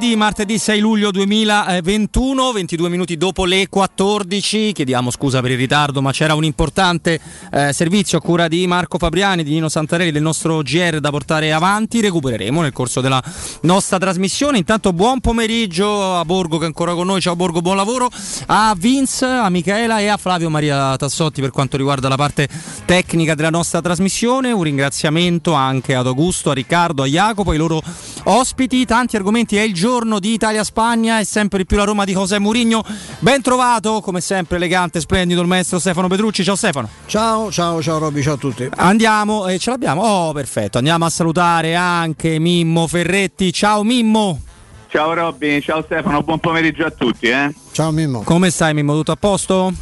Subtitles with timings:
[0.00, 4.72] Martedì, martedì 6 luglio 2021, 22 minuti dopo le 14.
[4.72, 8.98] Chiediamo scusa per il ritardo, ma c'era un importante eh, servizio a cura di Marco
[8.98, 12.00] Fabriani, di Nino Santarelli, del nostro GR da portare avanti.
[12.00, 13.22] Recupereremo nel corso della
[13.62, 14.58] nostra trasmissione.
[14.58, 17.20] Intanto, buon pomeriggio a Borgo che è ancora con noi.
[17.20, 18.10] Ciao Borgo, buon lavoro.
[18.46, 22.48] A Vince, a Michaela e a Flavio Maria Tassotti per quanto riguarda la parte
[22.84, 24.52] tecnica della nostra trasmissione.
[24.52, 27.80] Un ringraziamento anche ad Augusto, a Riccardo, a Jacopo, ai loro
[28.24, 28.84] ospiti.
[28.84, 32.38] Tanti argomenti è il giorno di Italia-Spagna e sempre di più la Roma di José
[32.38, 32.84] Mourinho.
[33.20, 36.44] Ben trovato, come sempre elegante, splendido il maestro Stefano Petrucci.
[36.44, 36.88] Ciao Stefano.
[37.06, 38.68] Ciao, ciao, ciao Robby, ciao a tutti.
[38.76, 40.02] Andiamo, e eh, ce l'abbiamo.
[40.02, 40.78] Oh, perfetto.
[40.78, 43.52] Andiamo a salutare anche Mimmo Ferretti.
[43.52, 44.42] Ciao Mimmo.
[44.88, 47.28] Ciao Robby, ciao Stefano, buon pomeriggio a tutti.
[47.28, 47.54] Eh?
[47.70, 48.22] Ciao Mimmo.
[48.22, 48.94] Come stai Mimmo?
[48.94, 49.72] Tutto a posto?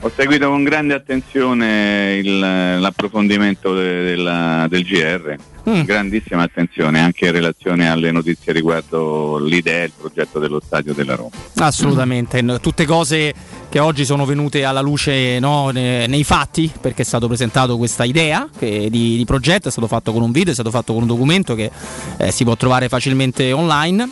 [0.00, 5.36] Ho seguito con grande attenzione il, l'approfondimento de, de del GR,
[5.68, 5.82] mm.
[5.82, 11.14] grandissima attenzione anche in relazione alle notizie riguardo l'idea e il progetto dello stadio della
[11.14, 11.30] Roma.
[11.56, 12.56] Assolutamente, mm.
[12.60, 13.32] tutte cose
[13.68, 18.48] che oggi sono venute alla luce no, nei fatti perché è stato presentato questa idea
[18.58, 21.54] di, di, progetto, è stato fatto con un video, è stato fatto con un documento
[21.54, 21.70] che
[22.18, 24.08] eh, si può trovare facilmente online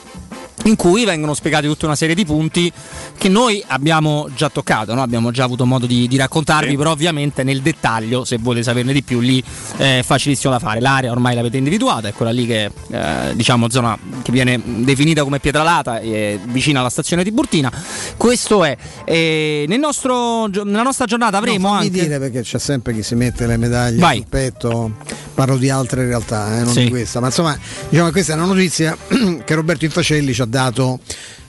[0.64, 2.72] in cui vengono spiegati tutta una serie di punti
[3.18, 5.02] che noi abbiamo già toccato, no?
[5.02, 6.76] abbiamo già avuto modo di, di raccontarvi, sì.
[6.76, 9.42] però ovviamente nel dettaglio, se volete saperne di più, lì
[9.76, 10.80] è facilissimo da fare.
[10.80, 15.40] L'area ormai l'avete individuata, è quella lì che eh, diciamo zona che viene definita come
[15.40, 17.70] Pietralata, è vicina alla stazione di Burtina.
[18.16, 18.76] Questo è.
[19.06, 21.90] Nel nostro, nella nostra giornata avremo no, anche.
[21.90, 24.18] dire perché c'è sempre chi si mette le medaglie Vai.
[24.18, 24.92] sul petto.
[25.34, 26.84] Parlo di altre realtà, eh, non sì.
[26.84, 27.18] di questa.
[27.18, 28.96] Ma insomma, diciamo che questa è una notizia
[29.44, 31.00] che Roberto Infacelli ci ha dato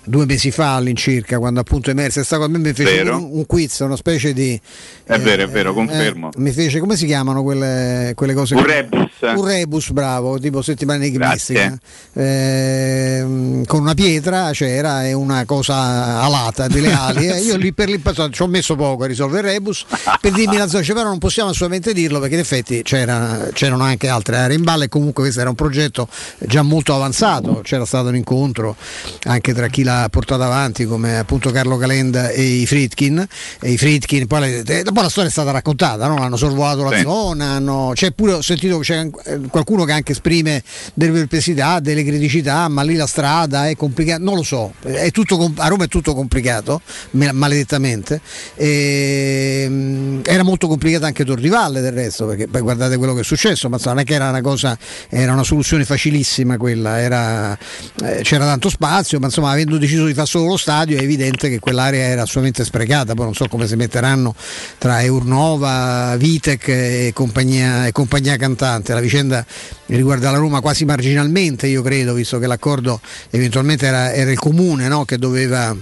[0.06, 3.96] due mesi fa all'incirca, quando appunto emerse questa cosa, mi fece un, un, quiz, una
[3.96, 4.60] specie di...
[5.04, 6.30] È eh, vero, è vero, eh, confermo.
[6.32, 8.56] Eh, mi fece, come si chiamano quelle, quelle cose?
[8.56, 9.10] Un rebus.
[9.22, 11.78] Un rebus, bravo, tipo settimana enigmistica.
[12.14, 17.28] Eh, con una pietra c'era e una cosa alata delle ali.
[17.28, 17.40] Eh.
[17.46, 18.02] Io lì per lì
[18.32, 19.86] ci ho messo poco a risolvere il rebus,
[20.20, 23.84] per dirmi la zona, cioè, però non possiamo assolutamente dirlo perché in effetti c'era, c'erano
[23.84, 26.08] anche altre aree in balle e comunque questo era un progetto
[26.40, 28.76] già molto avanzato, c'era stato un incontro
[29.24, 33.26] anche tra chi portato avanti come appunto Carlo Calenda e i Fritkin
[33.60, 36.18] e i Fritkin poi, le, poi la storia è stata raccontata no?
[36.18, 37.02] hanno sorvolato la sì.
[37.02, 40.64] zona hanno, c'è pure ho sentito c'è eh, qualcuno che anche esprime
[40.94, 45.52] delle perplessità delle criticità ma lì la strada è complicata non lo so è tutto,
[45.58, 46.82] a Roma è tutto complicato
[47.12, 48.22] maledettamente
[48.56, 53.24] e, ehm, era molto complicata anche Torrivalle del resto perché poi guardate quello che è
[53.24, 54.78] successo ma non è che era una cosa
[55.10, 57.58] era una soluzione facilissima quella era,
[58.04, 61.50] eh, c'era tanto spazio ma insomma avendo deciso di fare solo lo stadio, è evidente
[61.50, 64.36] che quell'area era assolutamente sprecata, poi non so come si metteranno
[64.78, 68.94] tra Eurnova, Vitec e compagnia, e compagnia cantante.
[68.94, 69.46] La vicenda
[69.88, 73.00] riguarda la Roma quasi marginalmente, io credo, visto che l'accordo
[73.30, 75.06] eventualmente era, era il comune no?
[75.06, 75.76] che doveva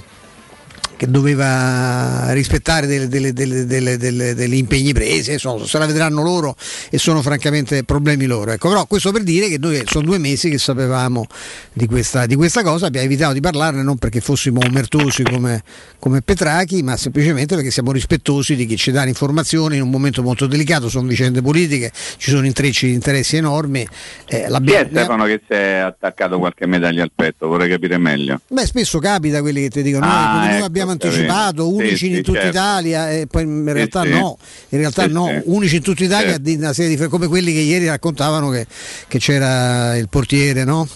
[1.03, 6.55] che doveva rispettare delle, delle, delle, degli impegni presi, insomma, se la vedranno loro
[6.89, 8.51] e sono francamente problemi loro.
[8.51, 11.25] Ecco, però questo per dire che noi sono due mesi che sapevamo
[11.73, 15.61] di questa, di questa cosa, abbiamo evitato di parlarne non perché fossimo omertosi come,
[16.00, 20.23] come Petrachi, ma semplicemente perché siamo rispettosi di chi ci dà l'informazione in un momento
[20.23, 23.85] molto delicato, sono vicende politiche, ci sono intrecci di interessi enormi.
[24.27, 27.47] Eh, Chi è Stefano che si è attaccato qualche medaglia al petto?
[27.47, 28.39] Vorrei capire meglio.
[28.47, 32.42] Beh, spesso capita quelli che ti dicono, ah, noi, ecco, abbiamo anticipato, unici in tutta.
[32.44, 34.38] Italia, e poi in realtà no,
[34.69, 37.88] in realtà no, unici in tutta Italia di una serie di come quelli che ieri
[37.88, 38.66] raccontavano che,
[39.07, 40.88] che c'era il portiere, no?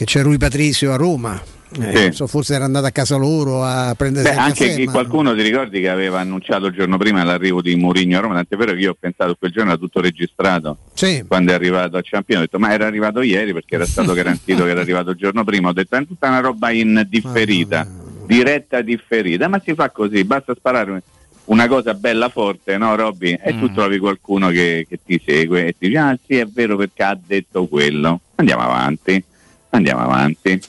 [0.00, 1.38] che c'è Rui Patrizio a Roma.
[1.78, 2.12] Eh, sì.
[2.12, 4.90] so, forse era andato a casa loro a prendere Beh, anche caffè, ma...
[4.90, 8.34] qualcuno ti ricordi che aveva annunciato il giorno prima l'arrivo di Mourinho a Roma?
[8.34, 10.78] Tant'è vero che io ho pensato quel giorno era tutto registrato.
[10.94, 11.22] Sì.
[11.28, 14.64] quando è arrivato a Ciampino ho detto ma era arrivato ieri perché era stato garantito
[14.64, 17.99] che era arrivato il giorno prima ho detto è tutta una roba in differita ah,
[18.36, 21.02] diretta differita ma si fa così basta sparare
[21.46, 23.36] una cosa bella forte, no Robby?
[23.42, 23.58] E mm.
[23.58, 27.02] tu trovi qualcuno che, che, ti segue e ti dice ah sì è vero perché
[27.02, 28.20] ha detto quello.
[28.36, 29.22] Andiamo avanti,
[29.70, 30.60] andiamo avanti.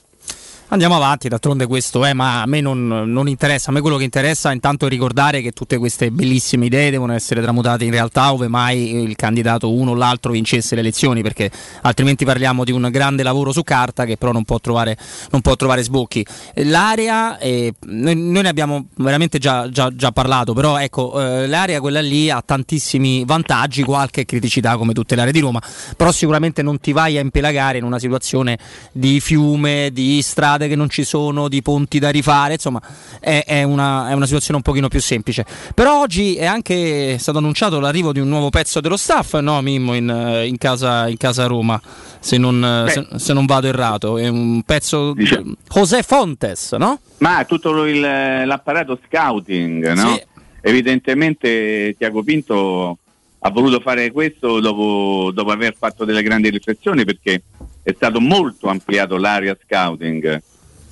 [0.72, 4.06] Andiamo avanti, d'altronde questo è, ma a me non, non, interessa, a me quello che
[4.06, 8.48] interessa è intanto ricordare che tutte queste bellissime idee devono essere tramutate in realtà ove
[8.48, 11.52] mai il candidato uno o l'altro vincesse le elezioni, perché
[11.82, 14.98] altrimenti parliamo di un grande lavoro su carta che però non può trovare,
[15.32, 16.26] non può trovare sbocchi.
[16.54, 21.82] L'area, eh, noi, noi, ne abbiamo veramente già, già, già parlato, però ecco, eh, l'area
[21.82, 25.62] quella lì ha tantissimi vantaggi, qualche criticità come tutte le aree di Roma,
[25.98, 28.58] però sicuramente non ti vai a impelagare in una situazione
[28.94, 32.82] di fiume, di strade strade che non ci sono, di ponti da rifare, insomma
[33.20, 35.46] è, è, una, è una, situazione un pochino più semplice.
[35.74, 39.96] Però oggi è anche stato annunciato l'arrivo di un nuovo pezzo dello staff, no Mimmo,
[39.96, 41.82] in, in, casa, in casa, Roma,
[42.20, 45.44] se non, se, se non, vado errato, è un pezzo diciamo.
[45.44, 47.00] di José Fontes, no?
[47.20, 50.14] Ma tutto il, l'apparato scouting, no?
[50.14, 50.30] Sì.
[50.64, 52.98] Evidentemente Tiago Pinto
[53.44, 57.42] ha voluto fare questo dopo, dopo aver fatto delle grandi riflessioni perché
[57.82, 60.42] è stato molto ampliato l'area scouting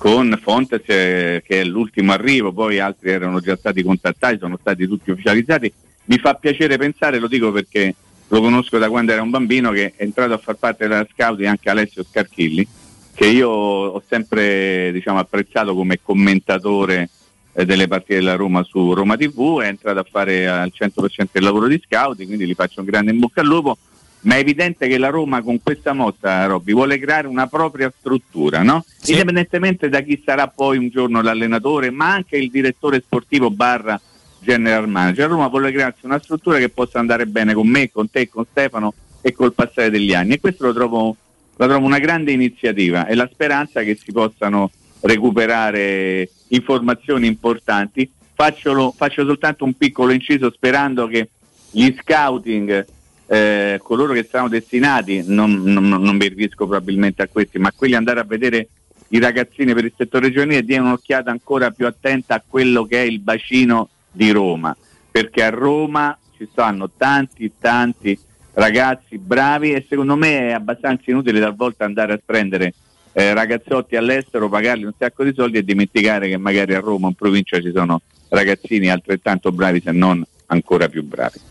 [0.00, 4.86] con Fontes eh, che è l'ultimo arrivo, poi altri erano già stati contattati, sono stati
[4.86, 5.70] tutti ufficializzati.
[6.06, 7.94] Mi fa piacere pensare, lo dico perché
[8.28, 11.46] lo conosco da quando era un bambino, che è entrato a far parte della scouting
[11.46, 12.66] anche Alessio Scarchilli,
[13.12, 17.10] che io ho sempre diciamo, apprezzato come commentatore
[17.52, 21.42] eh, delle partite della Roma su Roma TV, è entrato a fare al 100% il
[21.42, 23.76] lavoro di scouting, quindi gli faccio un grande in bocca al lupo
[24.22, 28.62] ma è evidente che la Roma con questa mossa, Robby, vuole creare una propria struttura,
[28.62, 28.84] no?
[28.98, 29.12] Sì.
[29.12, 34.00] indipendentemente da chi sarà poi un giorno l'allenatore, ma anche il direttore sportivo barra
[34.40, 35.28] general manager.
[35.28, 38.44] La Roma vuole crearsi una struttura che possa andare bene con me, con te, con
[38.50, 41.16] Stefano e col passare degli anni e questo lo trovo,
[41.56, 44.70] lo trovo una grande iniziativa e la speranza che si possano
[45.00, 48.10] recuperare informazioni importanti.
[48.34, 51.28] Faccio, faccio soltanto un piccolo inciso sperando che
[51.70, 52.86] gli scouting
[53.32, 57.72] eh, coloro che saranno destinati, non, non, non mi riferisco probabilmente a questi, ma a
[57.76, 58.70] quelli andare a vedere
[59.10, 63.06] i ragazzini per il settore giovanile diano un'occhiata ancora più attenta a quello che è
[63.06, 64.76] il bacino di Roma,
[65.12, 68.18] perché a Roma ci stanno tanti, tanti
[68.54, 72.74] ragazzi bravi e secondo me è abbastanza inutile talvolta andare a prendere
[73.12, 77.14] eh, ragazzotti all'estero, pagarli un sacco di soldi e dimenticare che magari a Roma in
[77.14, 81.49] provincia ci sono ragazzini altrettanto bravi se non ancora più bravi.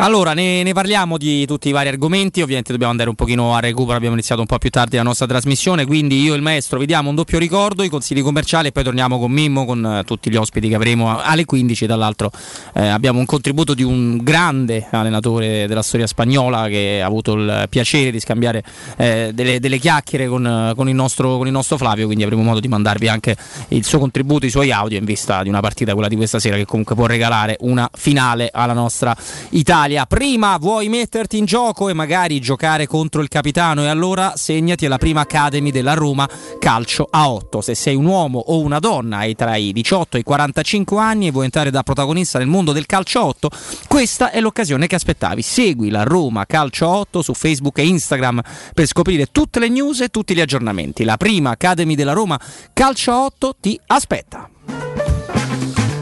[0.00, 2.40] Allora, ne, ne, parliamo di tutti i vari argomenti.
[2.40, 3.96] Ovviamente dobbiamo andare un pochino a recupero.
[3.96, 5.86] Abbiamo iniziato un po' più tardi la nostra trasmissione.
[5.86, 9.18] Quindi io e il maestro vediamo un doppio ricordo, i consigli commerciali e poi torniamo
[9.18, 11.86] con Mimmo, con uh, tutti gli ospiti che avremo alle 15.
[11.86, 12.30] Dall'altro
[12.74, 17.66] eh, abbiamo un contributo di un grande allenatore della storia spagnola che ha avuto il
[17.68, 18.62] piacere di scambiare
[18.98, 22.06] eh, delle, delle, chiacchiere con, con, il nostro, con, il nostro, Flavio.
[22.06, 23.36] Quindi avremo modo di mandarvi anche
[23.70, 26.54] il suo contributo, i suoi audio in vista di una partita, quella di questa sera,
[26.54, 29.16] che comunque può regalare una finale alla nostra
[29.50, 29.86] Italia.
[29.88, 30.06] Italia.
[30.06, 34.98] Prima vuoi metterti in gioco e magari giocare contro il capitano e allora segnati alla
[34.98, 36.28] prima Academy della Roma
[36.58, 37.60] Calcio a 8.
[37.62, 41.28] Se sei un uomo o una donna hai tra i 18 e i 45 anni
[41.28, 43.50] e vuoi entrare da protagonista nel mondo del calcio a 8,
[43.88, 45.40] questa è l'occasione che aspettavi.
[45.40, 48.42] Segui la Roma Calcio a 8 su Facebook e Instagram
[48.74, 51.04] per scoprire tutte le news e tutti gli aggiornamenti.
[51.04, 52.38] La prima Academy della Roma
[52.72, 54.50] Calcio a 8 ti aspetta.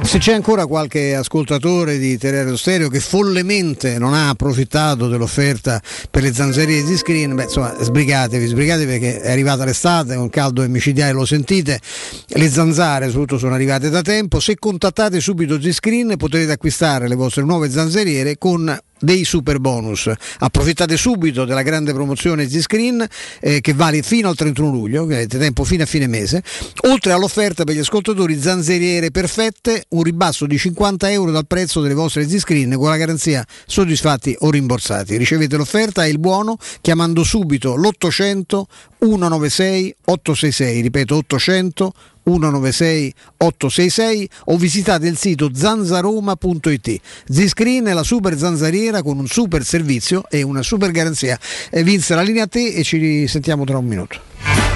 [0.06, 6.22] Se c'è ancora qualche ascoltatore di Teleradio Stereo che follemente non ha approfittato dell'offerta per
[6.22, 11.12] le zanzerie di screen, beh, insomma, sbrigatevi, sbrigatevi perché è arrivata l'estate, un caldo micidiale,
[11.12, 11.80] lo sentite,
[12.28, 17.42] le zanzare soprattutto sono arrivate da tempo, se contattate subito Z-Screen potrete acquistare le vostre
[17.42, 20.10] nuove zanzeriere con dei super bonus.
[20.38, 23.06] Approfittate subito della grande promozione Z-Screen
[23.40, 26.42] eh, che vale fino al 31 luglio, che avete tempo fino a fine mese,
[26.88, 31.94] oltre all'offerta per gli ascoltatori zanzeriere perfette, un ribasso di 50 euro dal prezzo delle
[31.94, 35.16] vostre Z-Screen con la garanzia soddisfatti o rimborsati.
[35.16, 38.62] Ricevete l'offerta e il buono chiamando subito l'800
[38.98, 41.92] 196 866, ripeto 800
[42.26, 47.00] 196 866 o visitate il sito zanzaroma.it.
[47.28, 51.38] Ziscreen è la super zanzariera con un super servizio e una super garanzia.
[51.70, 54.75] Vince la linea a te e ci risentiamo tra un minuto.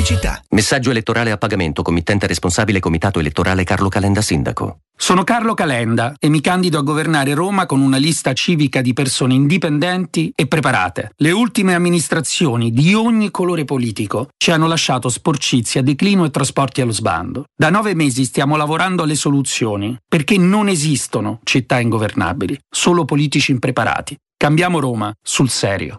[0.00, 0.42] Pubblicità.
[0.52, 4.78] Messaggio elettorale a pagamento, committente responsabile Comitato elettorale Carlo Calenda Sindaco.
[4.96, 9.34] Sono Carlo Calenda e mi candido a governare Roma con una lista civica di persone
[9.34, 11.10] indipendenti e preparate.
[11.16, 16.92] Le ultime amministrazioni di ogni colore politico ci hanno lasciato sporcizia, declino e trasporti allo
[16.92, 17.44] sbando.
[17.54, 24.16] Da nove mesi stiamo lavorando alle soluzioni perché non esistono città ingovernabili, solo politici impreparati.
[24.34, 25.98] Cambiamo Roma sul serio.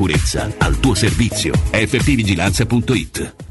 [0.57, 1.53] al tuo servizio.
[1.71, 3.50] fpvigilanza.it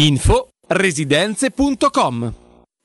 [0.00, 2.39] Info residenze.com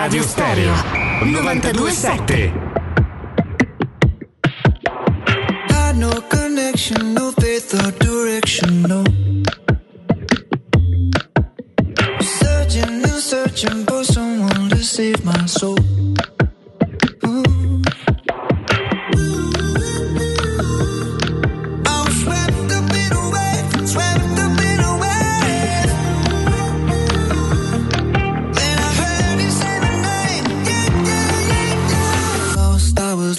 [0.00, 0.72] Teleradio Stereo
[1.24, 2.52] 927
[5.94, 9.04] no connection, no faith or direction, no.
[12.22, 15.76] Searching and searching for someone to save my soul.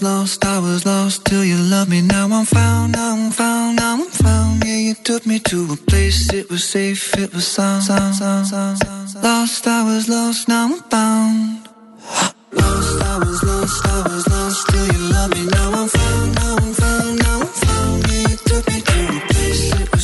[0.02, 2.02] lost, I was lost till you loved me.
[2.02, 4.64] Now I'm found, I'm found, I'm found.
[4.66, 8.48] Yeah, you took me to a place, it was safe, it was sound, sound, sound,
[8.48, 8.78] sound.
[8.78, 9.24] sound.
[9.24, 11.70] Lost, I was lost, now I'm found.
[12.52, 15.51] lost, I was lost, I was lost till you loved me.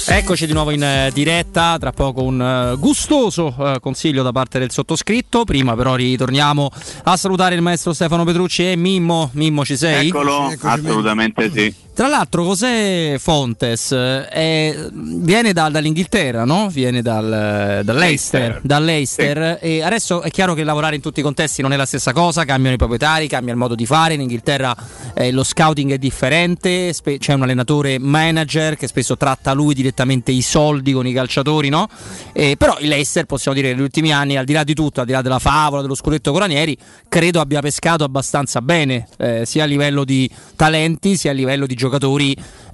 [0.09, 4.57] Eccoci di nuovo in eh, diretta, tra poco un eh, gustoso eh, consiglio da parte
[4.57, 5.43] del sottoscritto.
[5.43, 6.71] Prima però ritorniamo
[7.03, 9.29] a salutare il maestro Stefano Petrucci e Mimmo.
[9.33, 10.07] Mimmo ci sei?
[10.07, 11.86] Eccolo, assolutamente sì.
[11.97, 16.69] Tra l'altro, José Fontes eh, viene da- dall'Inghilterra, no?
[16.69, 21.73] Viene dal, dall'Eister, dall'Eister e adesso è chiaro che lavorare in tutti i contesti non
[21.73, 24.13] è la stessa cosa, cambiano i proprietari, cambia il modo di fare.
[24.13, 24.75] In Inghilterra
[25.15, 30.29] eh, lo scouting è differente, spe- c'è un allenatore manager che spesso tratta lui direttamente
[30.31, 31.89] i soldi con i calciatori, no?
[32.31, 35.07] Eh, però il Leicester, possiamo dire, negli ultimi anni, al di là di tutto, al
[35.07, 36.77] di là della favola, dello scudetto con Ranieri,
[37.09, 41.73] credo abbia pescato abbastanza bene, eh, sia a livello di talenti, sia a livello di
[41.73, 41.85] giocatori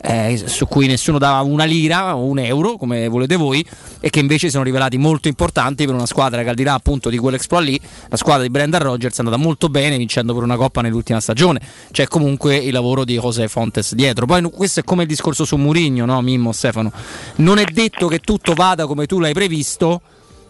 [0.05, 3.65] eh, su cui nessuno dava una lira o un euro, come volete voi,
[3.99, 7.09] e che invece sono rivelati molto importanti per una squadra che al di là appunto
[7.09, 10.57] di quell'exploit lì, la squadra di Brendan Rodgers è andata molto bene vincendo per una
[10.57, 11.61] coppa nell'ultima stagione.
[11.91, 14.25] C'è comunque il lavoro di José Fontes dietro.
[14.25, 16.91] Poi questo è come il discorso su Murigno, no, Mimmo Stefano?
[17.35, 20.01] Non è detto che tutto vada come tu l'hai previsto,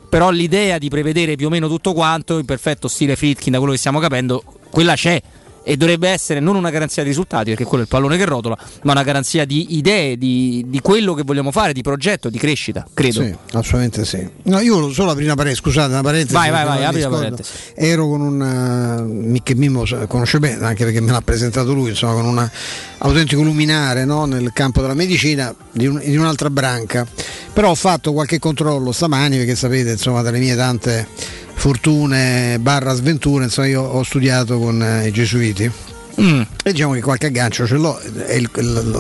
[0.09, 3.73] però l'idea di prevedere più o meno tutto quanto, in perfetto stile Fritkin, da quello
[3.73, 5.21] che stiamo capendo, quella c'è
[5.63, 8.57] e dovrebbe essere non una garanzia di risultati, perché quello è il pallone che rotola,
[8.83, 12.85] ma una garanzia di idee, di, di quello che vogliamo fare, di progetto, di crescita,
[12.93, 13.23] credo.
[13.23, 14.27] Sì, assolutamente sì.
[14.43, 16.33] No, io volevo solo aprire una parentesi, scusate, una parentesi.
[16.33, 17.51] Vai, vai, vai, apri la parentesi.
[17.75, 22.25] Ero con un che Mimmo conosce bene, anche perché me l'ha presentato lui, insomma, con
[22.25, 22.49] un
[22.99, 27.05] autentico luminare no, nel campo della medicina di, un- di un'altra branca.
[27.53, 31.07] Però ho fatto qualche controllo stamani, perché sapete, insomma, dalle mie tante
[31.53, 35.92] fortune barra sventure, insomma, io ho studiato con eh, i gesuiti.
[36.15, 38.49] E diciamo che qualche aggancio ce l'ho, è il-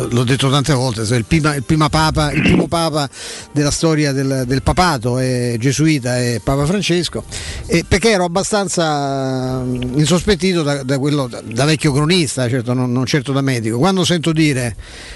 [0.09, 3.07] l'ho detto tante volte, il, prima, il prima papa, il primo papa
[3.51, 7.23] della storia del, del papato è gesuita è Papa Francesco,
[7.67, 12.91] e perché ero abbastanza mm, insospettito da, da quello, da, da vecchio cronista, certo, non,
[12.91, 13.77] non certo da medico.
[13.77, 14.75] Quando sento dire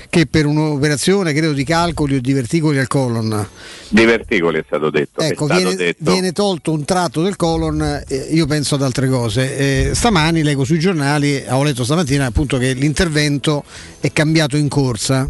[0.10, 3.48] che per un'operazione, credo di calcoli o di verticoli al colon,
[3.90, 5.20] Di verticoli è stato detto.
[5.22, 6.12] Ecco, stato viene, detto.
[6.12, 9.58] viene tolto un tratto del colon, eh, io penso ad altre cose.
[9.58, 13.64] Eh, stamani leggo sui giornali, avevo letto stamattina appunto che l'intervento
[14.00, 15.28] è cambiato in corsa.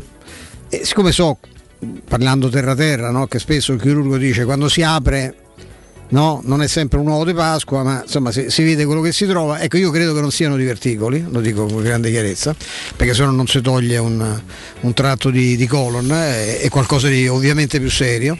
[0.70, 1.38] E siccome so,
[2.08, 5.36] parlando terra terra, no, che spesso il chirurgo dice quando si apre
[6.10, 9.12] no, non è sempre un uovo di Pasqua, ma insomma si, si vede quello che
[9.12, 9.60] si trova.
[9.60, 12.56] Ecco, io credo che non siano diverticoli, lo dico con grande chiarezza,
[12.96, 14.41] perché se no non si toglie un,
[14.80, 18.38] un tratto di, di colon, eh, è qualcosa di ovviamente più serio.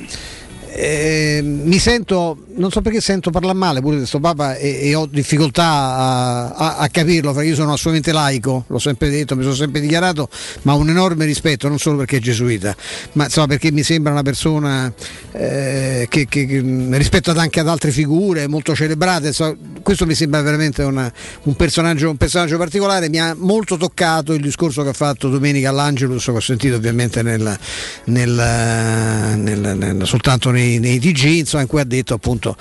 [0.80, 4.94] Eh, mi sento, non so perché sento parlare male pure di questo Papa e, e
[4.94, 9.42] ho difficoltà a, a- a capirlo perché io sono assolutamente laico, l'ho sempre detto, mi
[9.42, 10.30] sono sempre dichiarato,
[10.62, 12.76] ma ho un enorme rispetto non solo perché è gesuita,
[13.14, 14.94] ma insomma perché mi sembra una persona
[15.32, 16.62] eh, che, che- che,
[16.92, 21.12] rispetto ad anche ad altre figure molto celebrate, insomma, questo mi sembra veramente una-
[21.46, 25.70] un, personaggio, un personaggio particolare, mi ha molto toccato il discorso che ha fatto domenica
[25.70, 27.58] all'Angelus, che ho sentito ovviamente nel-
[28.04, 32.56] nel- nel- soltanto nei, nei TG, insomma, in cui ha detto appunto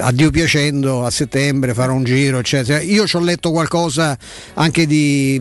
[0.00, 2.80] a Dio piacendo a settembre farò un giro eccetera.
[2.80, 4.18] Io ci ho letto qualcosa
[4.54, 5.40] anche di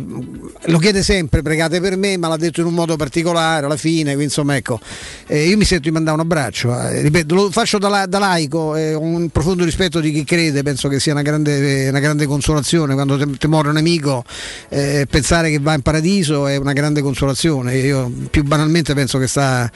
[0.65, 4.13] lo chiede sempre pregate per me ma l'ha detto in un modo particolare alla fine
[4.13, 4.79] insomma ecco.
[5.25, 8.75] Eh, io mi sento di mandare un abbraccio eh, ripeto lo faccio da, da laico
[8.75, 12.93] eh, un profondo rispetto di chi crede penso che sia una grande, una grande consolazione.
[12.93, 14.23] Quando ti ti muore un amico
[14.69, 17.77] eh, pensare che va in paradiso è una grande consolazione.
[17.77, 19.69] Io più banalmente penso che sta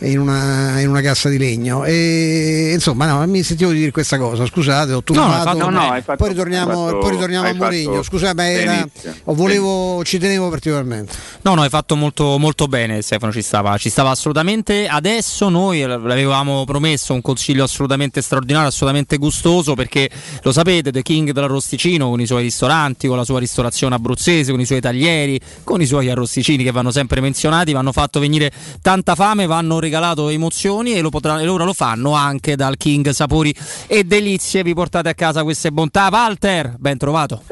[0.00, 1.84] in una, in una cassa di legno.
[1.84, 5.70] E insomma no, mi sentivo di dire questa cosa scusate ho No, no, turbato fatto-
[5.70, 8.02] no, hai fatto- poi ritorniamo, fatto- poi ritorniamo a Mourinho.
[8.04, 8.88] Scusate ma era
[9.24, 11.12] o volevo ci tenevo particolarmente.
[11.42, 13.32] No, no, hai fatto molto, molto bene, Stefano.
[13.32, 14.86] Ci stava, ci stava assolutamente.
[14.86, 20.08] Adesso noi l'avevamo promesso un consiglio assolutamente straordinario, assolutamente gustoso, perché
[20.42, 24.60] lo sapete, The King dell'Arrosticino con i suoi ristoranti, con la sua ristorazione abruzzese, con
[24.60, 29.14] i suoi taglieri, con i suoi arrosticini che vanno sempre menzionati, vanno fatto venire tanta
[29.16, 33.54] fame, vanno regalato emozioni e, lo potrà- e ora lo fanno anche dal King Sapori.
[33.86, 34.62] E Delizie.
[34.62, 36.08] Vi portate a casa queste bontà.
[36.10, 37.42] Walter, ben trovato.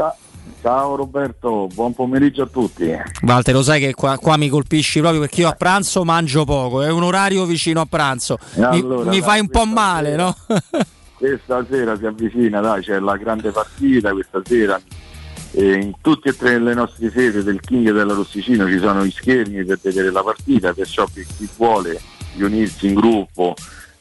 [0.65, 2.91] Ciao Roberto, buon pomeriggio a tutti.
[3.21, 6.81] Walter, lo sai che qua, qua mi colpisci proprio perché io a pranzo mangio poco,
[6.81, 8.39] è un orario vicino a pranzo.
[8.55, 10.35] E Mi, allora, mi dai, fai un po' male, no?
[11.19, 14.81] Questa sera si avvicina, dai, c'è la grande partita questa sera.
[15.51, 19.05] E in tutte e tre le nostre sedi del King e della Rossicino ci sono
[19.05, 22.01] gli schermi per vedere la partita, perciò per chi vuole
[22.37, 23.55] riunirsi in gruppo,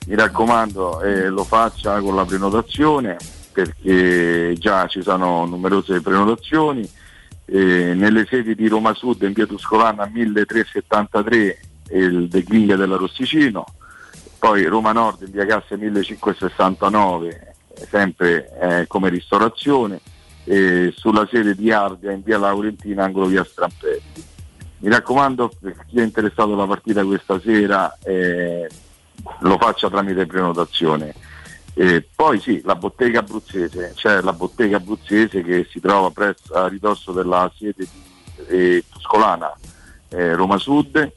[0.06, 3.18] mi raccomando eh, lo faccia con la prenotazione
[3.54, 6.90] perché già ci sono numerose prenotazioni.
[7.46, 11.60] Eh, nelle sedi di Roma Sud in via Tuscolana 1373
[11.92, 13.66] il The King della Rossicino,
[14.40, 17.56] poi Roma Nord in via Casse 1569,
[17.90, 20.00] sempre eh, come ristorazione,
[20.46, 24.32] e sulla sede di Ardea in via Laurentina, angolo via Strampelli.
[24.80, 28.70] Mi raccomando, per chi è interessato alla partita questa sera, eh,
[29.40, 31.14] lo faccia tramite prenotazione.
[31.76, 36.68] E poi sì, la bottega abruzzese, c'è la bottega abruzzese che si trova presso, a
[36.68, 37.88] ridosso della sede
[38.48, 39.52] eh, Tuscolana,
[40.10, 41.12] eh, Roma Sud,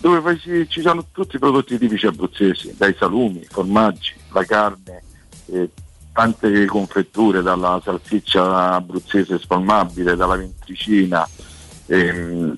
[0.00, 5.02] dove ci, ci, sono tutti i prodotti tipici abruzzesi, dai salumi, formaggi, la carne,
[5.46, 5.70] eh,
[6.12, 11.26] tante confetture, dalla salsiccia abruzzese spalmabile, dalla ventricina,
[11.86, 12.54] ehm,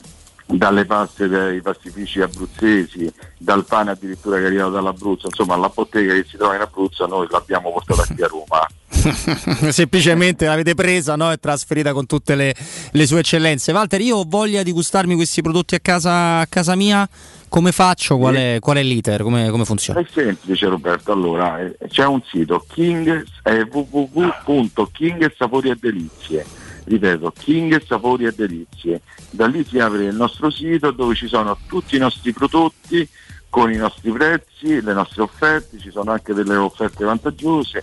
[0.47, 6.27] dalle paste dei pastifici abruzzesi, dal pane addirittura che arriva dall'Abruzzo, insomma la bottega che
[6.29, 8.67] si trova in Abruzzo noi l'abbiamo portata qui a Roma.
[9.73, 11.33] Semplicemente l'avete presa no?
[11.33, 12.55] e trasferita con tutte le,
[12.93, 13.73] le, sue eccellenze.
[13.73, 17.07] Walter, io ho voglia di gustarmi questi prodotti a casa, a casa mia.
[17.49, 18.19] Come faccio?
[18.19, 19.23] Qual è, qual è l'iter?
[19.23, 20.01] Come, come, funziona?
[20.01, 26.45] È semplice Roberto, allora eh, c'è un sito king, eh, www.kingsapori e delizie
[26.85, 29.01] ripeto, King Sapori e Delizie.
[29.31, 33.09] Da lì si apre il nostro sito dove ci sono tutti i nostri prodotti
[33.49, 37.83] con i nostri prezzi, le nostre offerte, ci sono anche delle offerte vantaggiose.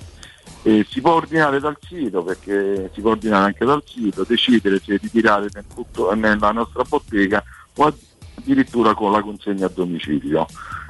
[0.64, 4.98] E si può ordinare dal sito perché si può ordinare anche dal sito, decidere se
[5.02, 7.44] ritirare nel tutto, nella nostra bottega
[7.78, 7.94] o
[8.36, 10.46] addirittura con la consegna a domicilio.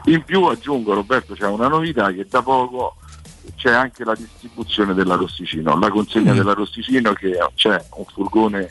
[0.06, 2.96] In più aggiungo Roberto c'è una novità che da poco
[3.56, 6.38] c'è anche la distribuzione dell'arrosticino, la consegna mm.
[6.38, 8.70] dell'arrosticino che c'è un furgone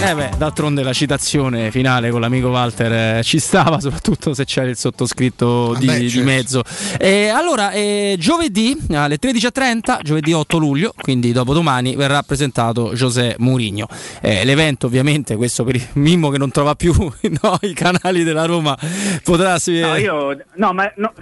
[0.00, 4.68] eh beh, d'altronde la citazione finale con l'amico Walter eh, ci stava, soprattutto se c'era
[4.68, 6.18] il sottoscritto di, Vabbè, certo.
[6.18, 6.62] di mezzo.
[6.98, 13.86] Eh, allora, eh, giovedì alle 13.30, giovedì 8 luglio, quindi dopodomani, verrà presentato José Mourinho.
[14.20, 16.92] Eh, l'evento, ovviamente, questo per il Mimmo che non trova più
[17.42, 18.76] no, i canali della Roma,
[19.22, 19.56] potrà...
[19.66, 21.12] No, io, no, ma no,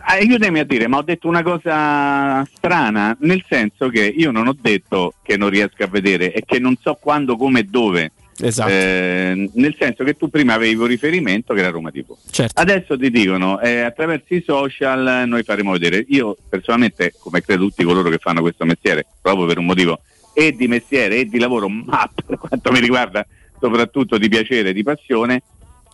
[0.00, 4.56] aiutami a dire, ma ho detto una cosa strana, nel senso che io non ho
[4.60, 8.12] detto che non riesco a vedere e che non so quando, come e dove.
[8.40, 8.70] Esatto.
[8.70, 12.16] Eh, nel senso che tu prima avevi un riferimento che era Roma TV.
[12.30, 12.60] Certo.
[12.60, 16.04] Adesso ti dicono eh, attraverso i social noi faremo vedere.
[16.08, 20.00] Io personalmente, come credo tutti coloro che fanno questo mestiere, proprio per un motivo
[20.34, 23.26] e di mestiere e di lavoro, ma per quanto mi riguarda
[23.60, 25.42] soprattutto di piacere e di passione,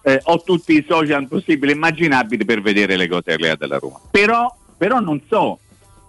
[0.03, 4.01] eh, ho tutti i social possibili e immaginabili per vedere le cose legate alla Roma.
[4.11, 5.59] Però, però non so,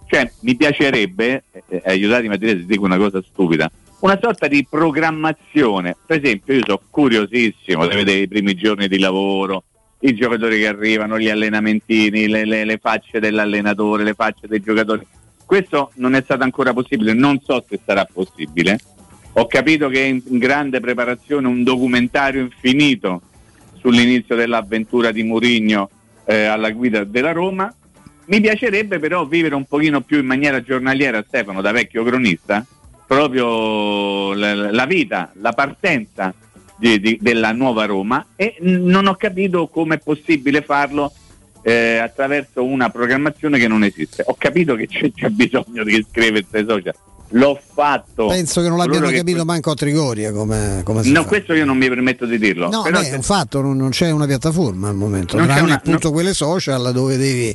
[0.06, 4.46] cioè mi piacerebbe, eh, eh aiutatemi a dire se dico una cosa stupida, una sorta
[4.46, 5.96] di programmazione.
[6.06, 9.64] Per esempio, io sono curiosissimo di vedere i primi giorni di lavoro,
[10.00, 15.06] i giocatori che arrivano, gli allenamentini, le, le, le, facce dell'allenatore, le facce dei giocatori.
[15.44, 18.78] Questo non è stato ancora possibile, non so se sarà possibile.
[19.34, 23.22] Ho capito che è in grande preparazione un documentario infinito
[23.80, 25.90] sull'inizio dell'avventura di Mourinho
[26.24, 27.72] eh, alla guida della Roma.
[28.26, 32.64] Mi piacerebbe però vivere un pochino più in maniera giornaliera, Stefano, da vecchio cronista,
[33.10, 36.32] proprio la, la vita, la partenza
[36.76, 41.12] di, di, della nuova Roma e non ho capito come è possibile farlo
[41.62, 44.22] eh, attraverso una programmazione che non esiste.
[44.24, 46.94] Ho capito che c'è, c'è bisogno di iscriversi ai social,
[47.32, 48.26] l'ho fatto.
[48.26, 51.28] Penso che non l'abbiano Coloro che capito manco a Trigoria come, come si No, fa.
[51.28, 52.68] questo io non mi permetto di dirlo.
[52.68, 55.46] No, Però beh, se- è un fatto, non, non c'è una piattaforma al momento, Non
[55.46, 57.54] tranne una- appunto quelle social dove devi,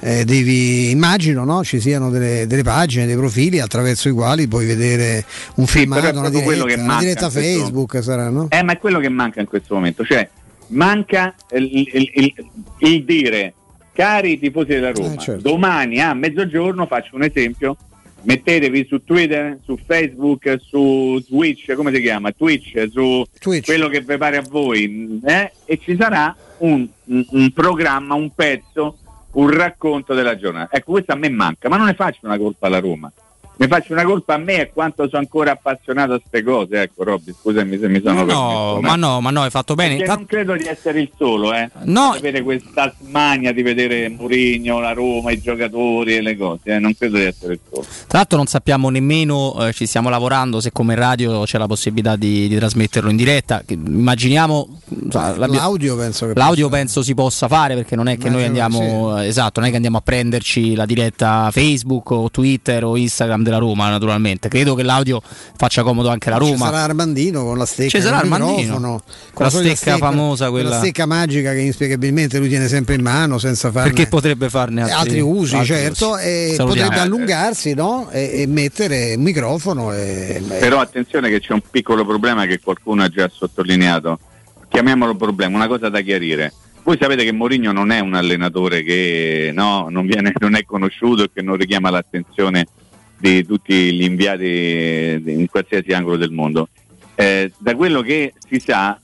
[0.00, 1.64] eh, devi immagino, no?
[1.64, 5.24] ci siano delle, delle pagine, dei profili attraverso i quali puoi vedere
[5.56, 8.46] un Sì, filmato, una diretta, che una manca diretta in questo- Facebook sarà, no?
[8.50, 10.28] Eh, ma è quello che manca in questo momento, cioè
[10.68, 12.34] manca il, il- il-
[12.78, 13.54] il dire,
[13.92, 15.42] cari tifosi della Roma, Eh, certo.
[15.42, 17.76] domani a mezzogiorno, faccio un esempio,
[18.22, 22.32] mettetevi su Twitter, su Facebook, su Twitch, come si chiama?
[22.32, 23.24] Twitch, su
[23.64, 25.52] quello che vi pare a voi, eh?
[25.64, 28.98] e ci sarà un, un- un programma, un pezzo,
[29.32, 30.76] un racconto della giornata.
[30.76, 33.10] Ecco, questo a me manca, ma non ne faccio una colpa alla Roma.
[33.60, 36.80] Ne faccio una colpa a me e quanto sono ancora appassionato a queste cose.
[36.82, 39.90] Ecco, Robby, scusami se mi sono No, permesso, ma no, ma no, hai fatto bene.
[39.96, 41.68] perché Tra- non credo di essere il solo, eh.
[41.82, 42.12] No.
[42.12, 46.78] Avere questa smania di vedere Mourinho, la Roma, i giocatori e le cose, eh.
[46.78, 47.82] non credo di essere il solo.
[48.06, 52.14] Tra l'altro non sappiamo nemmeno, eh, ci stiamo lavorando, se come radio c'è la possibilità
[52.14, 53.62] di, di trasmetterlo in diretta.
[53.66, 54.68] Che- Immaginiamo...
[55.10, 58.66] l'abbia- L'audio penso che L'audio penso si possa fare perché non è che noi Immagino
[58.68, 63.42] andiamo, esatto, non è che andiamo a prenderci la diretta Facebook o Twitter o Instagram
[63.48, 64.48] della Roma, naturalmente.
[64.48, 65.20] Credo che l'audio
[65.56, 66.64] faccia comodo anche alla Ci Roma.
[66.66, 68.78] sarà Armandino con la stecca, Ci sarà Armandino,
[69.32, 70.68] con la solita stecca famosa, quella-
[73.82, 76.22] Perché potrebbe farne altri, altri usi, altri certo, usi.
[76.24, 76.88] e Salutiamo.
[76.88, 78.08] potrebbe allungarsi no?
[78.10, 79.92] e, e mettere un microfono.
[79.92, 84.18] E, Però attenzione che c'è un piccolo problema che qualcuno ha già sottolineato.
[84.68, 86.52] Chiamiamolo problema, una cosa da chiarire.
[86.84, 91.24] Voi sapete che Mourinho non è un allenatore che no, non, viene- non è conosciuto
[91.24, 92.66] e che non richiama l'attenzione
[93.18, 96.68] di tutti gli inviati in qualsiasi angolo del mondo.
[97.14, 98.98] Eh, da quello che si sa,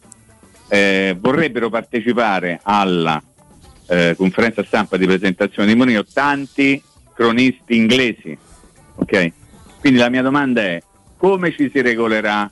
[0.68, 3.22] eh, vorrebbero partecipare alla
[3.88, 6.80] eh, conferenza stampa di presentazione di Mourinho tanti
[7.12, 8.36] cronisti inglesi.
[8.96, 9.32] ok?
[9.80, 10.82] Quindi la mia domanda è
[11.16, 12.50] come ci si regolerà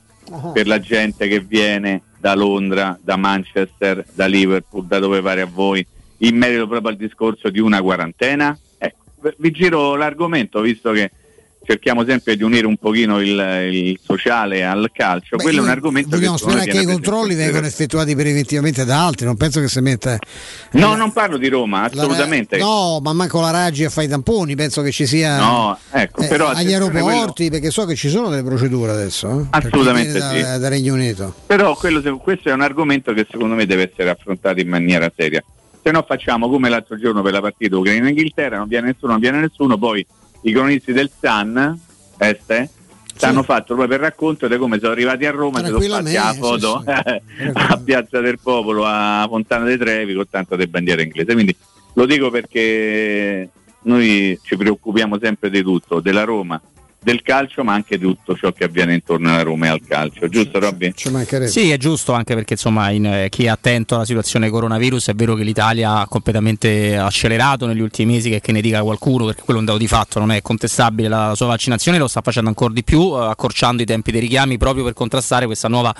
[0.53, 5.45] per la gente che viene da Londra, da Manchester, da Liverpool, da dove pare a
[5.45, 5.85] voi,
[6.19, 8.57] in merito proprio al discorso di una quarantena?
[8.77, 11.11] Ecco, vi giro l'argomento visto che
[11.65, 15.37] cerchiamo sempre di unire un pochino il, il sociale al calcio.
[15.37, 18.83] Beh, Quello è un argomento che Vogliamo me sperare che i controlli vengono effettuati preventivamente
[18.85, 20.17] da altri, non penso che si metta.
[20.71, 22.57] No, non parlo di Roma, la- assolutamente.
[22.57, 26.21] no, ma manco la Raggi a fare i tamponi, penso che ci sia No, ecco,
[26.21, 29.39] eh, però agli aeroporti, perché so che ci sono delle procedure adesso.
[29.41, 30.41] eh, Assolutamente da, sì.
[30.59, 31.33] da Regno Unito.
[31.45, 35.43] Però quello, questo è un argomento che secondo me deve essere affrontato in maniera seria.
[35.81, 39.39] Se no facciamo come l'altro giorno per la partita Ucraina-Inghilterra, non viene nessuno, non viene
[39.39, 40.05] nessuno, poi
[40.43, 41.79] i cronisti del Sun,
[42.17, 42.69] este,
[43.15, 46.13] ci hanno fatto proprio il racconto di come sono arrivati a Roma e sono fatti
[46.13, 51.33] la foto a Piazza del Popolo, a Fontana dei Trevi con tanto di bandiera inglese.
[51.33, 51.55] Quindi
[51.93, 53.49] lo dico perché
[53.83, 56.59] noi ci preoccupiamo sempre di tutto, della Roma,
[57.03, 60.27] del calcio, ma anche di tutto ciò che avviene intorno alla Roma e al calcio,
[60.29, 60.93] giusto Robby?
[61.47, 65.13] Sì, è giusto anche perché insomma in, eh, chi è attento alla situazione coronavirus è
[65.13, 69.41] vero che l'Italia ha completamente accelerato negli ultimi mesi che, che ne dica qualcuno perché
[69.43, 72.21] quello è un dato di fatto, non è contestabile la, la sua vaccinazione, lo sta
[72.21, 75.93] facendo ancora di più eh, accorciando i tempi dei richiami proprio per contrastare questa nuova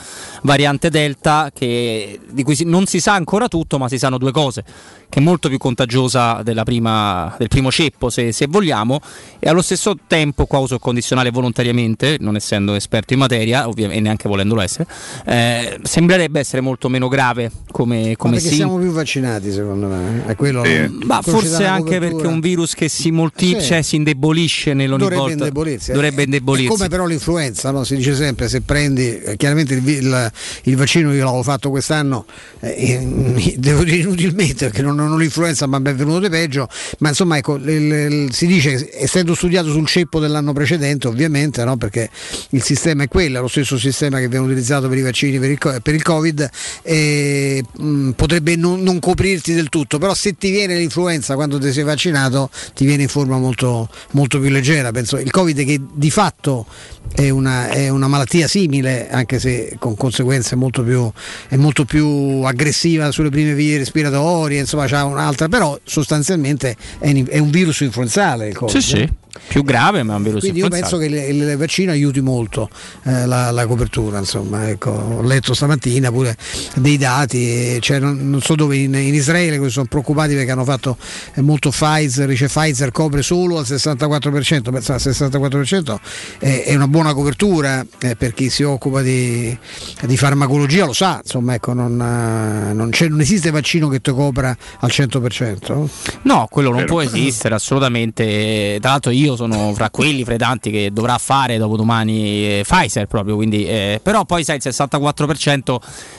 [0.44, 4.32] variante Delta che, di cui si- non si sa ancora tutto ma si sanno due
[4.32, 4.64] cose
[5.10, 9.00] che è molto più contagiosa della prima- del primo ceppo se, se vogliamo
[9.40, 13.98] e allo stesso tempo qua uso il condizionale volontariamente non essendo esperto in materia ovviamente
[14.00, 14.86] e neanche volendolo essere
[15.26, 19.88] eh, sembrerebbe essere molto meno grave come, Ma come perché sì siamo più vaccinati secondo
[19.88, 20.24] me.
[20.28, 23.62] È quello, ma ci dà forse anche perché è un virus che si, molti- Sì.
[23.62, 25.90] cioè, si indebolisce nell'ogni dovrebbe volta indebolirsi.
[25.90, 25.94] eh.
[25.94, 27.84] dovrebbe È indebolirsi come però l'influenza, no?
[27.84, 30.32] si dice sempre se prendi, eh, chiaramente il, il-
[30.64, 32.26] il vaccino io l'avevo fatto quest'anno,
[32.60, 36.68] eh, devo dire inutilmente perché non, non ho l'influenza ma ben venuto di peggio,
[37.00, 41.78] ma insomma ecco, il- il- si dice, essendo studiato sul ceppo dell'anno precedente ovviamente, no?
[41.78, 42.10] perché
[42.50, 45.50] il sistema è quello, è lo stesso sistema che viene utilizzato per i vaccini per
[45.52, 46.50] il, per il Covid,
[46.82, 51.72] e, mh, potrebbe non, non coprirti del tutto, però se ti viene l'influenza quando ti
[51.72, 54.92] sei vaccinato ti viene in forma molto, molto più leggera.
[54.92, 56.66] Penso il Covid che di fatto
[57.14, 61.12] è una, è una malattia simile, anche se con conseguenze molto più,
[61.48, 67.50] è molto più aggressiva sulle prime vie respiratorie, insomma c'ha un'altra, però sostanzialmente è un
[67.50, 68.78] virus influenzale il Covid.
[68.78, 71.92] sì sì più grave ma è un virus Quindi io penso che il, il vaccino
[71.92, 72.70] aiuti molto
[73.04, 76.36] eh, la, la copertura, insomma, ecco, ho letto stamattina pure
[76.76, 80.98] dei dati, cioè, non, non so dove in, in Israele sono preoccupati perché hanno fatto
[81.34, 85.98] eh, molto Pfizer, dice Pfizer copre solo al 64%, penso al 64%
[86.40, 89.56] è, è una buona copertura eh, per chi si occupa di,
[90.02, 94.12] di farmacologia, lo sa, insomma, ecco, non, eh, non, c'è- non esiste vaccino che ti
[94.12, 95.88] copra al 100%.
[96.24, 96.92] No, quello non Vero.
[96.92, 98.78] può esistere assolutamente.
[98.80, 102.60] Tra l'altro, io io sono fra quelli, fra i tanti che dovrà fare dopo domani
[102.60, 105.76] eh, Pfizer proprio, quindi, eh, però poi sai il 64%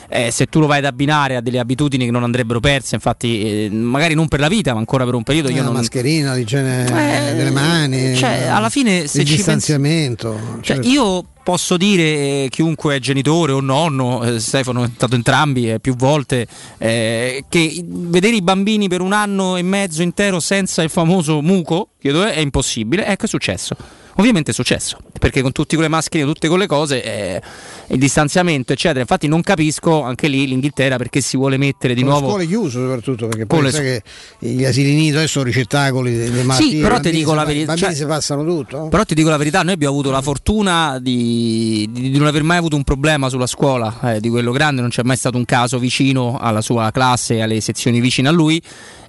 [0.09, 3.65] eh, se tu lo vai ad abbinare a delle abitudini che non andrebbero perse, infatti
[3.65, 5.73] eh, magari non per la vita ma ancora per un periodo io la non...
[5.73, 10.31] mascherina, l'igiene delle mani, cioè, alla fine se il distanziamento.
[10.31, 10.87] pensi- cioè, certo.
[10.87, 15.79] io posso dire, eh, chiunque è genitore o nonno, eh, Stefano è stato entrambi eh,
[15.79, 16.47] più volte,
[16.79, 21.89] eh, che vedere i bambini per un anno e mezzo intero senza il famoso muco,
[22.01, 23.05] eh, è impossibile.
[23.05, 23.75] Ecco, è successo.
[24.17, 27.41] Ovviamente è successo, perché con tutte quelle mascherine, tutte quelle cose, eh,
[27.87, 29.01] il distanziamento, eccetera.
[29.01, 32.29] Infatti non capisco anche lì l'Inghilterra perché si vuole mettere di Con le nuovo...
[32.29, 34.01] scuole chiuse soprattutto perché Con poi le sai che
[34.47, 36.81] gli asili nido adesso sono ricettacoli delle malattie.
[36.81, 38.87] però i ti dico la verità, cioè- si passano tutto.
[38.87, 42.43] Però ti dico la verità, noi abbiamo avuto la fortuna di, di- di non aver
[42.43, 45.43] mai avuto un problema sulla scuola eh, di quello grande, non c'è mai stato un
[45.45, 48.61] caso vicino alla sua classe, alle sezioni vicine a lui.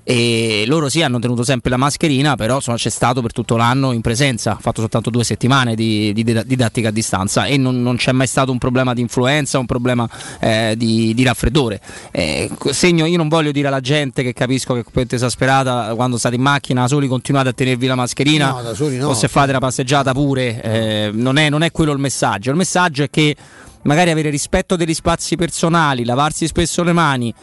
[0.08, 3.90] E loro sì hanno tenuto sempre la mascherina, però insomma, c'è stato per tutto l'anno
[3.90, 7.82] in presenza, ha fatto soltanto due settimane di, di dida- didattica a distanza e non,
[7.82, 11.80] non c'è mai stato un problema di influenza, un problema eh, di, di raffreddore.
[12.12, 16.18] Eh, segno, io non voglio dire alla gente che capisco che è completamente esasperata quando
[16.18, 19.08] state in macchina da soli continuate a tenervi la mascherina No, da soli no.
[19.08, 22.50] o se fate la passeggiata pure, eh, non, è, non è quello il messaggio.
[22.50, 23.34] Il messaggio è che
[23.82, 27.34] magari avere rispetto degli spazi personali, lavarsi spesso le mani.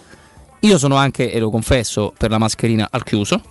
[0.63, 3.41] Io sono anche, e lo confesso, per la mascherina al chiuso,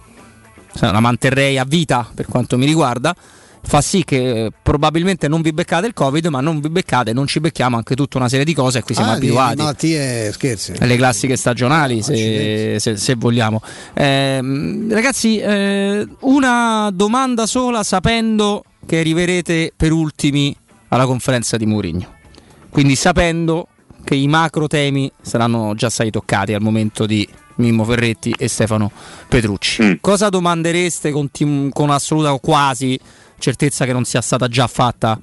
[0.81, 3.15] la manterrei a vita per quanto mi riguarda.
[3.65, 7.29] Fa sì che eh, probabilmente non vi beccate il Covid, ma non vi beccate, non
[7.29, 9.55] ci becchiamo anche tutta una serie di cose a cui siamo Ah, abituati.
[9.57, 10.73] di malattie scherzi.
[10.79, 13.63] Le classiche stagionali, se, se- se vogliamo.
[13.95, 20.57] Ehm, ragazzi, eh, una domanda sola sapendo che arriverete per ultimi
[20.89, 22.07] alla conferenza di Mourinho.
[22.69, 23.69] Quindi sapendo
[24.13, 28.93] che i macro temi saranno già stati toccati al momento di Mimmo Ferretti e Stefano
[29.27, 30.01] Petrucci.
[30.03, 33.01] Cosa domandereste con, tim- con assoluta o quasi
[33.39, 35.19] certezza che non sia stata già fatta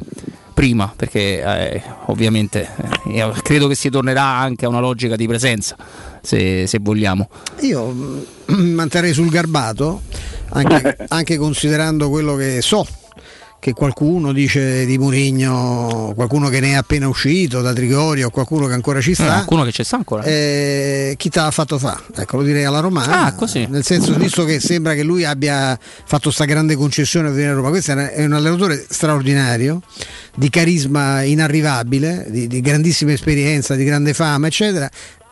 [0.55, 0.91] prima?
[0.95, 2.67] Perché eh, ovviamente
[3.13, 5.75] eh, credo che si tornerà anche a una logica di presenza,
[6.23, 7.29] se, se vogliamo.
[7.59, 10.01] Io mm, manterrei sul garbato,
[10.49, 12.87] anche, anche considerando quello che so
[13.59, 18.73] che qualcuno dice di Murigno, qualcuno che ne è appena uscito da Trigorio, qualcuno che
[18.73, 19.25] ancora ci Eh, sta.
[19.25, 20.23] qualcuno che ci sta ancora.
[20.23, 22.01] Eh, chi te l'ha fatto fa?
[22.15, 23.25] Ecco, lo direi alla Romana.
[23.25, 23.65] Ah, così.
[23.69, 27.53] Nel senso, visto che sembra che lui abbia fatto sta grande concessione a venire a
[27.55, 29.81] Roma, questo è un- è un allenatore straordinario,
[30.35, 34.89] di carisma inarrivabile, di, di grandissima esperienza, di grande fama, eccetera.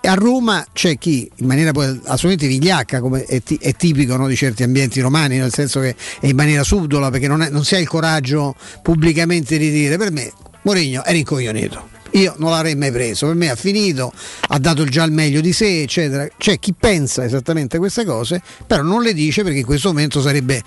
[0.08, 4.36] A Roma c'è chi in maniera assolutamente vigliacca, come è, ti- è tipico no, di
[4.38, 7.76] certi ambienti romani, nel senso che è in maniera subdola, perché non, è- non si
[7.76, 10.32] ha il coraggio pubblicamente di dire per me
[10.62, 11.90] Mourinho è rincoglionito.
[12.12, 14.14] Io non l'avrei mai preso, per me ha finito,
[14.48, 16.26] ha dato già il meglio di sé, eccetera.
[16.38, 20.64] C'è chi pensa esattamente queste cose, però non le dice perché in questo momento sarebbe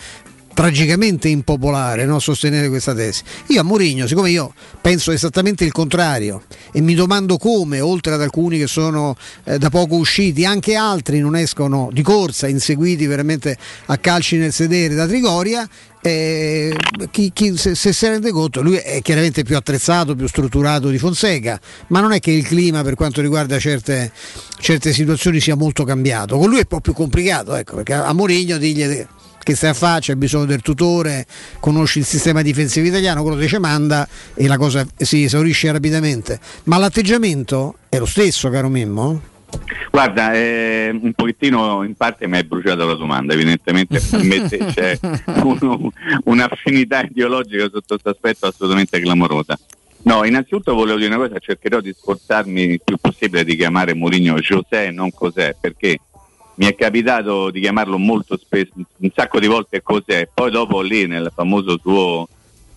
[0.52, 3.22] tragicamente impopolare no, sostenere questa tesi.
[3.48, 6.42] Io a Mourinho, siccome io penso esattamente il contrario
[6.72, 11.20] e mi domando come, oltre ad alcuni che sono eh, da poco usciti, anche altri
[11.20, 15.68] non escono di corsa, inseguiti veramente a calci nel sedere da Trigoria,
[16.02, 16.74] eh,
[17.10, 20.98] chi, chi- se, se si rende conto, lui è chiaramente più attrezzato, più strutturato di
[20.98, 24.10] Fonseca, ma non è che il clima per quanto riguarda certe,
[24.58, 26.38] certe situazioni sia molto cambiato.
[26.38, 29.06] Con lui è un po' più complicato, ecco, perché a Mourinho digli
[29.42, 31.26] che stai a faccia, hai bisogno del tutore,
[31.60, 36.38] conosci il sistema difensivo italiano, quello dice manda e la cosa si esaurisce rapidamente.
[36.64, 39.20] Ma l'atteggiamento è lo stesso, caro Mimmo?
[39.90, 44.98] Guarda, eh, un pochettino in parte mi hai bruciato la domanda, evidentemente per me c'è
[45.42, 45.90] un-
[46.24, 49.58] un'affinità ideologica sotto questo aspetto assolutamente clamorosa.
[50.02, 54.36] No, innanzitutto volevo dire una cosa, cercherò di sforzarmi il più possibile di chiamare Mourinho
[54.38, 55.98] José e non cos'è, perché
[56.60, 61.06] mi è capitato di chiamarlo molto spesso, un sacco di volte cos'è, poi dopo lì
[61.06, 62.28] nel famoso suo,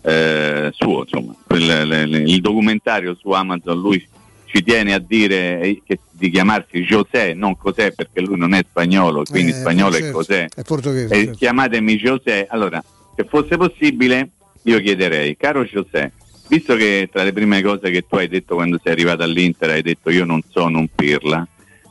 [0.02, 4.08] eh, suo insomma, quel- le- le- il documentario su Amazon, lui
[4.46, 9.24] ci tiene a dire che- di chiamarsi José, non cos'è perché lui non è spagnolo,
[9.30, 10.48] quindi Eh, spagnolo è certo, cos'è.
[10.56, 11.14] È portoghese.
[11.14, 11.38] Eh, certo.
[11.40, 12.48] chiamatemi José.
[12.50, 12.82] Allora,
[13.18, 14.30] se fosse possibile,
[14.62, 16.14] io chiederei, caro José,
[16.48, 19.82] visto che tra le prime cose che tu hai detto quando sei arrivato all'Inter hai
[19.82, 21.46] detto io non sono un pirla,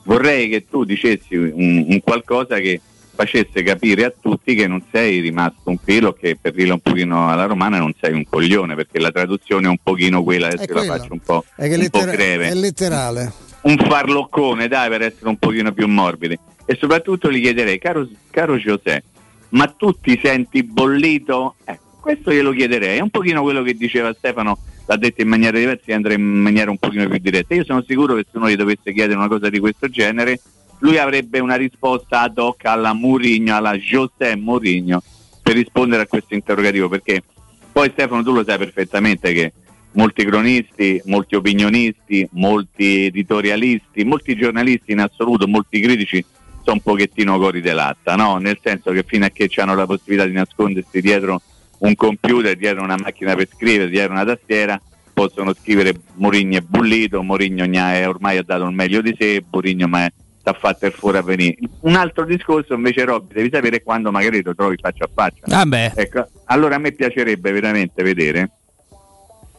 [0.04, 2.80] vorrei che tu dicessi un, un qualcosa che
[3.14, 7.28] facesse capire a tutti che non sei rimasto un filo, che per dirla un pochino
[7.28, 10.78] alla romana non sei un coglione, perché la traduzione è un pochino quella, adesso la
[10.80, 10.96] quella.
[10.96, 13.32] faccio un po', È, che un po' lettera- breve è letterale.
[13.62, 16.38] un farloccone, dai, per essere un pochino più morbidi.
[16.64, 19.02] E soprattutto gli chiederei, caro, caro José,
[19.50, 21.56] ma tu ti senti bollito?
[21.64, 22.98] Ecco, questo glielo chiederei.
[22.98, 26.24] È un pochino quello che diceva Stefano, l'ha detto in maniera diversa, io andrei in
[26.24, 27.54] maniera un pochino più diretta.
[27.54, 30.40] Io sono sicuro che se uno gli dovesse chiedere una cosa di questo genere,
[30.80, 35.00] lui avrebbe una risposta ad hoc alla Murigno, alla José Mourinho,
[35.40, 37.22] per rispondere a questo interrogativo, perché
[37.70, 39.52] poi Stefano tu lo sai perfettamente che
[39.92, 46.24] molti cronisti, molti opinionisti, molti editorialisti, molti giornalisti in assoluto, molti critici
[46.64, 48.38] sono un pochettino cori dell'atta, no?
[48.38, 51.40] nel senso che fino a che hanno la possibilità di nascondersi dietro
[51.82, 54.80] un computer, dietro una macchina per scrivere, dietro una tastiera,
[55.12, 60.08] possono scrivere Mourinho è bullito, Mourinho ormai ha dato il meglio di sé, Mourinho ma
[60.38, 61.56] sta fatto il fuori a venire.
[61.80, 65.44] Un altro discorso invece Robby, devi sapere quando magari lo trovi faccia a faccia.
[65.48, 68.50] Ah ecco, allora a me piacerebbe veramente vedere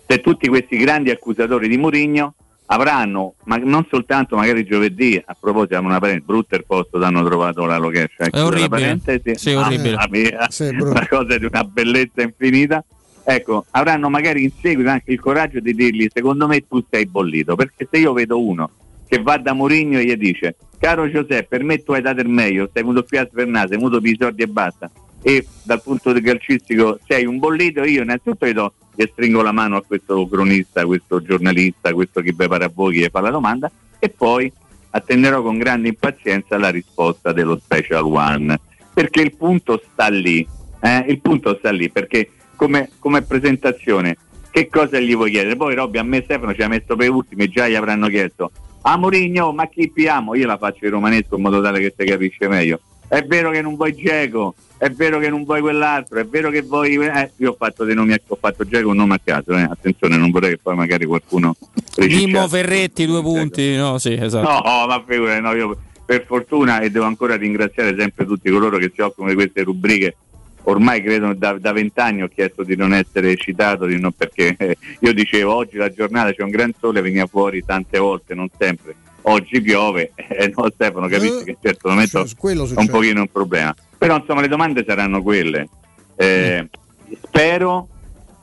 [0.07, 2.36] se tutti questi grandi accusatori di Mourinho
[2.74, 7.65] avranno, ma non soltanto magari giovedì, a proposito, una parentesi, brutto il posto hanno trovato
[7.65, 8.30] la location.
[8.32, 8.99] È orribile.
[9.36, 9.97] Sì, è orribile.
[10.09, 12.84] Mia, sì, una cosa di una bellezza infinita.
[13.26, 17.55] Ecco, avranno magari in seguito anche il coraggio di dirgli secondo me tu sei bollito,
[17.55, 18.69] perché se io vedo uno
[19.07, 22.28] che va da Mourinho e gli dice caro Giuseppe, per me tu hai dato il
[22.28, 25.82] meglio, sei venuto qui a svernare, sei venuto per i soldi e basta, e dal
[25.82, 29.84] punto di calcistico sei un bollito, io innanzitutto gli, do, gli stringo la mano a
[29.84, 34.10] questo cronista, a questo giornalista, questo che prepara a voi, che fa la domanda, e
[34.10, 34.52] poi
[34.91, 38.60] attenderò con grande impazienza la risposta dello Special One,
[38.94, 40.48] perché il punto sta lì,
[40.80, 41.06] eh?
[41.08, 44.18] il punto sta lì, perché come, come presentazione
[44.52, 45.56] che cosa gli vuoi chiedere?
[45.56, 48.52] Poi Robby a me Stefano ci ha messo per ultimi, già gli avranno chiesto
[48.86, 50.36] a Mourinho, ma chi piamo?
[50.36, 52.80] Io la faccio in romanesco in modo tale che si capisce meglio.
[53.14, 56.64] È vero che non vuoi Geco, è vero che non vuoi quell'altro, è vero che
[56.64, 56.95] vuoi.
[56.95, 59.61] Eh, io ho fatto dei nomi, ho fatto Geco un nome a caso, eh.
[59.61, 61.55] attenzione, non vorrei che poi magari qualcuno.
[61.97, 64.49] Mimmo Ferretti, due punti, no, sì, esatto.
[64.49, 68.91] No, ma figurati, no, io per fortuna e devo ancora ringraziare sempre tutti coloro che
[68.91, 70.16] si occupano di queste rubriche
[70.64, 75.14] ormai credo da, vent'anni ho chiesto di non essere citato di non, perché eh, io
[75.14, 79.61] dicevo oggi la giornata c'è un gran sole veniva fuori tante volte non sempre oggi
[79.61, 83.74] piove eh, no Stefano capisci eh, che in certo momento è un pochino un problema
[83.97, 85.69] però insomma le domande saranno quelle
[86.15, 87.13] eh, mm.
[87.24, 87.88] spero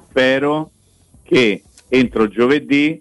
[0.08, 0.70] spero
[1.22, 3.00] che entro giovedì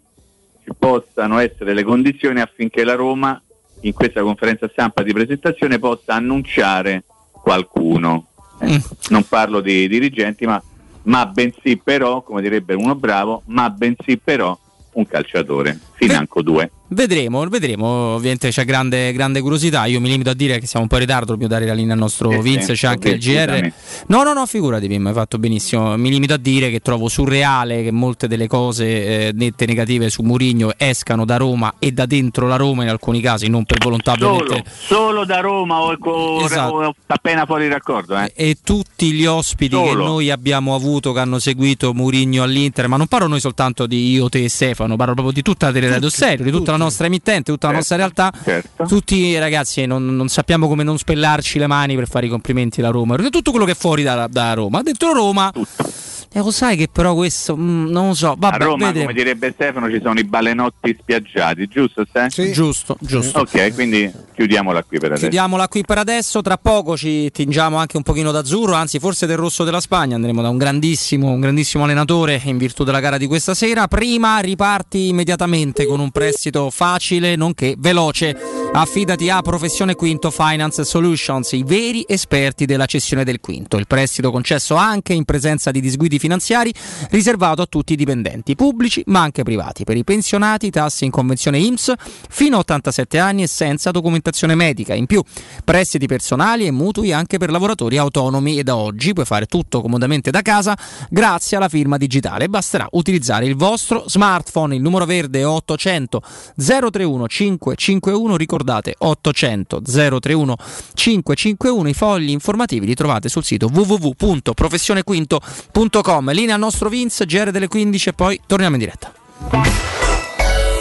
[0.63, 3.41] ci possano essere le condizioni affinché la Roma
[3.81, 8.29] in questa conferenza stampa di presentazione possa annunciare qualcuno
[8.63, 8.77] Mm.
[9.09, 10.61] Non parlo di dirigenti, ma,
[11.03, 14.57] ma bensì però, come direbbe uno bravo, ma bensì però
[14.93, 16.71] un calciatore, financo due.
[16.89, 17.87] Vedremo, vedremo.
[18.15, 19.85] Ovviamente c'è grande, grande, curiosità.
[19.85, 21.93] Io mi limito a dire che siamo un po' in ritardo, dobbiamo dare la linea
[21.93, 22.73] al nostro eh Vince.
[22.73, 23.71] C'è anche il GR.
[24.07, 25.95] No, no, no, figurati, Pim, hai fatto benissimo.
[25.97, 30.23] Mi limito a dire che trovo surreale che molte delle cose eh, nette negative su
[30.23, 34.15] Murigno escano da Roma e da dentro la Roma in alcuni casi, non per volontà
[34.17, 36.73] solo, solo da Roma o, o, esatto.
[36.73, 38.17] o appena fuori raccordo.
[38.17, 38.31] Eh.
[38.35, 39.89] E tutti gli ospiti solo.
[39.89, 44.11] che noi abbiamo avuto che hanno seguito Murigno all'Inter, ma non parlo noi soltanto di
[44.11, 47.05] io, te e Stefano, parlo proprio di tutta la Teleradio Serio, di tutta la nostra
[47.05, 48.39] emittente, tutta la nostra certo, realtà.
[48.43, 48.85] Certo.
[48.85, 52.89] Tutti ragazzi non, non, sappiamo come non spellarci le mani per fare i complimenti alla
[52.89, 53.15] Roma.
[53.15, 54.81] Tutto quello che è fuori da, da Roma.
[54.81, 55.51] Dentro Roma.
[55.53, 58.35] Tutto e lo sai che però questo mh, non lo so.
[58.37, 59.07] Vabbè, a Roma, vedremo.
[59.07, 62.05] come direbbe Stefano, ci sono i balenotti spiaggiati, giusto?
[62.27, 62.51] Sì.
[62.51, 63.39] Giusto, giusto.
[63.39, 65.21] Ok, quindi chiudiamola qui per adesso.
[65.21, 66.41] Chiudiamola qui per adesso.
[66.41, 70.15] Tra poco ci tingiamo anche un pochino d'azzurro, anzi, forse del rosso della Spagna.
[70.15, 73.87] Andremo da un grandissimo, un grandissimo allenatore in virtù della gara di questa sera.
[73.87, 78.37] Prima riparti immediatamente con un prestito facile nonché veloce.
[78.71, 83.77] Affidati a Professione Quinto Finance Solutions, i veri esperti della cessione del quinto.
[83.77, 86.73] Il prestito concesso anche in presenza di disguidi finanziari
[87.09, 89.83] riservato a tutti i dipendenti pubblici ma anche privati.
[89.83, 91.93] Per i pensionati tassi in convenzione IMSS
[92.29, 94.93] fino a 87 anni e senza documentazione medica.
[94.93, 95.23] In più
[95.63, 100.31] prestiti personali e mutui anche per lavoratori autonomi e da oggi puoi fare tutto comodamente
[100.31, 100.77] da casa
[101.09, 102.49] grazie alla firma digitale.
[102.49, 104.75] Basterà utilizzare il vostro smartphone.
[104.75, 106.21] Il numero verde è 800
[106.55, 108.37] 031 551.
[108.37, 110.55] Ricordate 800 031
[110.93, 111.89] 551.
[111.89, 116.31] I fogli informativi li trovate sul sito www.professionequinto.com www.radioticino.com.
[116.31, 119.13] Linea al nostro Vince, GR delle 15 e poi torniamo in diretta.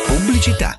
[0.06, 0.78] Pubblicità.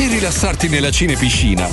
[0.00, 1.68] e rilassarti nella cinepiscina.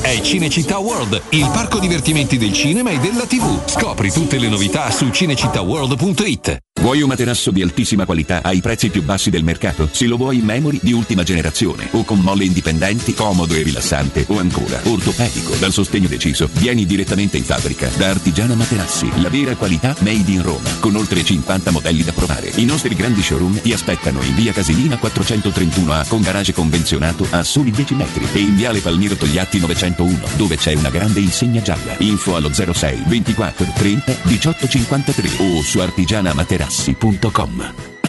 [0.00, 3.68] È Cinecittà World, il parco divertimenti del cinema e della TV.
[3.68, 6.58] Scopri tutte le novità su cinecittàworld.it.
[6.80, 9.88] Vuoi un materasso di altissima qualità ai prezzi più bassi del mercato?
[9.90, 14.24] Se lo vuoi in memory di ultima generazione o con molle indipendenti, comodo e rilassante
[14.28, 19.56] o ancora ortopedico dal sostegno deciso, vieni direttamente in fabbrica da Artigiana Materassi, la vera
[19.56, 22.52] qualità made in Roma, con oltre 50 modelli da provare.
[22.54, 27.70] I nostri grandi showroom ti aspettano in via Casilina 431A con garage convenzionato a soli
[27.70, 31.94] 10 metri e in viale Palmiro Togliatti 901 dove c'è una grande insegna gialla.
[31.98, 37.87] Info allo 06 24 30 18 53 o su artigianamaterassi.com.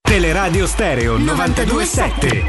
[0.00, 2.44] Teleradio Stereo 927.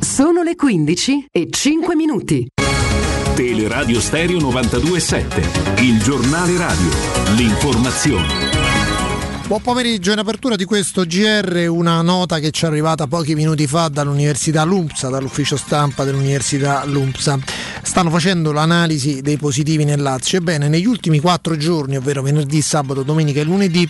[0.00, 2.46] Sono le 15 e 5 minuti.
[3.34, 6.90] Teleradio Stereo 927, il giornale radio,
[7.36, 8.53] l'informazione.
[9.46, 13.66] Buon pomeriggio, in apertura di questo GR una nota che ci è arrivata pochi minuti
[13.66, 17.38] fa dall'Università Lumpsa, dall'ufficio stampa dell'Università Lumpsa.
[17.82, 20.38] Stanno facendo l'analisi dei positivi nel Lazio.
[20.38, 23.86] Ebbene, negli ultimi quattro giorni, ovvero venerdì, sabato, domenica e lunedì,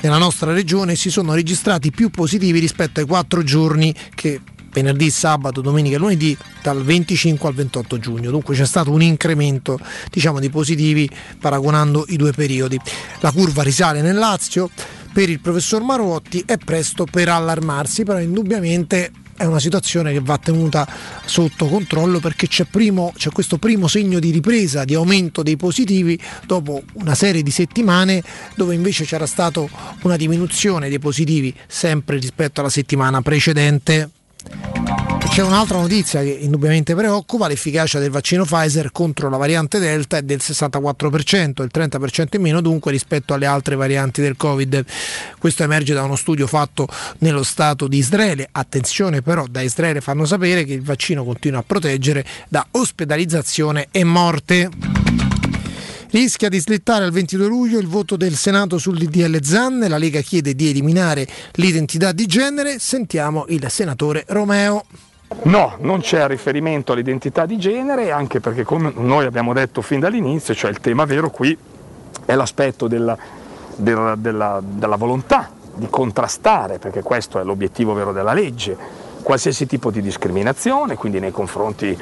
[0.00, 5.60] nella nostra regione si sono registrati più positivi rispetto ai quattro giorni che venerdì, sabato,
[5.60, 8.30] domenica e lunedì dal 25 al 28 giugno.
[8.30, 9.78] Dunque c'è stato un incremento
[10.10, 11.08] diciamo, di positivi
[11.38, 12.78] paragonando i due periodi.
[13.20, 14.70] La curva risale nel Lazio,
[15.12, 20.36] per il professor Marotti è presto per allarmarsi, però indubbiamente è una situazione che va
[20.36, 20.86] tenuta
[21.24, 26.20] sotto controllo perché c'è, primo, c'è, questo primo segno di ripresa, di aumento dei positivi
[26.44, 28.22] dopo una serie di settimane
[28.56, 29.64] dove invece c'era stata
[30.02, 34.10] una diminuzione dei positivi sempre rispetto alla settimana precedente.
[35.38, 40.22] C'è un'altra notizia che indubbiamente preoccupa, l'efficacia del vaccino Pfizer contro la variante Delta è
[40.22, 44.84] del 64%, il 30% in meno dunque rispetto alle altre varianti del Covid.
[45.38, 48.48] Questo emerge da uno studio fatto nello Stato di Israele.
[48.50, 54.02] Attenzione però, da Israele fanno sapere che il vaccino continua a proteggere da ospedalizzazione e
[54.02, 55.27] morte.
[56.10, 60.22] Rischia di slittare al 22 luglio il voto del Senato sul DDL Zanne, la Lega
[60.22, 64.84] chiede di eliminare l'identità di genere, sentiamo il senatore Romeo.
[65.42, 70.54] No, non c'è riferimento all'identità di genere, anche perché come noi abbiamo detto fin dall'inizio,
[70.54, 71.54] cioè il tema vero qui
[72.24, 73.14] è l'aspetto della,
[73.76, 78.74] della, della, della volontà di contrastare, perché questo è l'obiettivo vero della legge,
[79.22, 81.94] qualsiasi tipo di discriminazione, quindi nei confronti,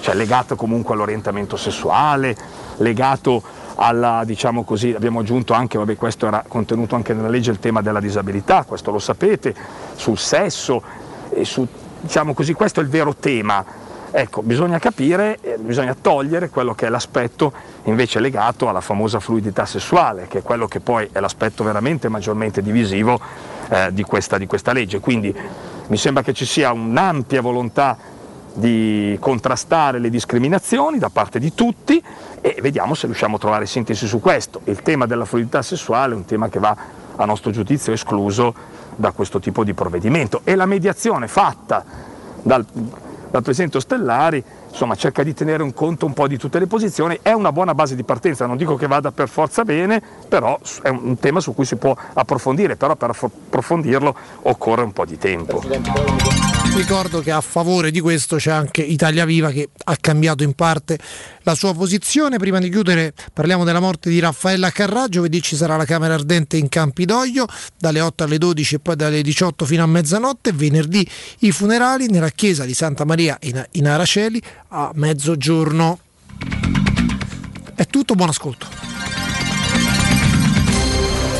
[0.00, 2.36] cioè legato comunque all'orientamento sessuale,
[2.78, 3.42] legato
[3.76, 7.82] alla, diciamo così, abbiamo aggiunto anche, vabbè questo era contenuto anche nella legge, il tema
[7.82, 9.54] della disabilità, questo lo sapete,
[9.94, 10.82] sul sesso
[11.30, 11.66] e su
[12.00, 13.84] diciamo così, questo è il vero tema.
[14.08, 17.52] Ecco, bisogna capire, eh, bisogna togliere quello che è l'aspetto
[17.84, 22.62] invece legato alla famosa fluidità sessuale, che è quello che poi è l'aspetto veramente maggiormente
[22.62, 23.20] divisivo
[23.68, 25.00] eh, di, questa, di questa legge.
[25.00, 25.34] Quindi
[25.88, 27.98] mi sembra che ci sia un'ampia volontà
[28.56, 32.02] di contrastare le discriminazioni da parte di tutti
[32.40, 34.60] e vediamo se riusciamo a trovare sintesi su questo.
[34.64, 36.76] Il tema della fluidità sessuale è un tema che va
[37.16, 38.54] a nostro giudizio escluso
[38.96, 41.84] da questo tipo di provvedimento e la mediazione fatta
[42.42, 42.64] dal,
[43.30, 44.42] dal Presidente Ostellari
[44.76, 47.74] insomma, cerca di tenere un conto un po' di tutte le posizioni, è una buona
[47.74, 51.54] base di partenza, non dico che vada per forza bene, però è un tema su
[51.54, 53.16] cui si può approfondire, però per
[53.56, 55.62] approfondirlo occorre un po' di tempo.
[56.74, 60.98] Ricordo che a favore di questo c'è anche Italia Viva che ha cambiato in parte
[61.42, 62.36] la sua posizione.
[62.36, 66.58] Prima di chiudere parliamo della morte di Raffaella Carrà, giovedì ci sarà la Camera Ardente
[66.58, 67.46] in Campidoglio
[67.78, 71.08] dalle 8 alle 12 e poi dalle 18 fino a mezzanotte, venerdì
[71.40, 75.98] i funerali nella chiesa di Santa Maria in Araceli a mezzogiorno.
[77.74, 78.66] È tutto, buon ascolto.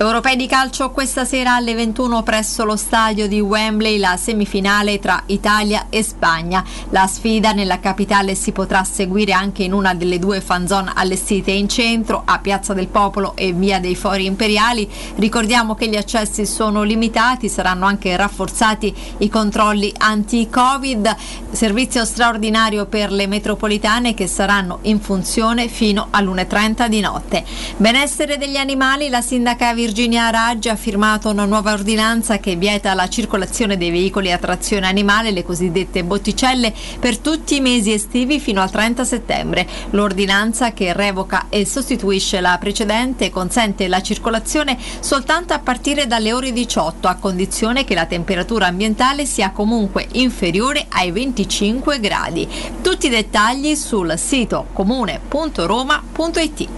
[0.00, 5.24] Europei di calcio questa sera alle 21 presso lo stadio di Wembley la semifinale tra
[5.26, 6.64] Italia e Spagna.
[6.90, 11.68] La sfida nella capitale si potrà seguire anche in una delle due fanzone allestite in
[11.68, 14.88] centro, a Piazza del Popolo e Via dei Fori Imperiali.
[15.16, 21.16] Ricordiamo che gli accessi sono limitati, saranno anche rafforzati i controlli anti-Covid,
[21.50, 27.44] servizio straordinario per le metropolitane che saranno in funzione fino all'1.30 di notte.
[27.78, 32.92] Benessere degli animali, la sindaca Virginia Virginia Raggi ha firmato una nuova ordinanza che vieta
[32.92, 38.38] la circolazione dei veicoli a trazione animale, le cosiddette botticelle, per tutti i mesi estivi
[38.38, 39.66] fino al 30 settembre.
[39.92, 46.52] L'ordinanza che revoca e sostituisce la precedente consente la circolazione soltanto a partire dalle ore
[46.52, 52.46] 18, a condizione che la temperatura ambientale sia comunque inferiore ai 25 gradi.
[52.82, 56.68] Tutti i dettagli sul sito comune.roma.it.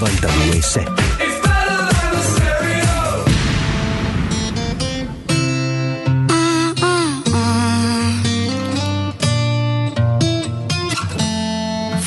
[0.00, 0.94] 927.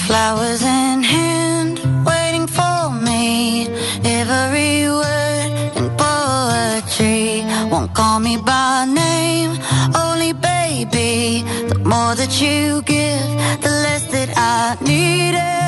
[0.08, 3.68] Flowers in hand, waiting for me.
[4.06, 9.52] Every word in poetry won't call me by name,
[9.96, 11.44] only baby.
[11.68, 13.30] The more that you give,
[13.62, 15.36] the less that I need.
[15.36, 15.61] Everyone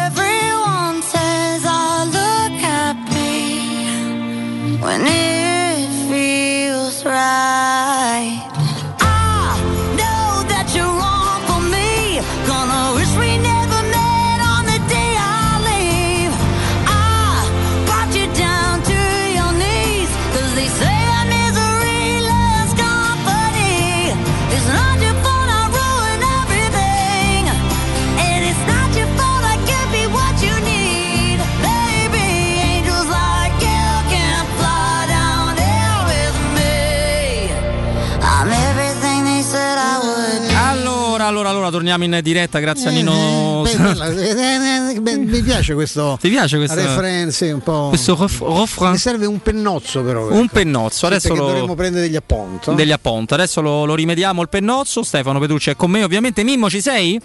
[41.94, 43.66] torniamo in diretta grazie a Nino.
[43.66, 46.18] Eh, beh, mi piace questo.
[46.22, 46.76] Ti piace questo?
[46.76, 47.88] Referenze un po'.
[47.89, 48.91] Questo refrain?
[48.91, 50.32] Mi serve un pennozzo però.
[50.32, 51.46] Un pennozzo, adesso lo...
[51.46, 52.74] dovremmo prendere degli appunti.
[52.74, 53.34] degli appunti.
[53.34, 55.04] Adesso lo, lo rimediamo il pennozzo.
[55.04, 56.44] Stefano Petrucci è con me, ovviamente.
[56.44, 57.20] Mimmo, ci sei?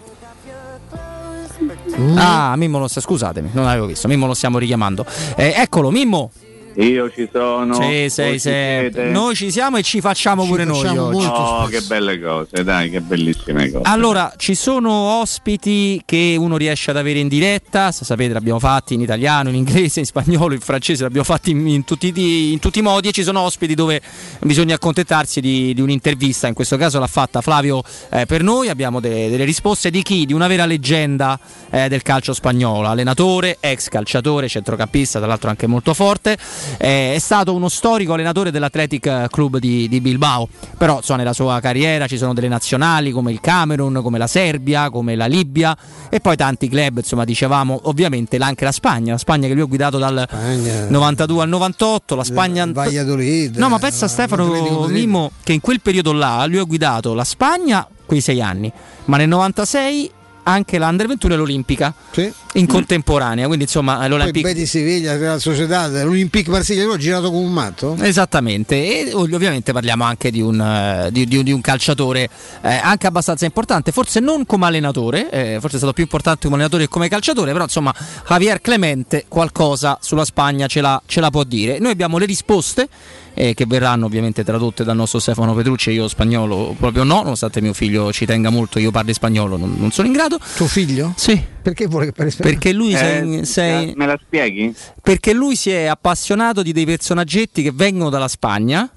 [2.14, 4.07] Ah, Mimmo lo sta, scusatemi, non avevo visto.
[4.09, 5.05] Mimmo lo stiamo richiamando.
[5.37, 6.31] Eh, eccolo, Mimmo.
[6.79, 7.74] Io ci sono.
[7.74, 9.11] Sì, voi sei ci?
[9.11, 11.24] Noi ci siamo e ci facciamo pure noi oggi.
[11.26, 13.83] Oh, che belle cose, dai, che bellissime cose.
[13.89, 18.95] Allora, ci sono ospiti che uno riesce ad avere in diretta, sa- sapete, l'abbiamo fatti
[18.95, 22.61] in italiano, in inglese, in spagnolo, in francese, l'abbiamo fatti in, in tutti, i- in
[22.61, 24.01] tutti i modi e ci sono ospiti dove
[24.43, 29.01] bisogna accontentarsi di, di un'intervista, in questo caso l'ha fatta Flavio eh, per noi, abbiamo
[29.01, 30.26] delle, delle risposte di chi?
[30.26, 31.39] Di una vera leggenda
[31.70, 36.39] eh, del calcio spagnolo, allenatore, ex calciatore, centrocampista, tra l'altro anche molto forte,
[36.77, 41.61] eh, è stato uno storico allenatore dell'Athletic Club di, di Bilbao, però insomma, nella sua
[41.61, 45.77] carriera ci sono delle nazionali come il Camerun, come la Serbia, come la Libia
[46.09, 49.66] e poi tanti club, insomma dicevamo ovviamente anche la Spagna, la Spagna che lui ha
[49.66, 50.27] guidato dal
[50.89, 52.66] 92 al 98, la Spagna...
[52.66, 53.57] Valladolid.
[53.57, 57.25] No, ma pensa a Stefano Mimmo che in quel periodo là lui ha guidato la
[57.25, 58.73] Spagna quei sei anni,
[59.05, 60.12] ma nel 96
[60.49, 61.95] anche l'Under 21 e l'Olimpica
[62.55, 67.53] in contemporanea, quindi insomma l'Olympique Betis Siviglia, Real Sociedad, l'Olympique Marsiglia, ha girato come un
[67.53, 67.97] matto?
[68.01, 72.29] Esattamente, e ov- ovviamente parliamo anche di un, eh, di- di di un calciatore
[72.63, 76.55] eh, anche abbastanza importante, forse non come allenatore, eh, forse è stato più importante come
[76.55, 77.95] allenatore che come calciatore, però insomma
[78.27, 81.79] Javier Clemente qualcosa sulla Spagna ce la, ce la può dire.
[81.79, 82.89] Noi abbiamo le risposte
[83.41, 87.72] eh, che verranno ovviamente tradotte dal nostro Stefano Petrucci, io spagnolo proprio no, nonostante mio
[87.72, 90.39] figlio ci tenga molto, io parli spagnolo, non, non sono in grado.
[90.57, 91.12] Tuo figlio?
[91.16, 91.41] Sì.
[91.68, 94.74] Perché vuole che parli Perché lui Eh, sei- sei- Me la spieghi?
[95.03, 98.89] perché lui si è appassionato di dei personaggetti che vengono dalla Spagna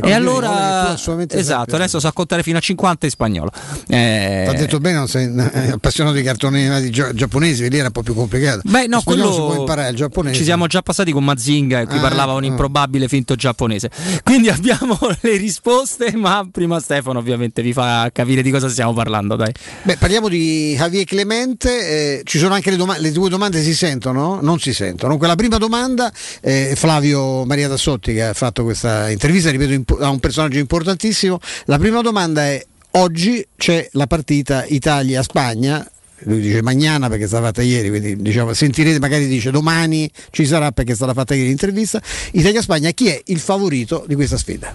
[0.00, 1.74] e e allora esatto, sappia.
[1.76, 3.50] adesso sa contare fino a 50 in spagnolo.
[3.88, 7.76] Eh, Ti ha detto bene, non sei eh, appassionato di cartoni animati gia- giapponesi, lì
[7.76, 8.60] era un po' più complicato.
[8.64, 10.36] Beh, no, Lo spagnolo quello si può imparare il giapponese.
[10.36, 12.46] Ci siamo già passati con Mazinga, qui Ah, parlava un ah.
[12.46, 13.89] improbabile finto giapponese.
[14.22, 19.36] Quindi abbiamo le risposte, ma prima Stefano ovviamente vi fa capire di cosa stiamo parlando,
[19.36, 19.52] dai.
[19.82, 23.74] Beh, parliamo di Javier Clemente, eh, ci sono anche le, doma- le due domande, si
[23.74, 24.40] sentono?
[24.40, 25.10] Non si sentono.
[25.10, 29.98] Dunque, la prima domanda, eh, Flavio Maria Tassotti che ha fatto questa intervista, ripeto, impo-
[29.98, 31.40] a un personaggio importantissimo.
[31.64, 35.88] La prima domanda è, oggi c'è la partita Italia-Spagna,
[36.24, 40.44] lui dice mañana perché è stata fatta ieri, quindi diciamo, sentirete magari dice domani ci
[40.44, 42.00] sarà perché è stata fatta ieri l'intervista.
[42.32, 44.74] Italia-Spagna, chi è il favorito di questa sfida?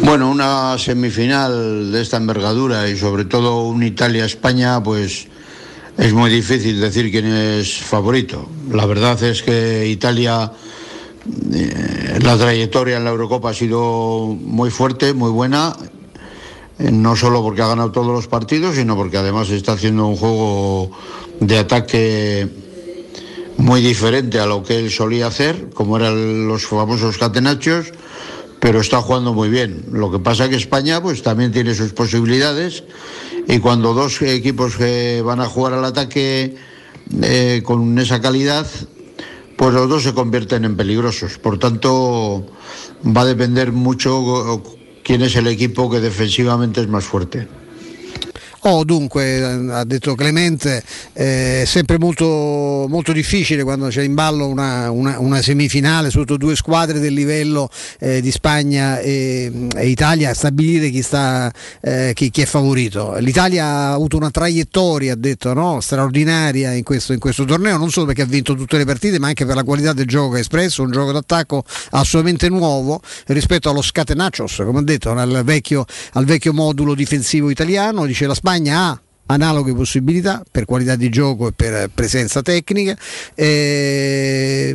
[0.00, 5.26] Bueno, una semifinal de esta envergadura y sobre todo un Italia-España, pues
[5.98, 8.48] es muy difícil decir quién es favorito.
[8.70, 10.52] La verdad es que Italia,
[11.52, 15.76] eh, la trayectoria en la Eurocopa ha sido muy fuerte, muy buena,
[16.78, 20.90] no solo porque ha ganado todos los partidos, sino porque además está haciendo un juego
[21.40, 22.48] de ataque
[23.56, 27.92] muy diferente a lo que él solía hacer, como eran los famosos catenachos,
[28.60, 29.86] pero está jugando muy bien.
[29.90, 32.84] Lo que pasa que España pues también tiene sus posibilidades
[33.48, 36.56] y cuando dos equipos que van a jugar al ataque
[37.22, 38.66] eh, con esa calidad,
[39.56, 41.38] pues los dos se convierten en peligrosos.
[41.38, 42.46] Por tanto,
[43.04, 44.62] va a depender mucho
[45.08, 47.48] quién es el equipo que defensivamente es más fuerte.
[48.62, 49.40] Oh, dunque,
[49.70, 50.82] ha detto Clemente,
[51.12, 56.36] eh, è sempre molto, molto difficile quando c'è in ballo una, una- una semifinale sotto
[56.36, 62.30] due squadre del livello eh, di Spagna e, e Italia stabilire chi, sta, eh, chi,
[62.30, 63.14] chi è favorito.
[63.20, 65.80] L'Italia ha avuto una traiettoria, ha detto, no?
[65.80, 69.28] straordinaria in questo, in questo torneo, non solo perché ha vinto tutte le partite, ma
[69.28, 73.70] anche per la qualità del gioco che ha espresso, un gioco d'attacco assolutamente nuovo rispetto
[73.70, 75.84] allo scatenachos, come ho detto, al vecchio,
[76.14, 78.04] al vecchio modulo difensivo italiano.
[78.04, 82.96] Dice la Spagna ha analoghe possibilità per qualità di gioco e per presenza tecnica
[83.34, 84.74] e,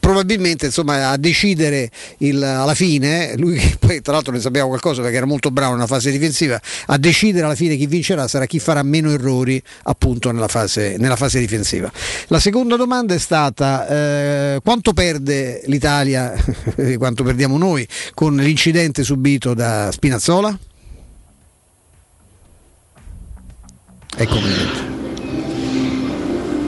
[0.00, 5.16] probabilmente insomma a decidere il- alla fine lui poi tra l'altro ne sapeva qualcosa perché
[5.16, 8.82] era molto bravo nella fase difensiva a decidere alla fine chi vincerà sarà chi farà
[8.82, 11.90] meno errori appunto nella fase, nella fase difensiva.
[12.28, 16.32] La seconda domanda è stata eh, quanto perde l'Italia
[16.96, 20.58] quanto perdiamo noi con l'incidente subito da Spinazzola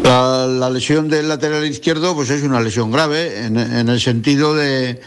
[0.03, 5.01] La, lesión del lateral izquierdo pues es una lesión grave en, el sentido de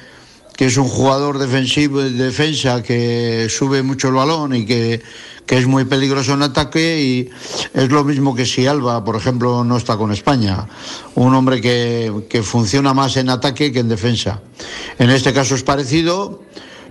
[0.55, 5.01] que es un jugador defensivo defensa que sube mucho el balón y que,
[5.45, 7.29] que es muy peligroso en ataque y
[7.73, 10.67] es lo mismo que si Alba, por ejemplo, no está con España.
[11.15, 14.41] Un hombre que, que funciona más en ataque que en defensa.
[14.97, 16.43] En este caso es parecido.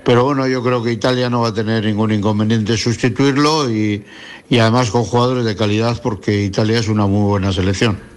[0.03, 4.03] pero bueno, yo creo que Italia no va a tener ningún inconveniente en sustituirlo y,
[4.49, 8.17] y además con jugadores de calidad porque Italia es una muy buena selección.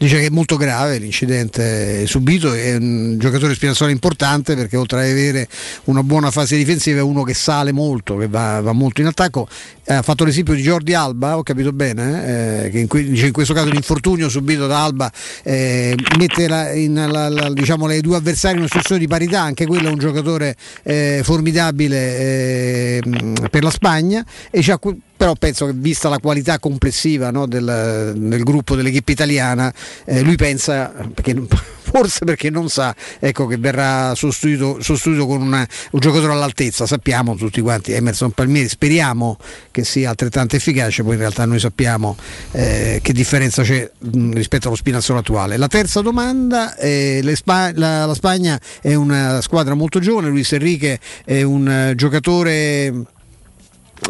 [0.00, 5.10] Dice che è molto grave l'incidente subito, è un giocatore Spinazzola importante perché oltre ad
[5.10, 5.48] avere
[5.86, 9.48] una buona fase difensiva è uno che sale molto, che va, va molto in attacco.
[9.84, 13.32] Eh, Ha fatto l'esempio di Jordi Alba, ho capito bene, eh, che in, dice in
[13.32, 15.10] questo caso l'infortunio subito da Alba
[15.42, 19.40] eh, mette la- in- la- la- diciamo, le due avversari in una situazione di parità,
[19.42, 20.54] anche quello è un giocatore
[20.84, 23.02] eh, formidabile eh,
[23.50, 28.14] per la Spagna e c'ha que- però penso che vista la qualità complessiva no, del,
[28.16, 31.34] del gruppo dell'equipe italiana, eh, lui pensa, perché,
[31.82, 37.34] forse perché non sa ecco, che verrà sostituito, sostituito con una- un giocatore all'altezza, sappiamo
[37.34, 39.36] tutti quanti, Emerson Palmieri, speriamo
[39.72, 42.16] che sia altrettanto efficace, poi in realtà noi sappiamo
[42.52, 45.56] eh, che differenza c'è mh, rispetto allo Spinazzola attuale.
[45.56, 51.00] La terza domanda, eh, Spa- la, la Spagna è una squadra molto giovane, Luis Enrique
[51.24, 53.16] è un eh, giocatore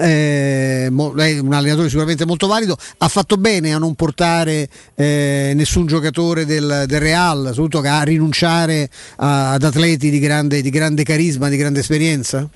[0.01, 5.53] eh, lei è un allenatore sicuramente molto valido, ha fatto bene a non portare eh,
[5.55, 11.03] nessun giocatore del, del Real, soprattutto a rinunciare a- ad atleti di grande, di grande
[11.03, 12.49] carisma, di grande esperienza?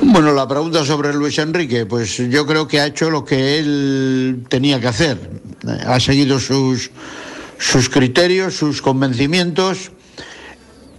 [0.00, 4.44] Bueno, la pregunta sobre Luis Enrique, pues yo creo que ha hecho lo que él
[4.48, 5.18] tenía que hacer.
[5.86, 6.90] Ha seguido sus,
[7.58, 9.90] sus criterios, sus convencimientos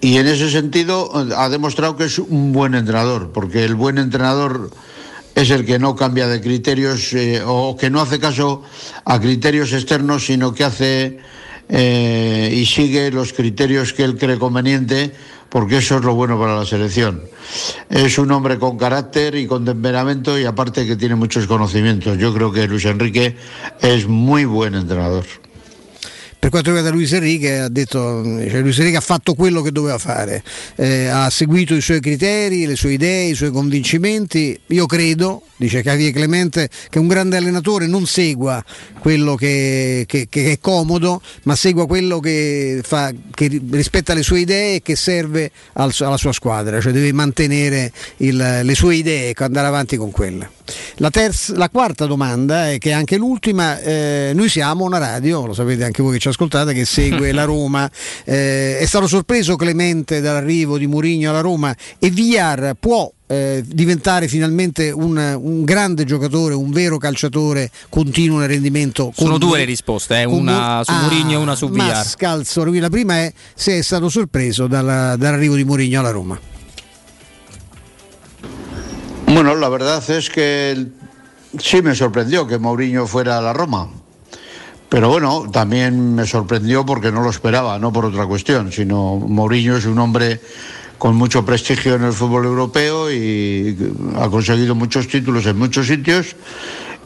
[0.01, 4.71] y en ese sentido ha demostrado que es un buen entrenador, porque el buen entrenador
[5.35, 8.63] es el que no cambia de criterios eh, o que no hace caso
[9.05, 11.19] a criterios externos, sino que hace
[11.69, 15.13] eh, y sigue los criterios que él cree conveniente,
[15.49, 17.21] porque eso es lo bueno para la selección.
[17.89, 22.17] Es un hombre con carácter y con temperamento y aparte que tiene muchos conocimientos.
[22.17, 23.35] Yo creo que Luis Enrique
[23.81, 25.25] es muy buen entrenador.
[26.39, 29.97] Per quanto riguarda Luis Enrique, ha detto, cioè Luis Enrique ha fatto quello che doveva
[29.97, 30.41] fare,
[30.77, 34.57] Eh, ha seguito i suoi criteri, le sue idee, i suoi convincimenti.
[34.67, 38.63] Io credo, dice Javier Clemente, che un grande allenatore non segua
[38.99, 44.39] quello che, che- che è comodo, ma segua quello che, fa, che rispetta le sue
[44.39, 49.31] idee e che serve al- alla sua squadra, cioè deve mantenere il- le sue idee
[49.31, 50.49] e andare avanti con quelle.
[50.97, 55.45] La, terza- la quarta domanda, è che è anche l'ultima, eh, noi siamo una radio,
[55.45, 57.89] lo sapete anche voi che ci ascoltate, che segue la Roma,
[58.25, 64.27] Eh, è stato sorpreso Clemente dall'arrivo di Mourinho alla Roma e Villar può eh, diventare
[64.27, 69.11] finalmente un, un grande giocatore, un vero calciatore continuo nel rendimento.
[69.15, 72.05] Sono con- due le risposte, eh, una su Ah, Mourinho e una su Villar.
[72.79, 76.39] la prima è se è stato sorpreso dalla- dall'arrivo di Mourinho alla Roma.
[79.31, 80.87] Bueno, la verdad es que
[81.59, 83.87] sí me sorprendió que Mourinho fuera a la Roma.
[84.89, 89.77] Pero bueno, también me sorprendió porque no lo esperaba, no por otra cuestión, sino Mourinho
[89.77, 90.41] es un hombre
[90.97, 93.77] con mucho prestigio en el fútbol europeo y
[94.17, 96.35] ha conseguido muchos títulos en muchos sitios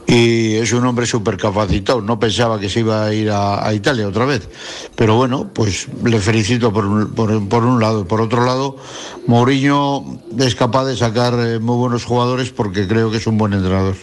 [0.08, 2.02] y es un hombre súper capacitado.
[2.02, 4.48] No pensaba que se iba a ir a, Italia otra vez.
[4.96, 8.06] Pero bueno, pues le felicito por un, por- por un lado.
[8.08, 8.78] Por otro lado,
[9.28, 13.54] Mourinho es capaz de sacar eh, muy buenos jugadores porque creo que es un buen
[13.54, 13.96] entrenador.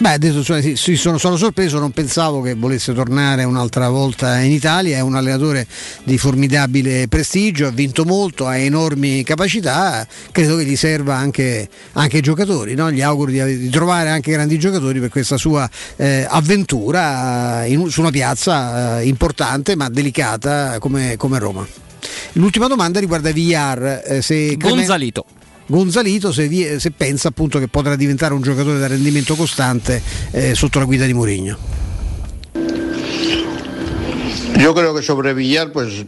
[0.00, 4.38] Beh, ha detto, cioè, sì, sono, sono sorpreso, non pensavo che volesse tornare un'altra volta
[4.38, 5.66] in Italia, è un allenatore
[6.04, 12.16] di formidabile prestigio, ha vinto molto, ha enormi capacità, credo che gli serva anche, anche
[12.16, 12.92] ai giocatori, no?
[12.92, 18.00] gli auguro di, di trovare anche grandi giocatori per questa sua eh, avventura in- su
[18.00, 21.66] una piazza eh, importante ma delicata come, come Roma.
[22.34, 25.24] L'ultima domanda riguarda Villar, eh, se Gonzalito.
[25.68, 30.54] Gonzalito se, vi- se pensa appunto che potrà diventare un giocatore da rendimento costante eh,
[30.54, 31.58] sotto la guida di Mourinho.
[34.58, 36.06] Yo creo que sobre Villar, pues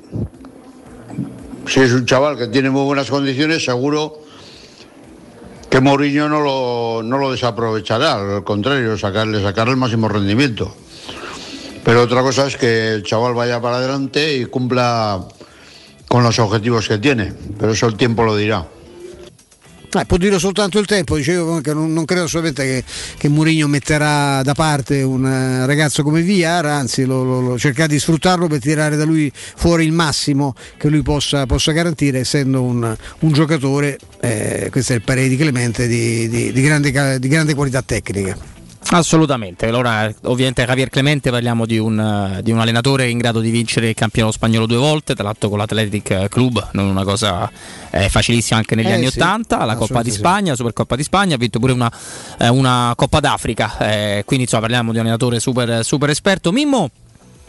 [1.66, 4.22] si es un chaval que tiene muy buenas condiciones, seguro
[5.68, 6.40] que Mourinho no
[7.02, 10.74] lo, desaprovechará, al contrario, sacarle, sacarle el máximo rendimiento.
[11.84, 15.28] Pero otra cosa es que el chaval vaya para adelante y cumpla
[16.08, 18.66] con los objetivos que tiene, pero eso el tiempo lo dirá.
[19.92, 22.84] Eh, può dire soltanto il tempo, dicevo che non, non credo assolutamente che,
[23.18, 27.88] che Mourinho metterà da parte un eh, ragazzo come Villar, anzi lo, lo- lo- cercherà
[27.88, 32.62] di sfruttarlo per tirare da lui fuori il massimo che lui possa, possa garantire, essendo
[32.62, 37.28] un, un giocatore, eh, questo è il parere di Clemente, di, di- di grande, di
[37.28, 38.58] grande qualità tecnica.
[38.92, 41.96] Assolutamente, allora ovviamente Javier Clemente parliamo di un,
[42.36, 45.48] eh, di un allenatore in grado di vincere il campionato spagnolo due volte, tra l'altro
[45.48, 47.48] con l'Athletic Club, non una cosa
[47.90, 50.18] eh, facilissima anche negli Eh, anni sì, 80, la Coppa di assolutamente sì.
[50.18, 51.92] Spagna, Supercoppa di Spagna, ha vinto pure una,
[52.36, 56.50] eh, una Coppa d'Africa, eh, quindi insomma parliamo di un allenatore super, super esperto.
[56.50, 56.90] Mimmo,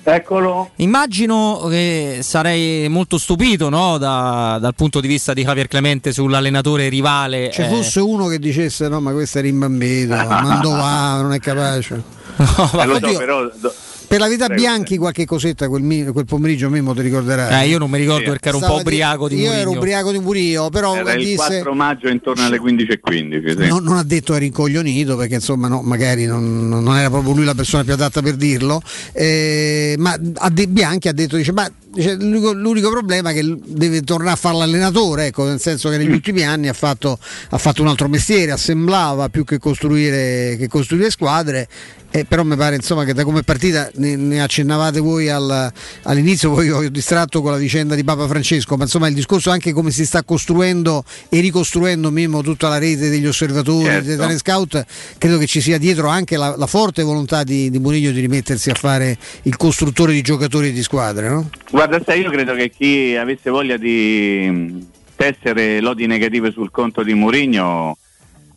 [0.04, 0.72] Eccolo.
[0.78, 6.89] Immagino che sarei molto stupito no, da- dal punto di vista di Javier Clemente sull'allenatore
[6.89, 7.49] rivale.
[7.49, 11.95] C'è eh, fosse uno che dicesse no, ma questo è rimbambito, va, non è capace.
[12.38, 13.74] Eh, lo so, Oddio, però, do-
[14.12, 17.64] Per la vita Prego, Bianchi qualche cosetta quel, quel pomeriggio Mimmo ti ricorderai.
[17.64, 20.12] Eh, io non mi ricordo perché ero un Stava po' ubriaco di Io ero ubriaco
[20.12, 23.62] di Murillo, però era il disse 4 maggio intorno alle 15.15.
[23.62, 23.68] Sì.
[23.70, 27.45] non, non ha detto era incoglionito perché insomma no, magari non, non era proprio lui
[27.45, 28.82] la persona più adatta per dirlo
[29.14, 33.57] eh, ma a De Bianchi ha detto dice, ma, dice, l'unico, l'unico problema è che
[33.64, 36.14] deve tornare a fare l'allenatore ecco, nel senso che negli Mm.
[36.14, 37.18] ultimi anni ha fatto,
[37.49, 41.70] ha fatto un altro mestiere assemblava più che costruire, che costruire squadre
[42.12, 45.72] eh, però mi pare insomma che da come partita ne, ne accennavate voi al-
[46.03, 49.72] all'inizio poi ho distratto con la vicenda di Papa Francesco ma insomma il discorso anche
[49.72, 54.07] come si sta costruendo e ricostruendo Mimmo tutta la rete degli osservatori Certo.
[54.07, 54.86] dei talent scout
[55.18, 58.70] credo che ci sia dietro anche la, la forte volontà di, di Mourinho di rimettersi
[58.70, 61.49] a fare il costruttore di giocatori e di squadre no?
[61.72, 64.86] Guarda, sai, io credo che chi avesse voglia di
[65.16, 67.97] tessere lodi negative sul conto di Mourinho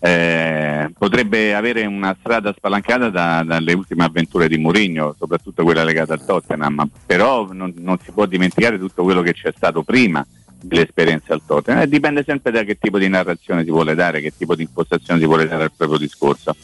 [0.05, 6.13] eh, potrebbe avere una strada spalancata da- dalle ultime avventure di Mourinho, soprattutto quella legata
[6.13, 10.23] al Tottenham, però non, non si può dimenticare tutto quello che c'è stato prima
[10.61, 14.35] dell'esperienza al Tottenham e dipende sempre da che tipo di narrazione si vuole dare, che
[14.37, 16.55] tipo di impostazione si vuole dare al proprio discorso.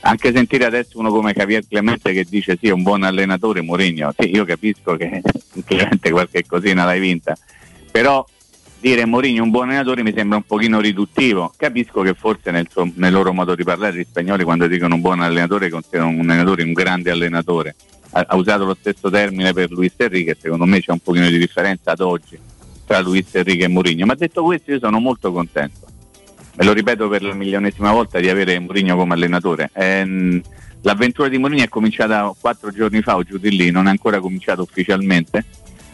[0.00, 4.14] Anche sentire adesso uno come Javier Clemente che dice sì è un buon allenatore Mourinho,
[4.16, 5.20] sì io capisco che
[5.66, 7.36] Clemente qualche cosina l'hai vinta,
[7.90, 8.24] però
[8.80, 11.52] dire Mourinho un buon allenatore mi sembra un pochino riduttivo.
[11.56, 15.00] Capisco che forse nel, suo- nel loro modo di parlare gli spagnoli quando dicono un
[15.00, 17.74] buon allenatore considerano un allenatore un grande allenatore.
[18.10, 21.38] Ha, ha usato lo stesso termine per Luis Enrique, secondo me c'è un pochino di
[21.38, 22.38] differenza ad oggi
[22.86, 24.06] tra Luis Enrique e Mourinho.
[24.06, 25.86] Ma detto questo io sono molto contento.
[26.58, 29.70] E lo ripeto per la milionesima volta di avere Mourinho come allenatore.
[29.74, 30.40] Ehm,
[30.82, 34.20] l'avventura di Mourinho è cominciata quattro giorni fa o giù di lì, non è ancora
[34.20, 35.44] cominciata ufficialmente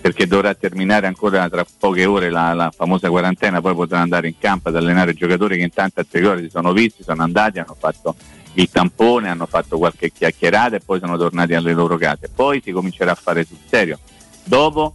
[0.03, 4.35] perché dovrà terminare ancora tra poche ore la, la famosa quarantena, poi potrà andare in
[4.37, 7.77] campo ad allenare giocatori che intanto a tre ore si sono visti, sono andati, hanno
[7.79, 8.17] fatto
[8.55, 12.29] il tampone, hanno fatto qualche chiacchierata e poi sono tornati alle loro case.
[12.35, 14.01] Poi si comincerà a fare sul serio.
[14.43, 14.95] Dopo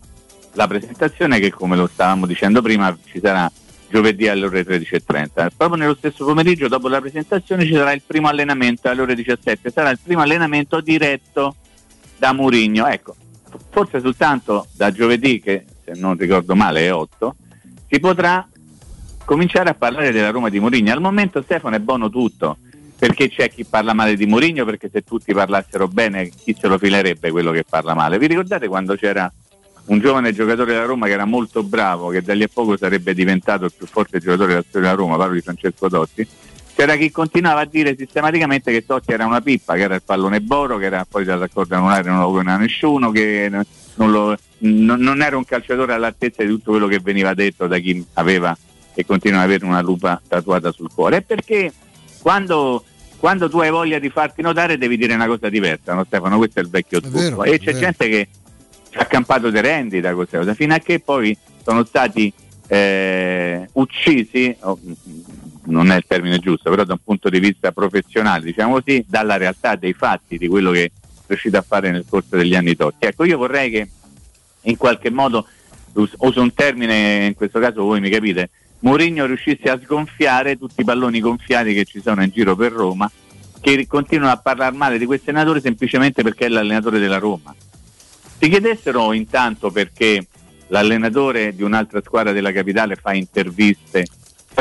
[0.55, 3.49] la presentazione che come lo stavamo dicendo prima ci sarà
[3.89, 5.47] giovedì alle ore 13.30.
[5.55, 9.71] Proprio nello stesso pomeriggio, dopo la presentazione, ci sarà il primo allenamento alle ore 17.
[9.71, 11.55] Sarà il primo allenamento diretto
[12.17, 12.87] da Murigno.
[12.87, 13.15] Ecco,
[13.69, 17.35] forse soltanto da giovedì, che se non ricordo male è 8,
[17.89, 18.47] si potrà
[19.25, 20.91] cominciare a parlare della Roma di Mourinho.
[20.91, 22.57] Al momento Stefano è buono tutto,
[22.97, 26.77] perché c'è chi parla male di Mourinho, perché se tutti parlassero bene chi se lo
[26.77, 28.17] filerebbe quello che parla male.
[28.17, 29.31] Vi ricordate quando c'era
[29.85, 33.13] un giovane giocatore della Roma che era molto bravo, che da lì a poco sarebbe
[33.13, 36.27] diventato il più forte giocatore della storia della Roma, parlo di Francesco Totti?
[36.77, 40.41] C'era chi continuava a dire sistematicamente che Totti era una pippa, che era il pallone
[40.41, 45.23] boro, che era poi dall'accordo anulare non lo voleva nessuno, che non, lo- non- non
[45.23, 48.55] era un calciatore all'altezza di tutto quello che veniva detto da chi aveva
[48.93, 51.17] e continua ad avere una lupa tatuata sul cuore.
[51.17, 51.73] È perché
[52.21, 52.83] quando,
[53.17, 56.37] quando tu hai voglia di farti notare devi dire una cosa diversa, no Stefano?
[56.37, 57.43] Questo è il vecchio trucco.
[57.43, 57.79] e c'è vero.
[57.79, 58.27] gente che
[58.91, 62.31] ci ha campato di rendita queste cose, fino a che poi sono stati
[62.67, 64.55] eh, uccisi,
[65.67, 69.37] non è il termine giusto, però da un punto di vista professionale, diciamo così, dalla
[69.37, 70.91] realtà dei fatti, di quello che è
[71.27, 73.05] riuscito a fare nel corso degli anni Totti.
[73.05, 73.89] Ecco, io vorrei che
[74.61, 75.47] in qualche modo,
[75.93, 78.49] us- uso un termine, in questo caso voi mi capite,
[78.79, 83.09] Mourinho riuscisse a sgonfiare tutti i palloni gonfiati che ci sono in giro per Roma,
[83.59, 87.53] che continuano a parlare male di questo allenatore semplicemente perché è l'allenatore della Roma.
[88.39, 90.27] Si chiedessero intanto perché
[90.67, 94.05] l'allenatore di un'altra squadra della capitale fa interviste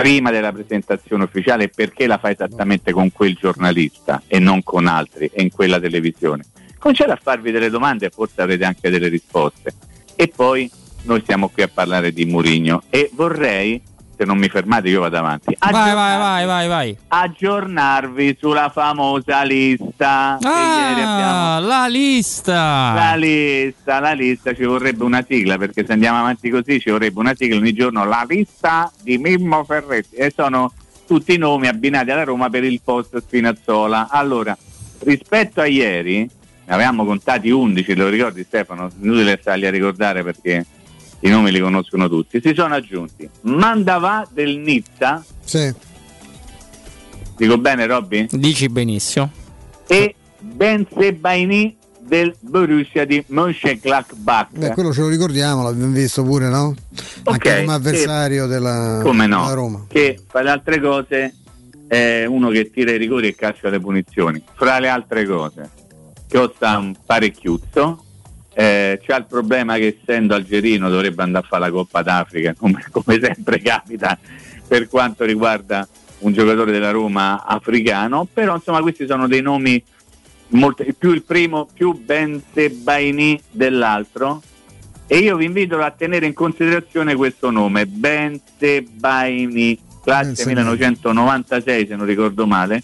[0.00, 5.30] prima della presentazione ufficiale perché la fa esattamente con quel giornalista e non con altri
[5.32, 6.44] e in quella televisione.
[6.78, 9.72] Cominciate a farvi delle domande e forse avrete anche delle risposte.
[10.14, 10.70] E poi
[11.04, 13.80] noi siamo qui a parlare di Murigno e vorrei,
[14.16, 16.96] se non mi fermate io vado avanti, Vai, vai, vai, vai, vai.
[17.08, 22.92] aggiornarvi sulla famosa lista Ah, la lista.
[22.94, 27.18] la lista, la lista ci vorrebbe una sigla perché se andiamo avanti così ci vorrebbe
[27.20, 30.72] una sigla ogni giorno la lista di Mimmo Ferretti e sono
[31.06, 34.08] tutti i nomi abbinati alla Roma per il post Spinazzola.
[34.10, 34.56] Allora,
[35.04, 36.28] rispetto a ieri,
[36.64, 38.90] ne avevamo contati 11, lo ricordi Stefano?
[39.00, 40.66] Inutile starli a ricordare perché
[41.26, 42.40] i nomi li conoscono tutti.
[42.40, 45.72] Si sono aggiunti Mandavà del Nizza, Sì.
[47.36, 48.26] dico bene Robby?
[48.30, 49.30] Dici benissimo.
[49.86, 54.48] E Ben Sebaini del Borussia di Mönchengladbach.
[54.56, 56.74] Beh, quello ce lo ricordiamo, l'abbiamo visto pure, no?
[57.24, 59.42] Anche Ok, come avversario della, Come no?
[59.42, 59.84] della Roma.
[59.88, 61.34] Che fra le altre cose
[61.88, 64.40] è uno che tira i rigori e calcia le punizioni.
[64.54, 65.68] Fra le altre cose,
[66.30, 68.04] costa un parecchiuzzo
[68.58, 72.86] eh, c'ha il problema che essendo algerino dovrebbe andare a fare la Coppa d'Africa, come,
[72.90, 74.18] come sempre capita
[74.66, 75.86] per quanto riguarda
[76.20, 79.82] un giocatore della Roma africano, però insomma questi sono dei nomi
[80.48, 84.40] molto, più il primo più Bente Baini dell'altro
[85.06, 90.46] e io vi invito a tenere in considerazione questo nome Bente Baini classe Eh, sì.
[90.46, 92.82] 1996 se non ricordo male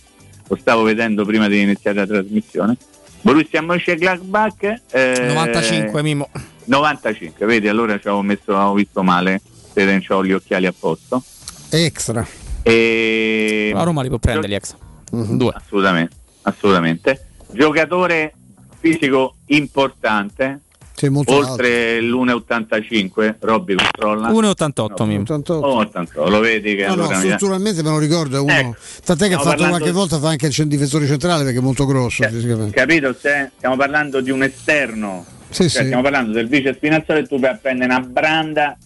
[0.49, 2.77] lo stavo vedendo prima di iniziare la trasmissione
[3.23, 6.29] Borussia Mönchengladbach eh, 95 Mimo.
[6.65, 9.41] 95 vedi allora ci avevo messo avevo visto male
[9.73, 11.23] se non ho gli occhiali a posto
[11.71, 12.27] Extra.
[12.63, 14.75] e La Roma li può prendere gli ex.
[15.11, 15.53] Due.
[15.55, 17.27] assolutamente, assolutamente.
[17.51, 18.35] Giocatore
[18.79, 20.61] fisico importante,
[21.03, 24.29] Sì, molto oltre l'1,85, Robby controlla.
[24.31, 25.23] 1,88 Mimo.
[25.25, 28.53] 1,88, lo vedi che No, no, allora mi- strutturalmente me lo ricordo, è uno.
[28.53, 31.61] Ecco, Tant'è che ha fatto parlando- qualche volta fa anche il difensore centrale perché è
[31.63, 32.77] molto grosso fisicamente.
[32.77, 33.13] Capito?
[33.19, 35.85] Se stiamo parlando di un esterno, Sì, cioè sì.
[35.87, 38.79] stiamo parlando del vice Spinazzola e tu a prendere una branda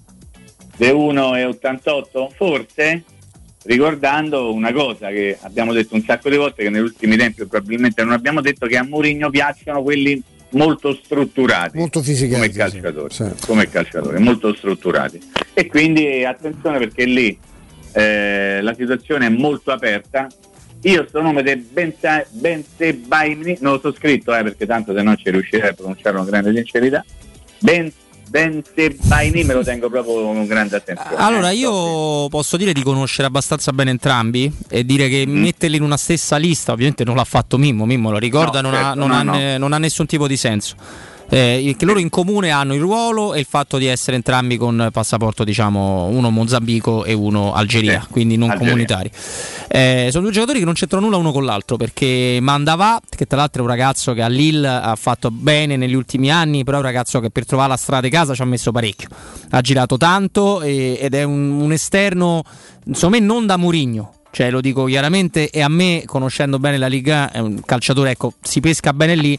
[0.74, 3.02] di 1,88, forse
[3.64, 8.02] ricordando una cosa che abbiamo detto un sacco di volte che negli ultimi tempi probabilmente
[8.04, 13.14] non abbiamo detto che a Mourinho piacciono quelli molto strutturati Molto come calciatori,
[13.46, 15.20] come calciatori, molto strutturati.
[15.52, 17.38] E quindi attenzione perché lì
[17.92, 20.28] eh, la situazione è molto aperta.
[20.82, 25.16] Io sto nome del Bense- Bensebaini non lo so scritto eh, perché tanto se no
[25.16, 27.04] ci riuscirei a pronunciarlo con grande sincerità.
[27.58, 27.90] Ben,
[28.28, 33.72] Bensebaini me lo tengo proprio con grande attenzione Allora, io posso dire di conoscere abbastanza
[33.72, 35.40] bene entrambi e dire che Mm.
[35.40, 38.78] metterli in una stessa lista, ovviamente non l'ha fatto Mimmo, Mimmo lo ricorda, No, non,
[38.78, 39.58] ha, certo, non no, ha no.
[39.58, 40.74] non ha nessun tipo di senso.
[41.28, 44.90] Eh, che loro in comune hanno il ruolo e il fatto di essere entrambi con
[44.92, 48.70] passaporto, diciamo, uno Mozambico e uno Algeria, Sì, quindi non Algeria.
[48.70, 49.10] comunitari.
[49.68, 53.38] Eh, sono due giocatori che non c'entrano nulla uno con l'altro perché Mandava, che tra
[53.38, 56.80] l'altro è un ragazzo che a Lille ha fatto bene negli ultimi anni, però è
[56.80, 59.08] un ragazzo che per trovare la strada di casa ci ha messo parecchio.
[59.50, 62.44] Ha girato tanto e- ed è un, un esterno,
[62.84, 64.12] insomma, non da Murigno.
[64.30, 68.34] Cioè, lo dico chiaramente, e a me, conoscendo bene la Liga, è un calciatore, ecco,
[68.42, 69.38] si pesca bene lì.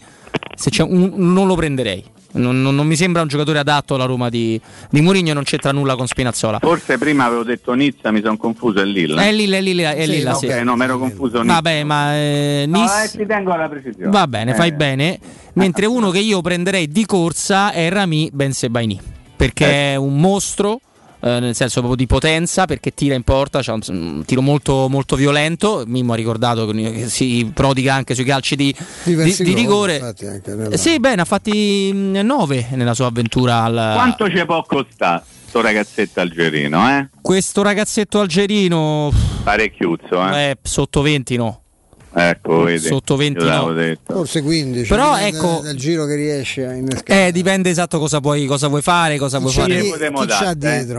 [0.55, 2.03] Se c'è un- non lo prenderei.
[2.33, 4.59] Non, non- non mi sembra un giocatore adatto alla Roma di,
[4.91, 6.59] di Murigno, non c'entra nulla con Spinazzola.
[6.59, 10.03] forse prima avevo detto Nizza mi sono confuso è Lille È Lille, è Lille, è
[10.05, 10.63] Sì, Lille, ok, sì.
[10.63, 14.11] no mi ero confuso Nizza Vabbè, ma eh, no, Nis- eh, ci tengo alla precisione
[14.11, 14.73] Va bene, fai Eh.
[14.73, 15.19] bene.
[15.53, 18.99] Mentre uno che io prenderei di corsa è Rami Bensebaini,
[19.35, 19.93] perché Eh.
[19.93, 20.81] è un mostro.
[21.19, 24.87] Eh, nel senso proprio di potenza perché tira in porta, c'ha un, un tiro molto,
[24.89, 25.83] molto violento.
[25.85, 30.13] Mimmo ha ricordato che si prodiga anche sui calci di, di, di rigore.
[30.45, 33.63] nella- Sì, bene, ha fatti 9 nella sua avventura.
[33.63, 37.09] Al, quanto ci può costare sto ragazzetto algerino eh?
[37.21, 39.11] Questo ragazzetto algerino
[39.43, 40.49] parecchiuzzo eh?
[40.49, 41.61] eh, sotto 20 no.
[42.13, 43.73] Ecco vedi Sotto 20 Io l'avevo no.
[43.73, 44.13] detto.
[44.13, 44.87] Forse 15.
[44.87, 47.27] Però, dipende ecco- dal giro che riesce a innescare.
[47.27, 49.83] Eh, dipende esatto cosa puoi, cosa vuoi fare, cosa vuoi c'è fare.
[49.83, 50.55] potremmo chi c'ha eh?
[50.57, 50.97] dietro?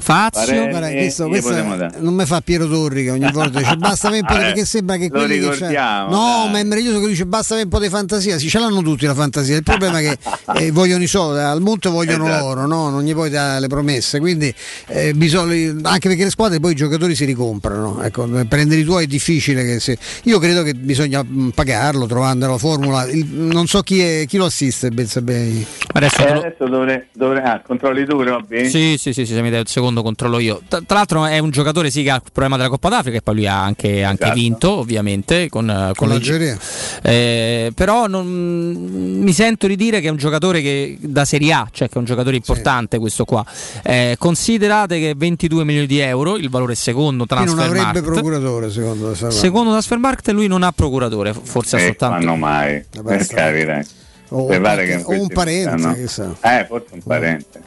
[0.00, 1.90] Fazio Guarda, questo, chi questo dare?
[1.98, 4.44] non mi fa Piero Torri che ogni volta dice basta avere un po' di Eh,
[4.46, 6.50] perché sembra che quelli che ricordiamo, no dai.
[6.52, 9.06] ma è meraviglioso che dice basta avere un po' di fantasia sì ce l'hanno tutti
[9.06, 10.18] la fantasia il problema è che
[10.64, 12.44] eh, vogliono i soldi al monte vogliono Esatto.
[12.46, 12.88] loro no?
[12.90, 14.52] non gli puoi dare le promesse quindi
[14.88, 19.04] eh, bisogna anche perché le squadre poi i giocatori si ricomprano ecco, prendere i tuoi
[19.04, 19.98] è difficile che se...
[20.24, 24.36] io credo che bisogna mh, pagarlo trovando la formula Il- non so chi, è, chi
[24.36, 28.68] lo assiste Benzabei Adesso Eh, adesso dovrei, dovrei ah, controlli tu Robby?
[28.68, 30.60] Sì, sì, sì, sì, se mi dai il secondo controllo io.
[30.68, 33.22] Tra, tra l'altro è un giocatore sì che ha il problema della Coppa d'Africa e
[33.22, 34.38] poi lui ha anche, anche Esatto.
[34.38, 36.58] vinto ovviamente con, eh, con le- l'Algeria
[37.02, 41.68] Eh, però non- mi sento di dire che è un giocatore che, da Serie A,
[41.72, 43.44] cioè che è un giocatore importante questo qua.
[43.82, 48.04] Eh, considerate che 22 milioni di euro, il valore secondo Chi non transfer avrebbe market.
[48.04, 53.16] procuratore secondo Secondo Transfermarkt lui non ha procuratore, forse ha Eh, soltanto fanno mai Vabbè,
[53.16, 53.86] per capire
[54.30, 56.08] o, che o un parente
[56.40, 57.60] eh forse un parente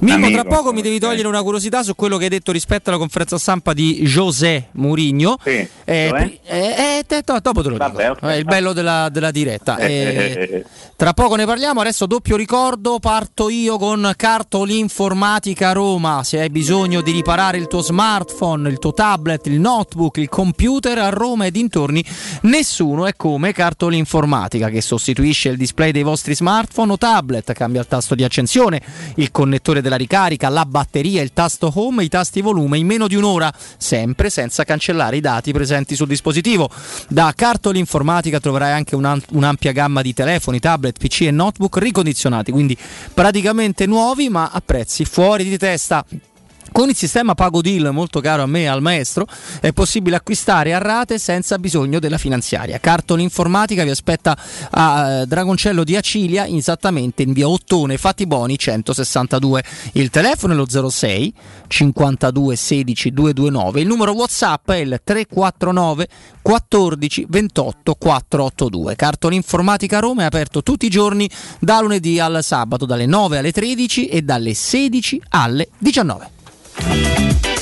[0.00, 2.90] Mimmo, Amico, tra poco mi devi togliere una curiosità su quello che hai detto rispetto
[2.90, 5.36] alla conferenza stampa di José Mourinho.
[5.42, 8.26] Sì, Eh, pri- eh, eh, te- to- dopo te lo dico.
[8.26, 9.76] È il bello della, della diretta.
[9.78, 10.64] Eh,
[10.96, 11.80] tra poco ne parliamo.
[11.80, 12.98] Adesso doppio ricordo.
[12.98, 16.22] Parto io con Cartoli Informatica Roma.
[16.24, 20.98] Se hai bisogno di riparare il tuo smartphone, il tuo tablet, il notebook, il computer
[20.98, 22.04] a Roma e dintorni,
[22.42, 27.80] nessuno è come Cartoli Informatica che sostituisce il display dei vostri smartphone o tablet, cambia
[27.80, 28.80] il tasto di accensione,
[29.16, 33.06] il connettore della ricarica, la batteria, il tasto home e i tasti volume in meno
[33.06, 36.70] di un'ora, sempre senza cancellare i dati presenti sul dispositivo.
[37.08, 42.50] Da Cartoli Informatica troverai anche un'am- un'ampia gamma di telefoni, tablet, PC e notebook ricondizionati,
[42.50, 42.76] quindi
[43.12, 46.04] praticamente nuovi ma a prezzi fuori di testa.
[46.72, 49.26] Con il sistema Pago Deal, molto caro a me e al maestro,
[49.60, 52.78] è possibile acquistare a rate senza bisogno della finanziaria.
[52.78, 54.36] Carton Informatica vi aspetta
[54.70, 59.62] a eh, Dragoncello di Acilia, esattamente in via Ottone, Fatti Boni 162.
[59.92, 61.34] Il telefono è lo 06
[61.66, 63.80] 52 16 229.
[63.80, 66.08] Il numero WhatsApp è il 349
[66.42, 68.96] 14 28 482.
[68.96, 71.28] Carton Informatica Roma è aperto tutti i giorni
[71.58, 76.36] da lunedì al sabato dalle 9 alle 13 e dalle 16 alle 19.
[76.80, 77.57] Bye.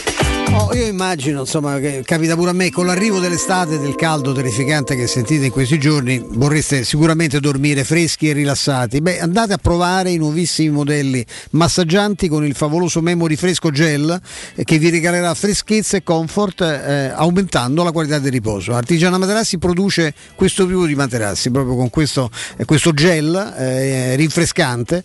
[0.58, 4.96] Oh, io immagino, insomma, che capita pure a me, con l'arrivo dell'estate del caldo terrificante
[4.96, 9.02] che sentite in questi giorni, vorreste sicuramente dormire freschi e rilassati.
[9.02, 14.18] Beh, andate a provare i nuovissimi modelli massaggianti con il favoloso Memory Fresco Gel
[14.54, 18.74] eh, che vi regalerà freschezza e comfort eh, aumentando la qualità del riposo.
[18.74, 25.04] Artigiana Materassi produce questo tipo di materassi proprio con questo, eh, questo gel eh, rinfrescante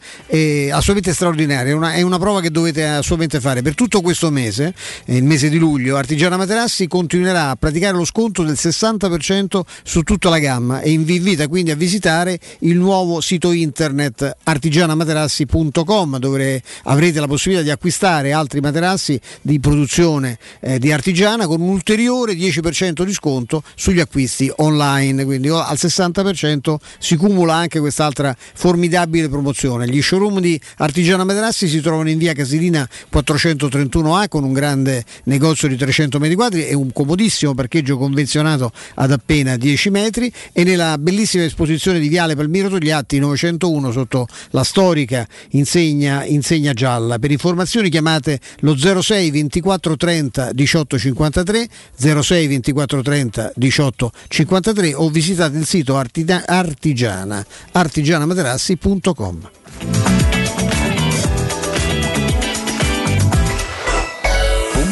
[0.71, 1.73] assolutamente straordinario.
[1.73, 4.73] È una, è una prova che dovete assolutamente fare per tutto questo mese,
[5.05, 5.97] eh, il mese di luglio.
[5.97, 11.15] Artigiana Materassi continuerà a praticare lo sconto del 60% su tutta la gamma e vi
[11.15, 18.31] invita quindi a visitare il nuovo sito internet artigianamaterassi.com dove avrete la possibilità di acquistare
[18.31, 24.51] altri materassi di produzione eh, di artigiana con un ulteriore 10% di sconto sugli acquisti
[24.57, 29.87] online, quindi oh, al 60% si cumula anche quest'altra formidabile promozione.
[29.87, 35.69] Gli showroom di Artigiana Materassi si trovano in via Casilina 431A con un grande negozio
[35.69, 40.97] di 300 metri quadri e un comodissimo parcheggio convenzionato ad appena 10 metri e nella
[40.97, 47.17] bellissima esposizione di Viale Palmiro Togliatti 901 sotto la storica insegna, insegna gialla.
[47.17, 55.09] Per informazioni chiamate lo 06 24 30 18 53 06 24 30 18 53 o
[55.09, 60.40] visitate il sito artigiana artigianamaterassi.com.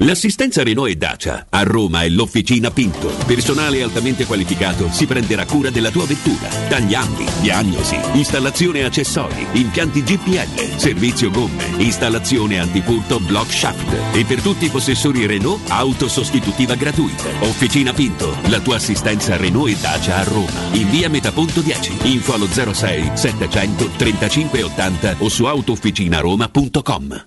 [0.00, 3.08] L'assistenza Renault e Dacia a Roma è l'Officina Pinto.
[3.24, 6.48] Personale altamente qualificato si prenderà cura della tua vettura.
[6.68, 14.14] Tagliandi, diagnosi, installazione accessori, impianti GPL, servizio gomme, installazione antifurto block shaft.
[14.14, 17.24] E per tutti i possessori Renault, auto sostitutiva gratuita.
[17.40, 20.60] Officina Pinto, la tua assistenza Renault e Dacia a Roma.
[20.72, 22.12] In via Metaponto 10.
[22.12, 27.26] Info allo 06 700 35 80 o su autofficinaroma.com.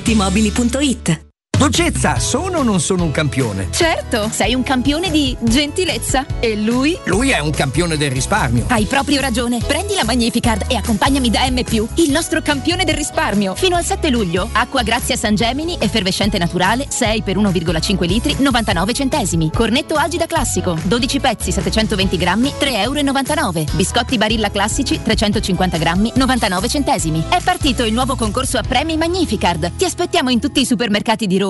[0.01, 1.30] paolettimobili.it
[1.61, 3.67] Dolcezza, sono o non sono un campione?
[3.69, 6.25] Certo, sei un campione di gentilezza.
[6.39, 6.97] E lui?
[7.03, 8.65] Lui è un campione del risparmio.
[8.69, 9.59] Hai proprio ragione.
[9.59, 13.53] Prendi la Magnificard e accompagnami da M, il nostro campione del risparmio.
[13.53, 18.93] Fino al 7 luglio, acqua Grazia San Gemini, effervescente naturale, 6 per 1,5 litri, 99
[18.93, 19.51] centesimi.
[19.53, 23.71] Cornetto Agida classico, 12 pezzi, 720 grammi, 3,99 euro.
[23.73, 27.23] Biscotti Barilla classici, 350 grammi, 99 centesimi.
[27.29, 29.73] È partito il nuovo concorso a premi Magnificard.
[29.75, 31.49] Ti aspettiamo in tutti i supermercati di Roma,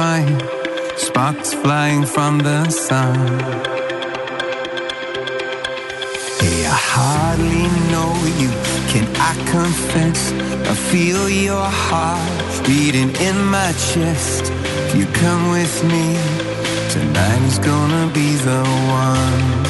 [0.00, 0.38] fire.
[0.96, 3.18] Sparks flying from the sun.
[6.40, 8.50] Hey, I hardly know you.
[8.92, 10.20] Can I confess?
[10.72, 14.42] I feel your heart beating in my chest.
[14.84, 16.06] If you come with me,
[16.94, 18.62] tonight is gonna be the
[19.04, 19.69] one.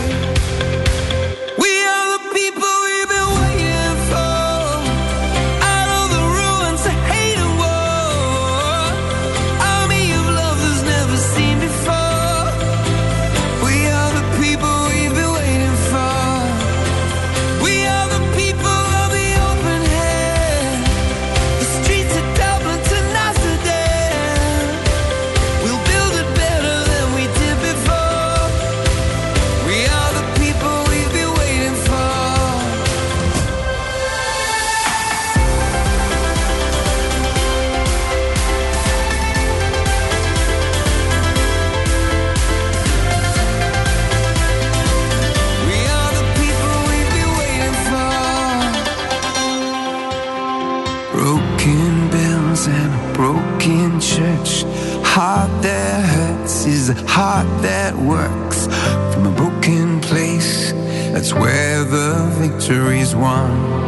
[57.11, 58.67] Heart that works.
[59.13, 60.71] From a broken place,
[61.11, 63.80] that's where the victory's won.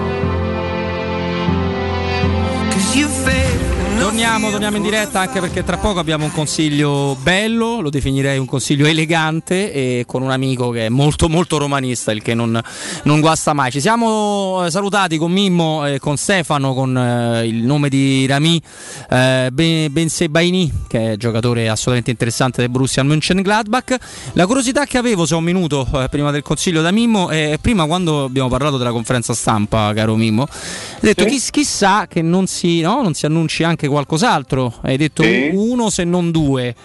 [4.03, 8.45] Torniamo, torniamo in diretta anche perché tra poco abbiamo un consiglio bello, lo definirei un
[8.45, 12.61] consiglio elegante e con un amico che è molto molto romanista, il che non,
[13.03, 13.71] non guasta mai.
[13.71, 18.61] Ci siamo eh, salutati con Mimmo e con Stefano con eh, il nome di Rami
[19.09, 23.95] eh, Ben- Bensebaini, che è giocatore assolutamente interessante del Borussia Mönchengladbach.
[24.33, 27.57] La curiosità che avevo, se ho un minuto eh, prima del consiglio da Mimmo, è
[27.61, 32.47] prima quando abbiamo parlato della conferenza stampa, caro Mimmo, ho detto chi- chissà che non
[32.47, 34.73] si, no, non si annunci anche qualcos'altro.
[34.81, 35.49] Hai detto Sì.
[35.53, 36.75] uno se non due.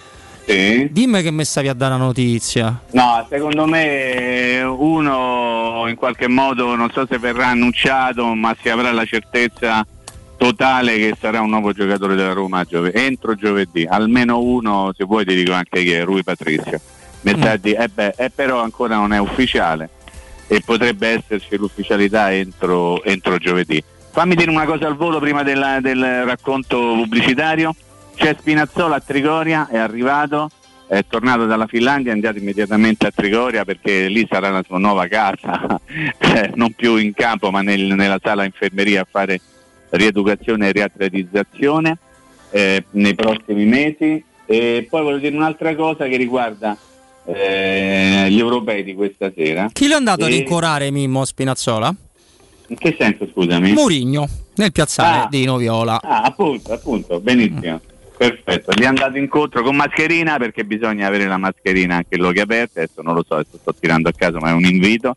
[0.45, 0.87] Sì.
[0.91, 2.81] Dimmi che mi stavi a dare una notizia.
[2.93, 8.91] No, secondo me uno in qualche modo, non so se verrà annunciato, ma si avrà
[8.91, 9.85] la certezza
[10.37, 13.85] totale che sarà un nuovo giocatore della Roma giove- entro giovedì.
[13.87, 16.79] Almeno uno, se vuoi ti dico anche chi è, Rui Patrizio.
[17.21, 19.89] messaggi, eh beh, eh, però ancora non è ufficiale
[20.47, 23.83] e potrebbe esserci l'ufficialità entro, entro giovedì.
[24.11, 27.73] Fammi dire una cosa al volo prima della- del racconto pubblicitario.
[28.15, 30.49] C'è Spinazzola a Trigoria, è arrivato,
[30.87, 35.07] è tornato dalla Finlandia, è andato immediatamente a Trigoria perché lì sarà la sua nuova
[35.07, 35.79] casa,
[36.19, 39.39] cioè, non più in campo ma nel- nella sala infermeria a fare
[39.91, 41.97] rieducazione e riatletizzazione
[42.51, 44.21] eh, nei prossimi mesi.
[44.45, 46.75] E poi voglio dire un'altra cosa che riguarda
[47.25, 49.69] eh, gli europei di questa sera.
[49.71, 51.93] Chi l'è andato E- rincuorare Mimmo Spinazzola?
[52.69, 53.73] In che senso, scusami?
[53.73, 55.27] Murigno, nel piazzale Ah.
[55.29, 55.99] di Noviola.
[56.01, 57.81] Ah, appunto, appunto, benissimo.
[58.15, 62.41] Perfetto, gli è andato incontro con mascherina perché bisogna avere la mascherina anche in luoghi
[62.41, 65.15] aperti, adesso non lo so, adesso sto tirando a caso ma è un invito.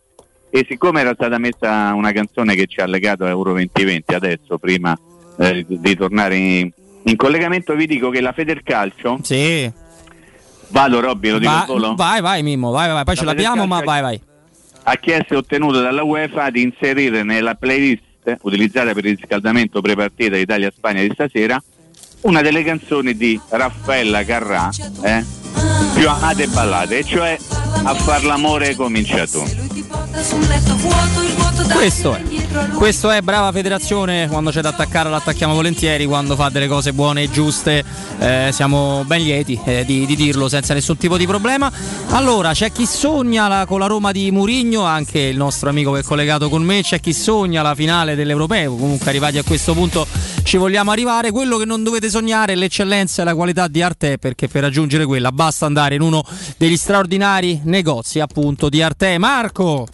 [0.51, 4.57] E siccome era stata messa una canzone che ci ha legato a Euro 2020 adesso,
[4.59, 4.97] prima
[5.39, 6.71] eh, di tornare in,
[7.05, 9.19] in collegamento, vi dico che la Federcalcio...
[9.23, 9.71] Sì.
[10.69, 11.95] Vado Robby, lo dico Va- al volo?
[11.97, 14.21] vai, vai Mimmo, vai, vai, poi La ce l'abbiamo, ma vai, vai.
[14.85, 18.03] Ha chiesto e ottenuto dalla UEFA di inserire nella playlist
[18.43, 21.63] utilizzata per il riscaldamento prepartita Italia-Spagna di stasera
[22.23, 24.71] una delle canzoni di Raffaella Carrà
[25.03, 25.25] eh,
[26.03, 27.39] più amate ballate, e cioè
[27.85, 29.45] A far l'amore comincia tu.
[31.73, 32.23] Questo è.
[32.75, 37.23] Questo è brava federazione, quando c'è da attaccare l'attacchiamo volentieri, quando fa delle cose buone
[37.23, 37.85] e giuste
[38.19, 41.71] eh, siamo ben lieti eh, di, di dirlo senza nessun tipo di problema.
[42.11, 46.01] Allora c'è chi sogna la- con la Roma di Murigno, anche il nostro amico che
[46.01, 50.07] è collegato con me, c'è chi sogna la finale dell'Europeo, comunque arrivati a questo punto
[50.43, 54.19] ci vogliamo arrivare, quello che non dovete sognare è l'eccellenza e la qualità di Arte
[54.19, 56.25] perché per raggiungere quella basta andare in uno
[56.57, 59.19] degli straordinari negozi appunto di Arte.
[59.19, 59.87] Marco!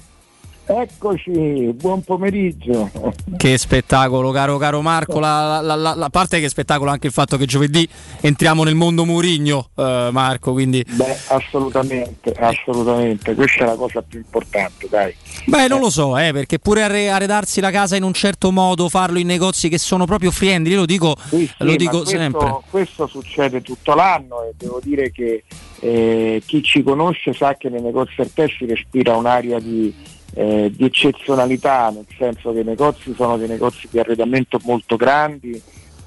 [0.70, 2.90] Eccoci, buon pomeriggio.
[3.38, 5.18] Che spettacolo, caro, caro Marco.
[5.18, 7.88] La, la- la- la parte che spettacolo anche il fatto che giovedì
[8.20, 10.52] entriamo nel mondo Murigno, eh, Marco.
[10.52, 15.14] Quindi, Beh, assolutamente, assolutamente, questa è la cosa più importante, dai.
[15.46, 18.90] beh, non lo so, eh, perché pure arre- arredarsi la casa in un certo modo,
[18.90, 22.18] farlo in negozi che sono proprio friendly, io lo dico, Sì, lo ma dico questo,
[22.18, 22.56] sempre.
[22.68, 25.44] Questo succede tutto l'anno e devo dire che
[25.80, 29.94] eh, chi ci conosce sa che nei negozi Arte si respira un'aria di,
[30.34, 35.60] eh, di eccezionalità, nel senso che i negozi sono dei negozi di arredamento molto grandi,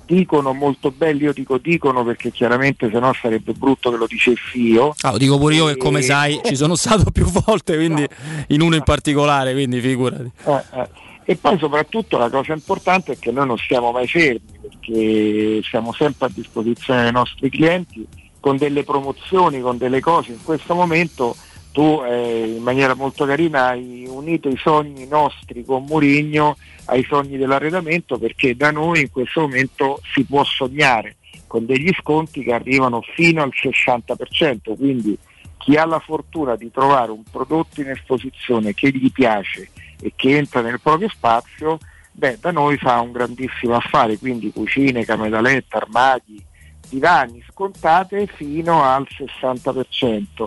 [0.06, 4.62] dicono molto belli, io dico dicono perché chiaramente se no sarebbe brutto che lo dicessi
[4.62, 4.94] io.
[5.02, 8.06] Ah, lo dico pure io che come E- sai ci sono stato più volte, quindi
[8.48, 10.32] in uno in particolare, quindi figurati.
[10.46, 11.10] Eh, eh.
[11.24, 15.94] E poi soprattutto la cosa importante è che noi non siamo mai fermi perché siamo
[15.94, 18.06] sempre a disposizione dei nostri clienti
[18.40, 20.32] con delle promozioni, con delle cose.
[20.32, 21.36] In questo momento
[21.72, 27.38] tu eh, in maniera molto carina hai unito i sogni nostri con Murigno ai sogni
[27.38, 31.16] dell'arredamento perché da noi in questo momento si può sognare
[31.48, 35.18] con degli sconti che arrivano fino al 60%, quindi
[35.58, 39.70] chi ha la fortuna di trovare un prodotto in esposizione che gli piace
[40.00, 41.78] e che entra nel proprio spazio,
[42.14, 46.42] beh, da noi fa un grandissimo affare, quindi cucine, camere da letto, armadi,
[46.92, 50.44] divani scontate fino al 60%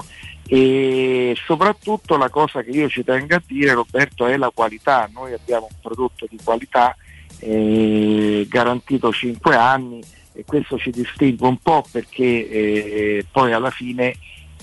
[0.47, 5.33] e soprattutto la cosa che io ci tengo a dire Roberto è la qualità, noi
[5.33, 6.95] abbiamo un prodotto di qualità
[7.39, 10.03] eh, garantito 5 anni
[10.35, 14.15] e questo ci distingue un po' perché eh, poi alla fine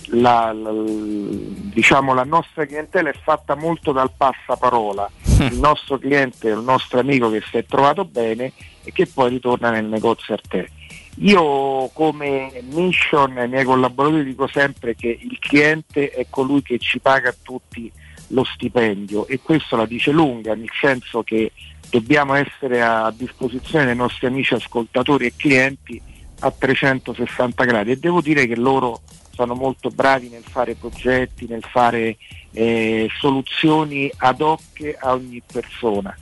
[0.10, 5.10] la, la- diciamo, la nostra clientela è fatta molto dal passaparola.
[5.40, 8.52] Il nostro cliente il nostro amico che si è trovato bene
[8.84, 10.70] e che poi ritorna nel negozio Arte.
[11.18, 17.00] Io come mission ai miei collaboratori dico sempre che il cliente è colui che ci
[17.00, 17.92] paga tutti
[18.28, 21.52] lo stipendio e questo la dice lunga, nel senso che
[21.90, 26.02] dobbiamo essere a disposizione dei nostri amici ascoltatori e clienti
[26.40, 29.02] a 360 gradi e devo dire che loro
[29.34, 32.18] sono molto bravi nel fare progetti, nel fare
[32.52, 36.16] eh, soluzioni ad hoc a ogni persona.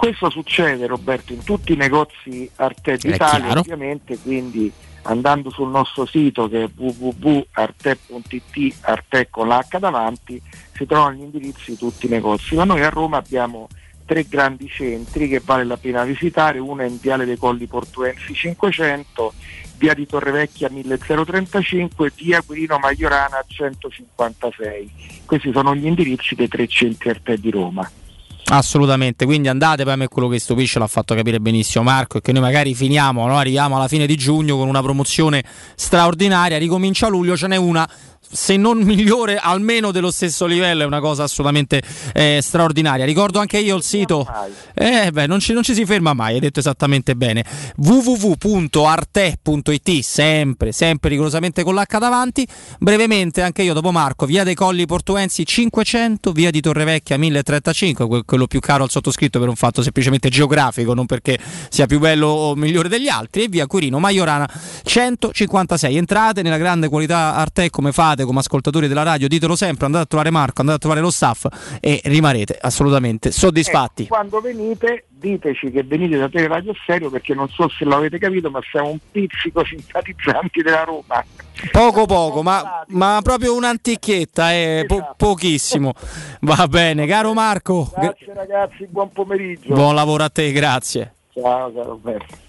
[0.00, 4.72] Questo succede Roberto in tutti i negozi Arte d'Italia ovviamente, quindi
[5.02, 10.40] andando sul nostro sito che è www.arte.it, Arte con l'H davanti,
[10.72, 12.54] si trovano gli indirizzi di tutti i negozi.
[12.54, 13.68] Ma noi a Roma abbiamo
[14.06, 18.32] tre grandi centri che vale la pena visitare, uno è in Viale dei Colli Portuensi
[18.32, 19.34] 500,
[19.76, 24.92] via di Torrevecchia 1035 via Quirino Maiorana 156.
[25.26, 27.86] Questi sono gli indirizzi dei tre centri Arte di Roma.
[28.52, 32.20] Assolutamente, quindi andate, poi a me quello che stupisce l'ha fatto capire benissimo Marco, è
[32.20, 33.38] che noi magari finiamo, no?
[33.38, 35.44] arriviamo alla fine di giugno con una promozione
[35.76, 37.88] straordinaria, ricomincia luglio, ce n'è una
[38.32, 41.82] se non migliore, almeno dello stesso livello, è una cosa assolutamente
[42.12, 43.04] eh, straordinaria.
[43.04, 44.24] Ricordo anche io il sito.
[44.74, 47.44] Eh, beh, non ci, non ci si ferma mai, hai detto esattamente bene.
[47.76, 49.20] www.arte.it,
[50.00, 52.46] sempre, sempre rigorosamente con l'H davanti.
[52.78, 58.22] Brevemente, anche io dopo Marco, via dei Colli Portuensi 500, via di Torrevecchia 1035, que-
[58.24, 61.36] quello più caro al sottoscritto per un fatto semplicemente geografico, non perché
[61.68, 64.48] sia più bello o migliore degli altri, e via Quirino Maiorana
[64.84, 65.96] 156.
[65.96, 70.06] Entrate nella grande qualità Arte come fate come ascoltatori della radio, ditelo sempre, andate a
[70.06, 71.46] trovare Marco, andate a trovare lo staff
[71.80, 74.04] e rimarrete assolutamente soddisfatti.
[74.04, 78.50] Eh, quando venite, diteci che venite da Teleradio Stereo perché non so se l'avete capito,
[78.50, 81.24] ma siamo un pizzico simpatizzanti della Roma.
[81.70, 85.92] Poco poco, ma, ma proprio un'antichietta, eh, po- pochissimo.
[86.40, 87.92] Va bene, caro Marco.
[87.94, 89.74] Grazie ragazzi, buon pomeriggio.
[89.74, 91.14] Buon lavoro a te, grazie.
[91.32, 92.48] Ciao caro Roberto.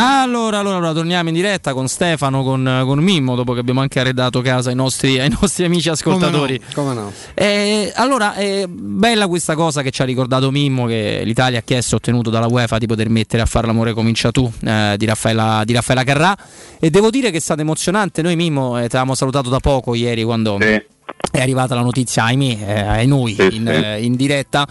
[0.00, 3.98] Allora, allora, allora, torniamo in diretta con Stefano, con, con Mimmo, dopo che abbiamo anche
[3.98, 6.60] arredato casa ai nostri, ai nostri amici ascoltatori.
[6.72, 7.12] Come no?
[7.34, 11.96] Eh, allora, è bella questa cosa che ci ha ricordato Mimmo, che l'Italia ha chiesto
[11.96, 15.62] e ottenuto dalla UEFA di poter mettere a fare l'amore comincia tu, eh, di, Raffaella,
[15.64, 16.36] di Raffaella Carrà.
[16.78, 18.22] E devo dire che è stato emozionante.
[18.22, 22.56] Noi, Mimmo, eh, ti avevamo salutato da poco ieri quando è arrivata la notizia, ahimè,
[22.60, 24.66] eh, ai noi, in, eh, in diretta.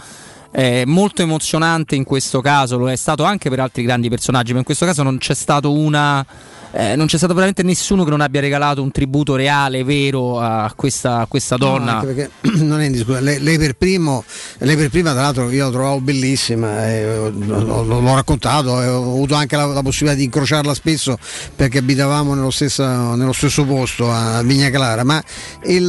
[0.50, 4.58] Eh, molto emozionante in questo caso, lo è stato anche per altri grandi personaggi, ma
[4.58, 6.24] in questo caso non c'è stato una.
[6.72, 10.72] Eh, non c'è stato veramente nessuno che non abbia regalato un tributo reale, vero a
[10.76, 11.98] questa, a questa No, donna.
[11.98, 12.30] anche perché
[12.64, 13.20] non è in discussione.
[13.22, 14.24] Lei, lei per primo,
[14.58, 19.02] lei per prima, tra l'altro, io la trovavo bellissima, eh, l'ho, l'ho- raccontato, eh, ho
[19.02, 21.16] avuto anche la, la possibilità di incrociarla spesso
[21.54, 25.04] perché abitavamo nello stesso, nello stesso posto a Vigna Clara.
[25.04, 25.22] Ma
[25.64, 25.88] il,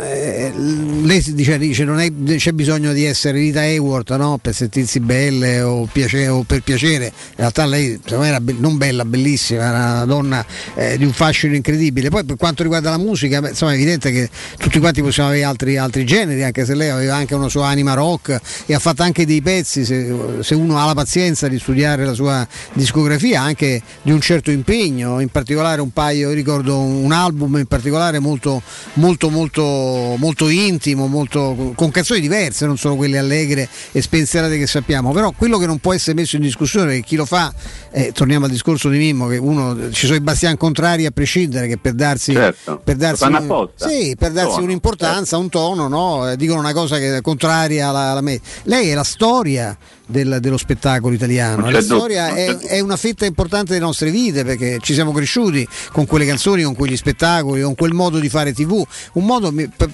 [0.00, 4.38] eh, lei dice, dice non è- c'è bisogno di essere Rita Hayworth no?
[4.40, 7.06] per sentirsi belle o, piace- o per piacere.
[7.06, 10.44] In realtà lei secondo me, era be- non bella, bellissima, era una donna
[10.74, 12.08] eh, di un fascino incredibile.
[12.10, 14.28] Poi per quanto riguarda la musica, beh, insomma è evidente che
[14.58, 17.94] tutti quanti possiamo avere altri, altri generi, anche se lei aveva anche una sua anima
[17.94, 22.04] rock e ha fatto anche dei pezzi, se, se uno ha la pazienza di studiare
[22.04, 27.12] la sua discografia, anche di un certo impegno, in particolare un paio, io ricordo un
[27.12, 28.60] album in particolare molto,
[28.94, 34.66] molto, molto, molto intimo, molto, con canzoni diverse, non solo quelle allegre e spensierate che
[34.66, 37.52] sappiamo, però quello che non può essere messo in discussione, chi lo fa,
[37.90, 41.68] eh, torniamo al discorso di Mimmo, che uno, ci sono i bastian contrari a prescindere
[41.68, 46.30] che per darsi, Certo, per darsi, un- sì, per darsi Tono, un'importanza, un tono, no?
[46.30, 48.40] Eh, dicono una cosa che è contraria alla, alla me.
[48.64, 49.76] Lei è la storia
[50.06, 54.78] del- dello spettacolo italiano, la storia è, è una fetta importante delle nostre vite perché
[54.82, 58.82] ci siamo cresciuti con quelle canzoni, con quegli spettacoli, con quel modo di fare tv,
[59.14, 59.52] un modo,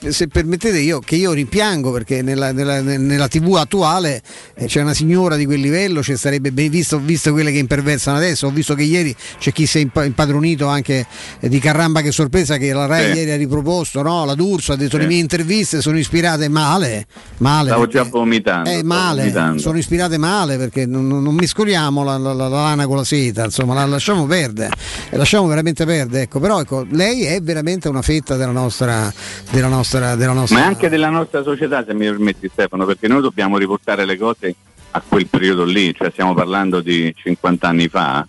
[0.09, 4.21] se permettete, io, che io rimpiango perché nella, nella- nella tv attuale
[4.55, 8.17] eh, c'è una signora di quel livello, ci sarebbe ben visto, visto quelle che imperversano
[8.17, 11.07] adesso, ho visto che ieri c'è chi si è impa- impadronito anche
[11.41, 13.19] eh, di Carramba che sorpresa che la RAI Sì.
[13.19, 14.25] ieri ha riproposto, no?
[14.25, 15.03] la D'Urso ha detto Sì.
[15.03, 17.07] le mie interviste sono ispirate male,
[17.39, 18.71] male Stavo perché- già vomitando.
[18.71, 19.59] eh, male, vomitando.
[19.61, 23.75] sono ispirate male perché non, non- mescoliamo la, la- la lana con la seta, insomma,
[23.75, 24.71] la lasciamo perdere,
[25.11, 26.23] lasciamo veramente perdere.
[26.25, 29.13] Ecco, però ecco, lei è veramente una fetta della nostra,
[29.51, 33.23] della nostra, della nostra Ma anche della nostra società, se mi permetti Stefano, perché noi
[33.23, 34.55] dobbiamo riportare le cose
[34.93, 38.27] a quel periodo lì, cioè stiamo parlando di 50 anni fa,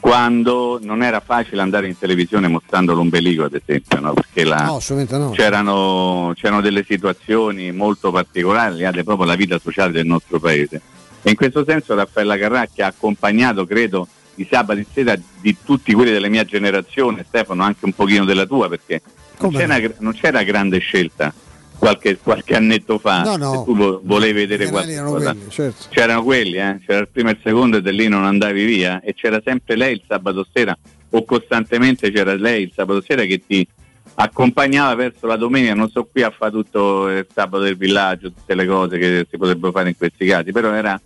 [0.00, 4.14] quando non era facile andare in televisione mostrando l'ombelico, ad esempio, no?
[4.14, 4.80] perché la- No,
[5.18, 5.30] no.
[5.30, 10.80] c'erano, c'erano delle situazioni molto particolari legate proprio alla vita sociale del nostro paese.
[11.22, 15.92] E in questo senso Raffaella Carrà che ha accompagnato, credo, i sabati sera di tutti
[15.92, 19.02] quelli della mia generazione, Stefano, anche un pochino della tua, perché
[19.38, 21.32] non c'era, non c'era grande scelta
[21.80, 23.52] qualche, qualche annetto fa, No, no.
[23.52, 25.86] se tu vo- volevi vedere qualche erano quelli, certo.
[25.88, 26.78] C'erano quelli, eh?
[26.86, 29.74] c'era il primo e il secondo e da lì non andavi via e c'era sempre
[29.76, 30.76] lei il sabato sera
[31.12, 33.66] o costantemente c'era lei il sabato sera che ti
[34.14, 38.54] accompagnava verso la domenica, non so qui a fare tutto il sabato del villaggio, tutte
[38.54, 41.00] le cose che si potrebbero fare in questi casi, però era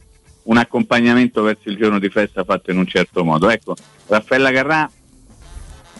[0.44, 3.48] un accompagnamento verso il giorno di festa fatto in un certo modo.
[3.48, 3.76] Ecco,
[4.08, 4.90] Raffaella Carrà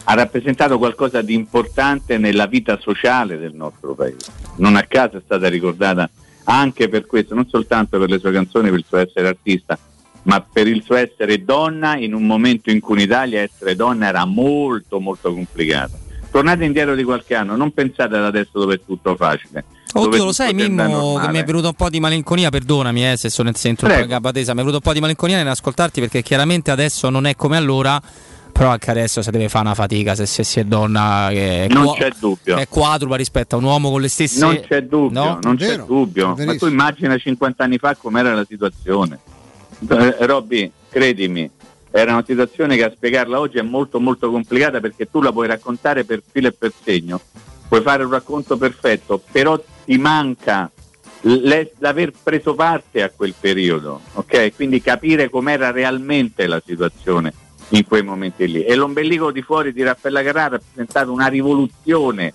[0.07, 4.44] ha rappresentato qualcosa di importante nella vita sociale del nostro paese.
[4.57, 6.09] Non a caso è stata ricordata
[6.45, 9.77] anche per questo, non soltanto per le sue canzoni, per il suo essere artista,
[10.23, 14.07] ma per il suo essere donna in un momento in cui in Italia essere donna
[14.07, 15.99] era molto molto complicato.
[16.31, 19.63] Tornate indietro di qualche anno, non pensate ad adesso dove è tutto facile.
[19.93, 23.29] Oddio, lo sai, Mimmo, che mi è venuto un po' di malinconia, perdonami eh, se
[23.29, 24.03] sono in centro Prego.
[24.03, 27.25] in gabba tesa, mi è venuto un po' di malinconia nell'ascoltarti perché chiaramente adesso non
[27.25, 28.01] è come allora,
[28.57, 31.67] Però anche adesso si deve fare una fatica se, se si è donna che è,
[31.67, 32.55] Non qua- c'è dubbio.
[32.55, 34.39] è quadrupla rispetto a un uomo con le stesse.
[34.39, 35.39] Non c'è dubbio, No?
[35.41, 36.35] non c'è Vero, dubbio.
[36.37, 39.19] Ma tu immagina 50 anni fa com'era la situazione.
[39.89, 41.49] Eh, Robby, credimi,
[41.91, 45.47] era una situazione che a spiegarla oggi è molto molto complicata perché tu la puoi
[45.47, 47.19] raccontare per filo e per segno,
[47.67, 50.71] puoi fare un racconto perfetto, però ti manca
[51.79, 54.55] l'aver preso parte a quel periodo, ok?
[54.55, 57.33] Quindi capire com'era realmente la situazione
[57.69, 58.63] in quei momenti lì.
[58.63, 62.33] E l'ombelico di fuori di Raffaella Carrà ha rappresentato una rivoluzione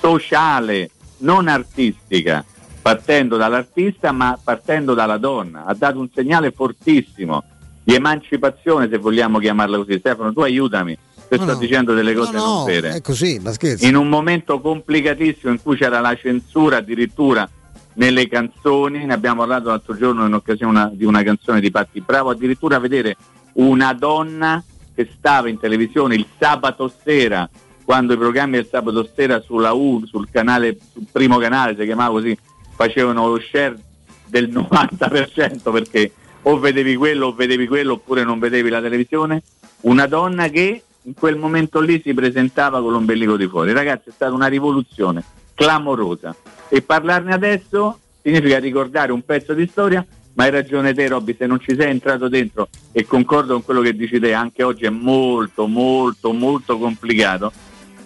[0.00, 2.44] sociale, non artistica,
[2.80, 5.64] partendo dall'artista ma partendo dalla donna.
[5.66, 7.42] Ha dato un segnale fortissimo
[7.82, 9.98] di emancipazione, se vogliamo chiamarla così.
[9.98, 10.96] Stefano, tu aiutami,
[11.28, 11.58] se No, sto no.
[11.58, 13.86] dicendo delle cose No, non no, vere è così, ma scherzi.
[13.86, 17.48] in un momento complicatissimo in cui c'era la censura addirittura
[17.94, 22.00] nelle canzoni, ne abbiamo parlato l'altro giorno in occasione una- di una canzone di Patti
[22.00, 23.16] Bravo, addirittura vedere
[23.58, 24.62] una donna
[24.94, 27.48] che stava in televisione il sabato sera,
[27.84, 32.10] quando i programmi del sabato sera sulla U, sul canale, sul primo canale, si chiamava
[32.10, 32.36] così,
[32.74, 33.78] facevano lo share
[34.26, 36.12] del 90% perché
[36.42, 39.42] o vedevi quello o vedevi quello oppure non vedevi la televisione,
[39.82, 43.72] una donna che in quel momento lì si presentava con l'ombelico di fuori.
[43.72, 45.24] Ragazzi, è stata una rivoluzione
[45.54, 46.34] clamorosa
[46.68, 50.04] e parlarne adesso significa ricordare un pezzo di storia,
[50.38, 53.80] ma hai ragione te Robby, se non ci sei entrato dentro e concordo con quello
[53.80, 57.52] che dici te, anche oggi è molto molto molto complicato,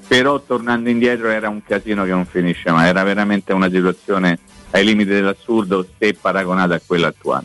[0.09, 4.39] però tornando indietro era un casino che non finisce mai, era veramente una situazione
[4.71, 7.45] ai limiti dell'assurdo se paragonata a quella attuale.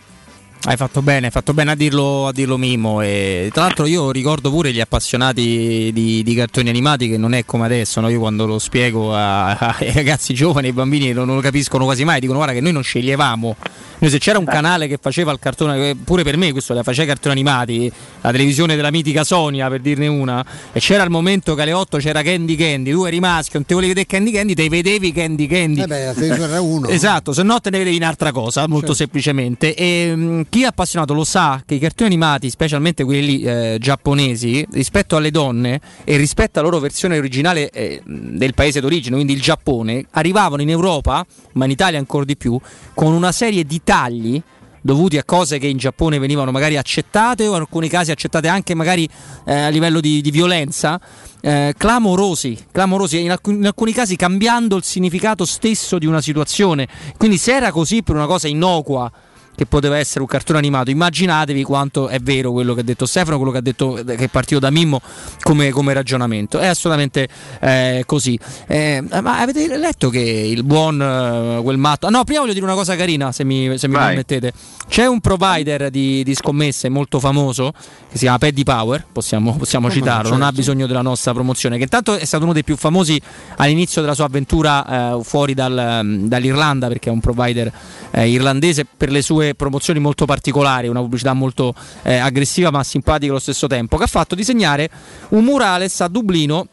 [0.70, 3.00] Hai fatto bene, hai fatto bene a dirlo, a dirlo Mimmo.
[3.00, 7.46] E, tra l'altro io ricordo pure gli appassionati di, di cartoni animati che non è
[7.46, 8.10] come adesso, no?
[8.10, 12.04] io quando lo spiego a- ai ragazzi giovani, ai bambini non, non lo capiscono quasi
[12.04, 13.56] mai, dicono guarda che noi non sceglievamo.
[14.00, 17.04] Noi se c'era un canale che faceva il cartone, eh, pure per me questo, faceva
[17.04, 17.92] i cartoni animati,
[18.22, 21.98] la televisione della mitica Sonia per dirne una, e c'era il momento che alle 8
[21.98, 25.48] c'era Candy Candy, tu eri maschio, non te volevi vedere Candy Candy, te vedevi Candy
[25.48, 25.82] Candy.
[25.82, 26.88] Eh beh, la televisione era uno.
[26.90, 28.94] Esatto, se no te ne vedevi un'altra cosa, molto Certo.
[28.96, 29.74] semplicemente.
[29.74, 34.66] E, mh, chi è appassionato lo sa che i cartoni animati, specialmente quelli eh, giapponesi,
[34.72, 39.42] rispetto alle donne e rispetto alla loro versione originale eh, del paese d'origine, quindi il
[39.42, 41.24] Giappone, arrivavano in Europa,
[41.54, 42.60] ma in Italia ancora di più,
[42.96, 44.42] con una serie di tagli
[44.82, 48.74] dovuti a cose che in Giappone venivano magari accettate o in alcuni casi accettate anche
[48.74, 49.08] magari
[49.46, 51.00] eh, a livello di, di violenza
[51.40, 56.88] eh, clamorosi, clamorosi in, alcun- in alcuni casi cambiando il significato stesso di una situazione.
[57.16, 59.12] Quindi se era così per una cosa innocua
[59.58, 60.92] che poteva essere un cartone animato.
[60.92, 64.28] Immaginatevi quanto è vero quello che ha detto Stefano, quello che ha detto che è
[64.28, 65.02] partito da Mimmo
[65.42, 66.60] come, come ragionamento.
[66.60, 67.28] È assolutamente
[67.60, 68.38] eh, così.
[68.68, 72.06] Eh, ma avete letto che il buon eh, quel matto.
[72.06, 74.54] ah, no, prima voglio dire una cosa carina, se mi, se mi permettete.
[74.88, 79.90] C'è un provider di, di scommesse molto famoso che si chiama Paddy Power, possiamo, possiamo
[79.90, 80.60] citarlo, non ha certo.
[80.60, 83.20] bisogno della nostra promozione, che intanto è stato uno dei più famosi
[83.56, 87.72] all'inizio della sua avventura eh, fuori dal- dall'Irlanda, perché è un provider
[88.12, 93.32] eh, irlandese per le sue promozioni molto particolari, una pubblicità molto eh, aggressiva ma simpatica
[93.32, 94.90] allo stesso tempo, che ha fatto disegnare
[95.30, 96.68] un murales a Dublino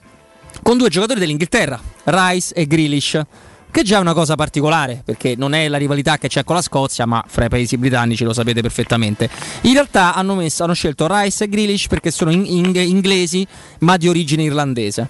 [0.63, 3.21] con due giocatori dell'Inghilterra, Rice e Grealish.
[3.71, 6.63] Che già è una cosa particolare, perché non è la rivalità che c'è con la
[6.63, 9.29] Scozia, ma fra i paesi britannici lo sapete perfettamente.
[9.63, 13.45] In realtà hanno, messo- hanno scelto Rice e Grealish perché sono in- in- inglesi,
[13.81, 15.09] ma di origine irlandese.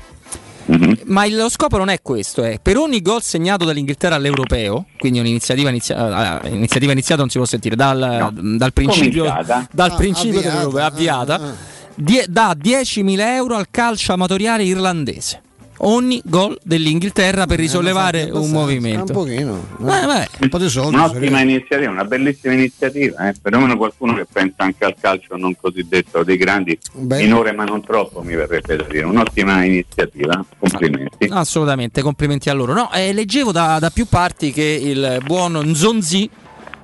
[1.07, 5.19] Ma il- lo scopo non è questo, è per ogni gol segnato dall'Inghilterra all'europeo, quindi
[5.19, 9.25] un'iniziativa inizia- eh, iniziativa iniziata non si può sentire, dal, dal principio,
[9.71, 11.55] dal Ah, principio avviata, dell'europeo, avviata, ah, ah.
[11.95, 15.43] die- dà 10.000 euro al calcio amatoriale irlandese.
[15.87, 19.13] Ogni gol dell'Inghilterra per risollevare un movimento.
[19.13, 19.67] Un pochino.
[19.81, 20.95] Eh, beh, un po' di soldi.
[20.95, 23.35] Un'ottima iniziativa, una bellissima iniziativa, eh.
[23.41, 27.19] perlomeno qualcuno che pensa anche al calcio non cosiddetto dei grandi, Beh.
[27.19, 31.29] minore ma non troppo mi verrebbe da dire, un'ottima iniziativa, complimenti.
[31.31, 32.73] Assolutamente, complimenti a loro.
[32.73, 36.31] No, eh, leggevo da, da più parti che il buon Nzonzi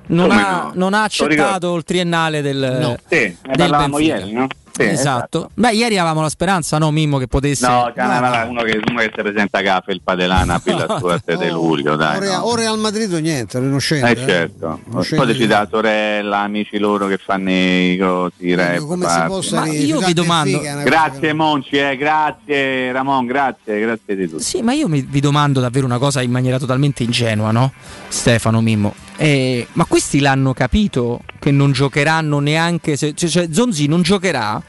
[0.07, 0.71] non, ha, no?
[0.75, 2.97] non ha accettato il triennale del, No.
[3.07, 4.47] Sì, del ieri, no?
[4.73, 5.49] Sì, esatto.
[5.53, 7.67] Beh, ieri avevamo la speranza, no, Mimmo, che potesse.
[7.67, 11.35] No, una- uno, che, uno che si presenta a Cafe, il Padelana a Villa Stuart
[11.35, 12.17] di luglio, dai.
[12.17, 12.47] Ora, no.
[12.47, 14.11] ora al Madrid o niente, non scende.
[14.11, 18.55] Eh certo, Non scende poi ci dà la sorella, amici loro che fanno i cosi,
[18.85, 23.79] come si possa Ma io vi domando- una cosa Grazie Monci, eh, grazie Ramon, grazie,
[23.79, 24.41] grazie di tutto.
[24.41, 27.71] Sì, ma io mi, vi domando davvero una cosa in maniera totalmente ingenua, no?
[28.07, 28.93] Stefano Mimmo.
[29.21, 33.13] Eh, ma questi l'hanno capito che non giocheranno neanche se.
[33.13, 34.61] Cioè, cioè, Zonzi non giocherà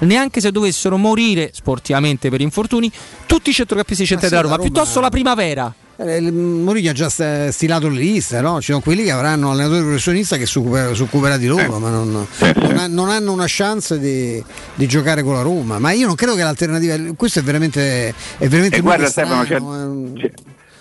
[0.00, 2.90] neanche se dovessero morire sportivamente per infortuni
[3.26, 5.74] tutti i centrocampisti centrali sì, della Roma, Roma- piuttosto la primavera.
[5.96, 8.60] Eh, Mourinho ha già stilato le liste, no?
[8.60, 12.10] Ci sono quelli che avranno allenatori professionisti che si occuperà di loro, ma non,
[12.56, 14.42] non ha- non hanno una chance di,
[14.74, 15.78] di giocare con la Roma.
[15.78, 16.96] Ma io non credo che l'alternativa.
[17.16, 18.12] Questo è veramente.
[18.36, 20.20] È veramente E guarda strano, Stefano, c'è, eh.
[20.20, 20.32] c'è-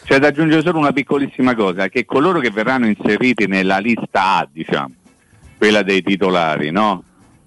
[0.04, 4.50] c'è da aggiungere solo una piccolissima cosa, che coloro che verranno inseriti nella lista A,
[4.52, 4.94] diciamo,
[5.58, 7.04] quella dei titolari, no?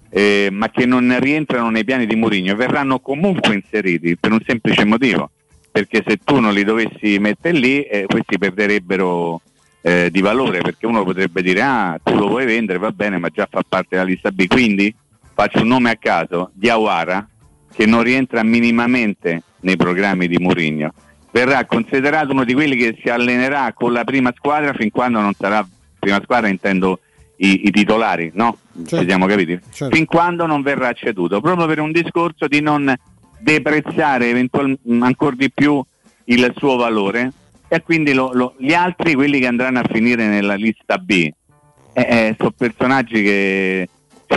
[0.09, 4.85] Eh, ma che non rientrano nei piani di Mourinho, verranno comunque inseriti per un semplice
[4.85, 5.29] motivo,
[5.71, 9.41] perché se tu non li dovessi mettere lì, eh, questi perderebbero
[9.81, 13.29] eh, di valore, perché uno potrebbe dire ah, tu lo vuoi vendere, va bene, ma
[13.29, 14.93] già fa parte della lista B, quindi
[15.33, 17.27] faccio un nome a caso, Diawara,
[17.71, 20.93] che non rientra minimamente nei programmi di Mourinho,
[21.31, 25.33] verrà considerato uno di quelli che si allenerà con la prima squadra fin quando non
[25.37, 25.67] sarà
[25.99, 26.99] prima squadra, intendo
[27.37, 28.57] i, i titolari, no?
[28.85, 29.59] Ci siamo capiti?
[29.71, 29.95] Certo.
[29.95, 32.93] Fin quando non verrà ceduto, proprio per un discorso di non
[33.39, 35.83] deprezzare eventual- ancora di più
[36.25, 37.31] il suo valore
[37.67, 42.01] e quindi lo- lo- gli altri, quelli che andranno a finire nella lista B, eh,
[42.01, 43.89] eh, sono personaggi che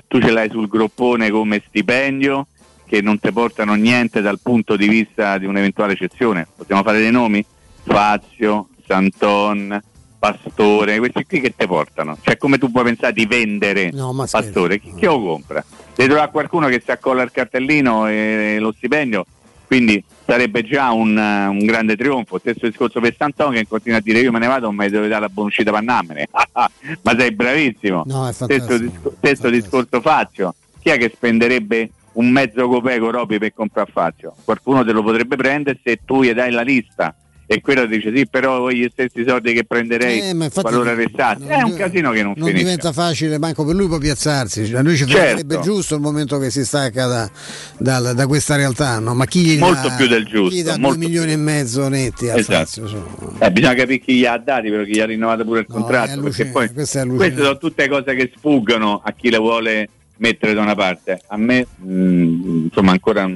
[0.07, 2.47] tu ce l'hai sul groppone come stipendio,
[2.91, 6.49] che non ti portano niente dal punto di vista di un'eventuale cessione.
[6.57, 7.45] Possiamo fare dei nomi?
[7.85, 9.81] Fazio, Santon,
[10.19, 12.19] Pastore, questi qui che ti portano?
[12.21, 13.93] Cioè come tu puoi pensare di vendere
[14.29, 14.81] Pastore?
[14.81, 15.65] Chi, chi lo compra?
[15.95, 19.25] Devi trovare qualcuno che si accolla il cartellino e lo stipendio,
[19.69, 22.41] quindi sarebbe già un, un grande trionfo.
[22.41, 25.07] Stesso discorso per Santon che continua a dire io me ne vado, ma mi deve
[25.07, 26.29] dare la buonuscita per andarmene.
[27.03, 28.03] ma sei bravissimo.
[28.07, 30.57] No, stesso, discor- stesso discorso Fazio.
[30.81, 34.35] Chi è che spenderebbe un mezzo copeco Roby per comprare Fazio?
[34.45, 37.15] Qualcuno te lo potrebbe prendere se tu gli dai la lista
[37.53, 41.43] e quello dice sì, però ho gli stessi soldi che prenderei Eh, infatti qualora restassi.
[41.49, 42.53] È un casino che non, non finisce.
[42.65, 44.67] diventa facile manco per lui poi piazzarsi.
[44.67, 45.61] Cioè, a lui ci farebbe Certo.
[45.61, 47.31] giusto il momento che si stacca da,
[47.77, 49.15] dal- da questa realtà, no?
[49.17, 51.89] ma chi gli Molto dà, più del giusto, Chi dà molto due milioni e mezzo
[51.89, 52.53] netti a Esatto.
[52.57, 53.39] Fazio, insomma.
[53.41, 56.21] Eh, bisogna capire chi gli ha dati, però chi gli ha rinnovato pure il contratto.
[56.21, 57.01] è Perché poi queste
[57.35, 59.89] sono tutte cose che sfuggono a chi le vuole
[60.21, 61.21] mettere da una parte.
[61.27, 63.29] A me, mh, insomma, ancora,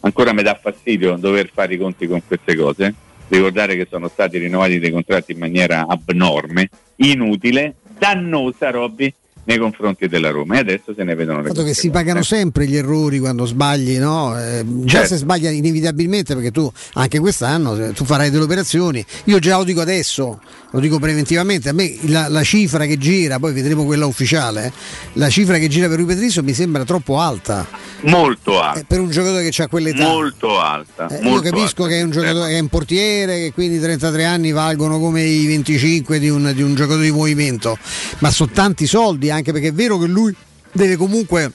[0.00, 2.94] ancora mi dà fastidio dover fare i conti con queste cose.
[3.28, 9.12] Ricordare che sono stati rinnovati dei contratti in maniera abnorme, inutile, dannosa, Robby,
[9.44, 10.56] nei confronti della Roma.
[10.56, 13.98] E adesso se ne vedono le fatto che si pagano sempre gli errori quando sbagli,
[13.98, 14.38] no?
[14.38, 15.08] Eh, già Certo.
[15.08, 19.80] se sbaglia inevitabilmente perché tu anche quest'anno tu farai delle operazioni, io già lo dico
[19.80, 20.40] adesso,
[20.70, 24.72] lo dico preventivamente, a me la, la cifra che gira, poi vedremo quella ufficiale, eh,
[25.14, 27.66] la cifra che gira per Rui Patrizio mi sembra troppo alta
[28.02, 28.84] Molto alta.
[28.86, 30.04] per un giocatore che ha quell'età.
[30.06, 31.06] Molto alta.
[31.08, 31.94] Eh, io molto capisco alta.
[31.94, 35.46] che è un giocatore che è un portiere, che quindi 33 anni valgono come i
[35.46, 37.76] 25 di un, di un giocatore di movimento,
[38.18, 40.34] ma sono tanti soldi, anche perché è vero che lui
[40.72, 41.52] deve comunque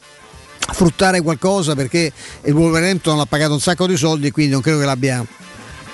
[0.60, 2.12] fruttare qualcosa perché
[2.44, 5.26] il Wolverhampton ha pagato un sacco di soldi e quindi non credo che l'abbia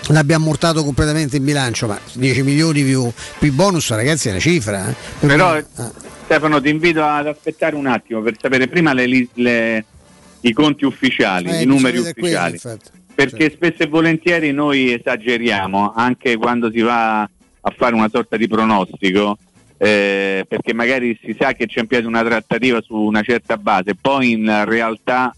[0.07, 4.89] l'abbia ammortato completamente in bilancio ma 10 milioni più, più bonus ragazzi è una cifra
[4.89, 4.95] eh.
[5.19, 5.65] Per Però cui-
[6.25, 9.85] Stefano ti invito ad aspettare un attimo per sapere prima le le-
[10.41, 12.53] i conti ufficiali, Eh, i numeri quelli, ufficiali.
[12.53, 12.89] infatti.
[13.15, 18.47] perché spesso e volentieri noi esageriamo anche quando si va a fare una sorta di
[18.49, 19.37] pronostico.
[19.83, 23.95] Eh, perché magari si sa che c'è in piedi una trattativa su una certa base,
[23.95, 25.35] poi in realtà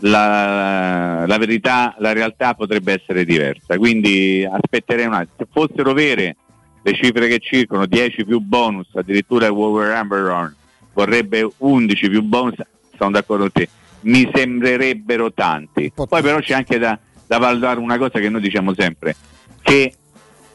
[0.00, 3.78] la, la verità, la realtà potrebbe essere diversa.
[3.78, 5.32] Quindi aspetterei un attimo.
[5.38, 6.36] Se fossero vere
[6.82, 10.54] le cifre che circolano, 10 più bonus, addirittura Wolverhampton
[10.92, 12.56] vorrebbe 11 più bonus,
[12.98, 13.68] sono d'accordo con te,
[14.00, 15.90] mi sembrerebbero tanti.
[15.94, 19.16] Poi però c'è anche da, da valutare una cosa che noi diciamo sempre,
[19.62, 19.94] che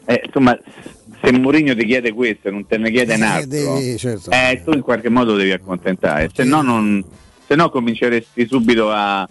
[0.06, 0.56] eh, insomma
[1.26, 4.30] se Mourinho ti chiede questo e non te ne chiede un Eh, altro, devi- certo.
[4.32, 7.04] eh, tu in qualche modo devi accontentare, se no, non,
[7.48, 9.28] se no cominceresti subito a,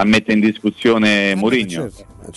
[0.00, 1.90] a mettere in discussione Mourinho.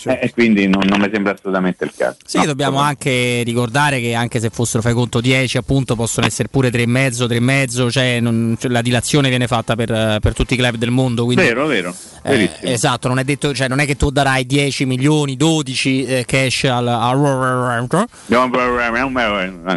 [0.04, 2.16] Eh, e quindi non, non mi sembra assolutamente il caso.
[2.24, 6.70] Sì, dobbiamo anche ricordare che anche se fossero fai conto 10, appunto, possono essere pure
[6.70, 10.76] 3,5, 3,5, cioè, non- cioè la dilazione viene fatta per, eh, per tutti i club
[10.76, 11.24] del mondo.
[11.24, 14.86] Quindi, Vero, vero, eh, esatto, non è detto, cioè, non è che tu darai 10
[14.86, 17.18] milioni, 12 eh, cash al, al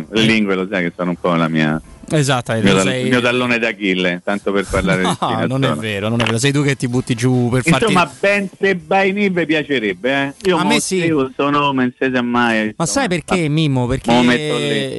[0.10, 1.80] Le lingue lo sai che sono un po' la mia
[2.12, 5.72] Esatto, il mio, sei- il mio tallone d'Achille, tanto per parlare di No, non è
[5.74, 8.76] vero, non è vero, sei tu che ti butti giù per farti Insomma, ben se
[8.76, 10.12] Baini mi piacerebbe,
[10.42, 10.50] eh.
[10.50, 11.08] Io A me sì.
[11.08, 12.74] non si sa mai.
[12.78, 13.88] Ma sai perché Mimmo?
[13.88, 14.12] Perché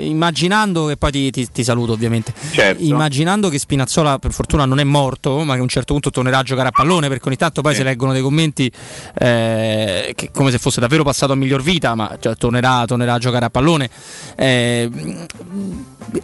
[0.03, 2.33] immaginando che poi ti, ti- ti saluto ovviamente.
[2.51, 2.83] Certo.
[2.83, 6.39] Immaginando che Spinazzola per fortuna non è morto, ma che a un certo punto tornerà
[6.39, 7.78] a giocare a pallone, perché ogni tanto poi Sì.
[7.78, 8.70] si leggono dei commenti
[9.19, 13.19] eh, che come se fosse davvero passato a miglior vita, ma cioè, tornerà, tornerà a
[13.19, 13.89] giocare a pallone.
[14.37, 14.91] Eh,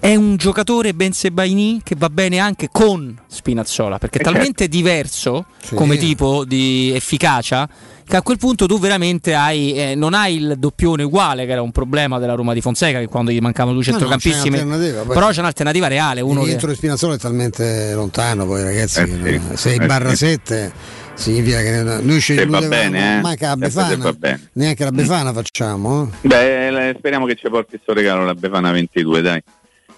[0.01, 4.25] è un giocatore giocatore Ben Sebaini che va bene anche con Spinazzola, perché è Eh,
[4.25, 5.75] talmente diverso Sì.
[5.75, 7.69] come tipo di efficacia
[8.05, 11.63] che a quel punto tu veramente hai, eh, non hai il doppione uguale, che era
[11.63, 14.57] un problema della Roma di Fonseca, che quando gli mancavano due No, no, centrocampissimi.
[14.57, 16.21] c'è un'alternativa, poi- però c'è un'alternativa reale.
[16.21, 16.57] Uno che...
[16.57, 19.13] di Spinazzola è talmente lontano poi ragazzi Eh, sì.
[19.19, 20.17] non- 6 Eh, barra sì.
[20.17, 20.73] 7
[21.15, 23.21] significa che noi ci illudevamo, bene, eh.
[23.21, 26.27] manca la se Befana neanche la Befana facciamo eh.
[26.27, 29.43] Beh, speriamo che ci porti sto regalo la Befana 22, dai.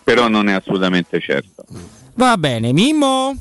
[0.04, 1.64] Però non è assolutamente certo.
[2.14, 3.34] Va bene, Mimmo.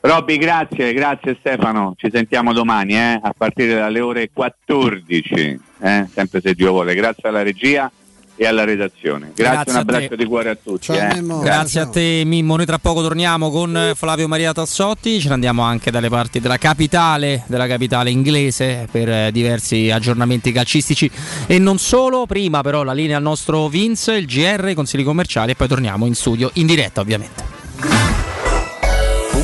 [0.00, 1.94] Robby, grazie, grazie Stefano.
[1.96, 6.94] Ci sentiamo domani, eh, a partire dalle ore 14, eh, sempre se Dio vuole.
[6.94, 7.90] Grazie alla regia
[8.36, 9.32] e alla redazione.
[9.34, 10.92] Grazie, Grazie un abbraccio di cuore a tutti.
[10.92, 11.22] eh.
[11.22, 15.62] Grazie a te Mimmo, noi tra poco torniamo con Flavio Maria Tassotti, ce ne andiamo
[15.62, 21.10] anche dalle parti della capitale, della capitale inglese per eh, diversi aggiornamenti calcistici
[21.46, 25.52] e non solo, prima però la linea al nostro Vince, il GR, i consigli commerciali
[25.52, 28.23] e poi torniamo in studio in diretta ovviamente.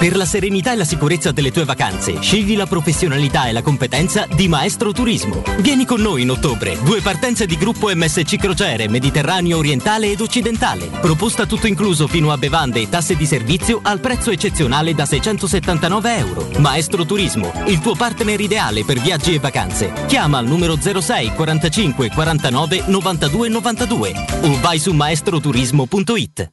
[0.00, 4.26] Per la serenità e la sicurezza delle tue vacanze, scegli la professionalità e la competenza
[4.34, 5.42] di Maestro Turismo.
[5.58, 6.78] Vieni con noi in ottobre.
[6.82, 10.86] Due partenze di gruppo MSC Crociere, Mediterraneo orientale ed occidentale.
[10.86, 16.16] Proposta tutto incluso fino a bevande e tasse di servizio al prezzo eccezionale da 679
[16.16, 16.48] euro.
[16.56, 19.92] Maestro Turismo, il tuo partner ideale per viaggi e vacanze.
[20.06, 24.12] Chiama al numero 06 45 49 92 92
[24.44, 26.52] o vai su maestroturismo.it.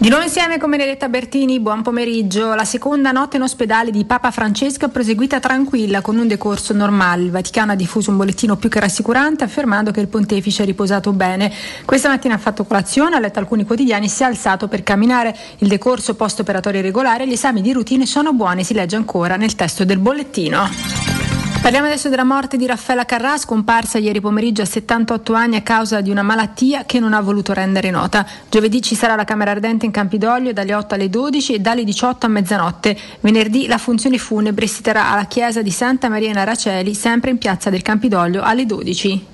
[0.00, 2.54] Di nuovo insieme con Benedetta Bertini, buon pomeriggio.
[2.54, 7.24] La seconda notte in ospedale di Papa Francesco è proseguita tranquilla con un decorso normale.
[7.24, 11.12] Il Vaticano ha diffuso un bollettino più che rassicurante affermando che il pontefice ha riposato
[11.12, 11.52] bene.
[11.84, 15.36] Questa mattina ha fatto colazione, ha letto alcuni quotidiani e si è alzato per camminare.
[15.58, 19.56] Il decorso post-operatorio regolare e gli esami di routine sono buoni, si legge ancora nel
[19.56, 21.37] testo del bollettino.
[21.60, 26.00] Parliamo adesso della morte di Raffaella Carrà, scomparsa ieri pomeriggio a 78 anni a causa
[26.00, 28.26] di una malattia che non ha voluto rendere nota.
[28.48, 32.24] Giovedì ci sarà la Camera Ardente in Campidoglio dalle 8 alle 12 e dalle 18
[32.24, 32.96] a mezzanotte.
[33.20, 37.38] Venerdì la funzione funebre si terrà alla chiesa di Santa Maria in Araceli, sempre in
[37.38, 39.26] piazza del Campidoglio alle 12.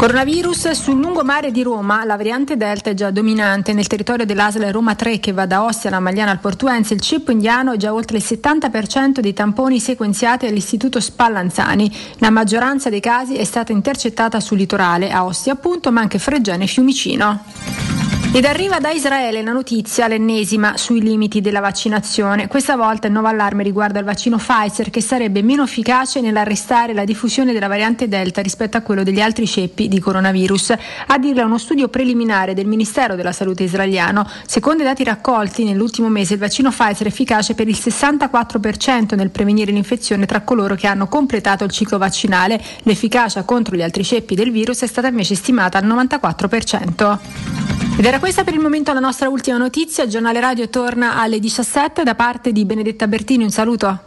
[0.00, 3.74] Coronavirus sul lungomare di Roma, la variante Delta è già dominante.
[3.74, 7.32] Nel territorio dell'ASL Roma 3 che va da Ostia alla Magliana al Portuense, il ceppo
[7.32, 11.94] indiano è già oltre il 70% dei tamponi sequenziati all'Istituto Spallanzani.
[12.16, 16.64] La maggioranza dei casi è stata intercettata sul litorale, a Ostia appunto, ma anche Fregene
[16.64, 18.09] e Fiumicino.
[18.32, 22.46] Ed arriva da Israele la notizia, l'ennesima, sui limiti della vaccinazione.
[22.46, 27.04] Questa volta il nuovo allarme riguarda il vaccino Pfizer che sarebbe meno efficace nell'arrestare la
[27.04, 30.74] diffusione della variante Delta rispetto a quello degli altri ceppi di coronavirus.
[31.08, 34.24] A dirla uno studio preliminare del Ministero della Salute israeliano.
[34.46, 39.30] Secondo i dati raccolti nell'ultimo mese il vaccino Pfizer è efficace per il 64% nel
[39.30, 42.62] prevenire l'infezione tra coloro che hanno completato il ciclo vaccinale.
[42.84, 47.89] L'efficacia contro gli altri ceppi del virus è stata invece stimata al 94%.
[48.00, 50.04] Ed era questa per il momento la nostra ultima notizia.
[50.04, 53.44] Il giornale radio torna alle 17 da parte di Benedetta Bertini.
[53.44, 54.00] Un saluto.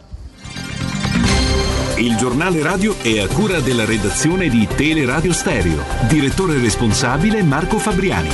[1.98, 5.84] Il giornale radio è a cura della redazione di Teleradio Stereo.
[6.08, 8.30] Direttore responsabile Marco Fabriani.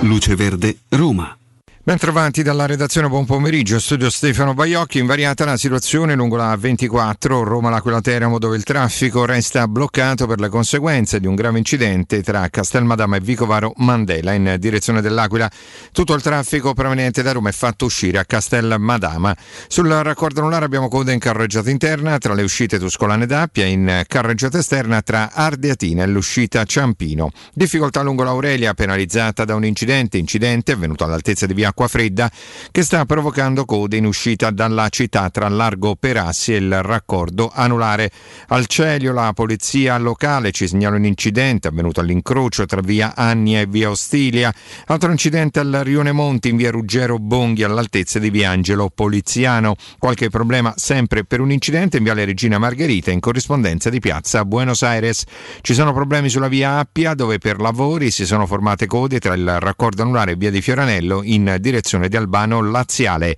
[0.00, 1.36] Luce Verde, Roma.
[1.84, 8.00] Bentrovati dalla redazione, buon pomeriggio, studio Stefano Baiocchi, invariata la situazione lungo la 24 Roma-L'Aquila
[8.00, 13.16] Teramo dove il traffico resta bloccato per le conseguenze di un grave incidente tra Castelmadama
[13.16, 15.50] e Vicovaro Mandela in direzione dell'Aquila.
[15.90, 19.36] Tutto il traffico proveniente da Roma è fatto uscire a Castelmadama.
[19.66, 24.58] Sul raccordo anulare abbiamo coda in carreggiata interna tra le uscite Tuscolane d'Appia in carreggiata
[24.58, 27.32] esterna tra Ardeatina e l'uscita Ciampino.
[27.52, 32.30] Difficoltà lungo l'Aurelia penalizzata da un incidente, incidente avvenuto all'altezza di via Acquafredda
[32.70, 38.10] che sta provocando code in uscita dalla città tra Largo Perassi e il raccordo anulare.
[38.48, 43.66] Al Celio la polizia locale ci segnala un incidente avvenuto all'incrocio tra via Annia e
[43.66, 44.52] via Ostilia,
[44.86, 49.74] altro incidente al Rione Monti in via Ruggero Bonghi all'altezza di via Angelo Poliziano.
[49.98, 54.82] Qualche problema sempre per un incidente in viale Regina Margherita in corrispondenza di piazza Buenos
[54.82, 55.24] Aires.
[55.62, 59.58] Ci sono problemi sulla via Appia dove per lavori si sono formate code tra il
[59.58, 63.34] raccordo anulare e via di Fioranello in direzione di Albano Laziale.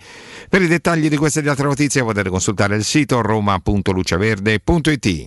[0.49, 5.25] Per i dettagli di queste e di altre notizie potete consultare il sito roma.luciaverde.it.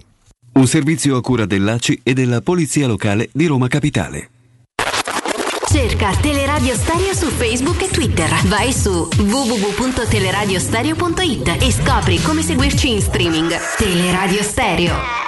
[0.54, 4.32] Un servizio a cura dell'ACI e della Polizia Locale di Roma Capitale.
[5.70, 8.28] Cerca Teleradio Stereo su Facebook e Twitter.
[8.46, 13.56] Vai su www.teleradiostereo.it e scopri come seguirci in streaming.
[13.78, 15.27] Teleradio Stereo.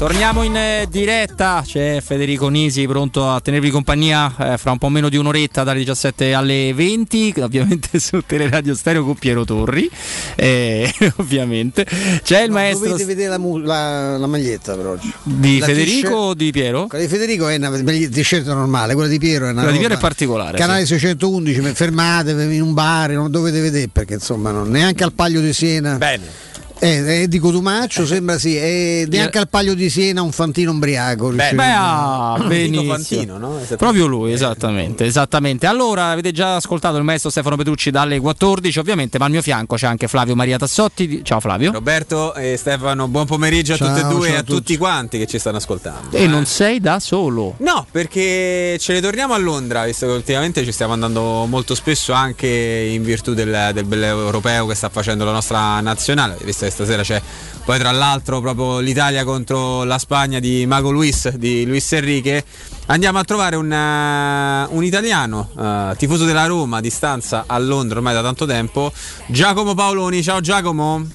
[0.00, 4.88] Torniamo in eh, diretta, c'è Federico Nisi pronto a tenervi compagnia eh, fra un po'
[4.88, 9.90] meno di un'oretta dalle 17 alle 20, ovviamente su Teleradio Stereo con Piero Torri,
[10.36, 11.84] eh, ovviamente.
[12.22, 15.12] C'è il No, maestro Dovete vedere la, mu- la- la maglietta per oggi.
[15.22, 16.86] di La Federico t-shirt- o di Piero?
[16.86, 19.78] Quella di Federico è una maglietta t-shirt normale, quella di Piero è una Quella di
[19.80, 24.70] Piero è particolare, Canale 611, fermatevi in un bar, non dovete vedere perché insomma non,
[24.70, 25.96] neanche al Paglio di Siena.
[25.96, 26.48] Bene.
[26.82, 31.28] Eh, eh, di Cotumaccio sembra sì, e neanche al Paglio di Siena un fantino ubriaco.
[31.28, 32.92] Beh, riuscirebbe- ah, benissimo.
[32.94, 33.60] Fantino, no?
[33.76, 35.66] Proprio lui, esattamente, esattamente.
[35.66, 39.76] Allora, avete già ascoltato il maestro Stefano Petrucci dalle 14, ovviamente, ma al mio fianco
[39.76, 41.22] c'è anche Flavio Maria Tassotti.
[41.22, 41.70] Ciao Flavio.
[41.70, 45.18] Roberto e Stefano, buon pomeriggio a Ciao, tutte e due e a a tutti quanti
[45.18, 46.16] che ci stanno ascoltando.
[46.16, 47.56] E non sei da solo.
[47.58, 52.14] No, perché ce ne torniamo a Londra, visto che ultimamente ci stiamo andando molto spesso
[52.14, 56.69] anche in virtù del, del bel europeo che sta facendo la nostra nazionale, visto che
[56.70, 57.20] stasera c'è
[57.64, 62.42] poi tra l'altro proprio l'Italia contro la Spagna di Mago Luis, di Luis Enrique.
[62.86, 67.98] Andiamo a trovare un, eh, un italiano, eh, tifoso della Roma, a distanza a Londra
[67.98, 68.90] ormai da tanto tempo,
[69.26, 70.22] Giacomo Paoloni.
[70.22, 71.06] Ciao Giacomo.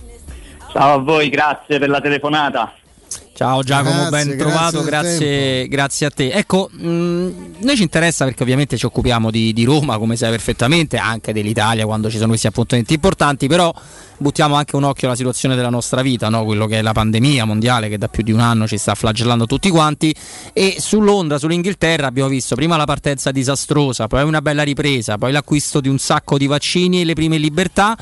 [0.72, 2.72] Ciao a voi, grazie per la telefonata.
[3.34, 6.32] Ciao Giacomo, Grazie, ben trovato, grazie grazie, grazie a te.
[6.32, 10.98] Ecco, mh, noi ci interessa perché ovviamente ci occupiamo di, di Roma, come sai perfettamente,
[10.98, 13.74] anche dell'Italia quando ci sono questi appuntamenti importanti, però
[14.18, 16.46] buttiamo anche un occhio alla situazione della nostra vita, no?
[16.46, 19.46] quello che è la pandemia mondiale che da più di un anno ci sta flagellando
[19.46, 20.16] tutti quanti
[20.54, 25.32] e su Londra, sull'Inghilterra abbiamo visto prima la partenza disastrosa, poi una bella ripresa, poi
[25.32, 27.98] l'acquisto di un sacco di vaccini e le prime libertà.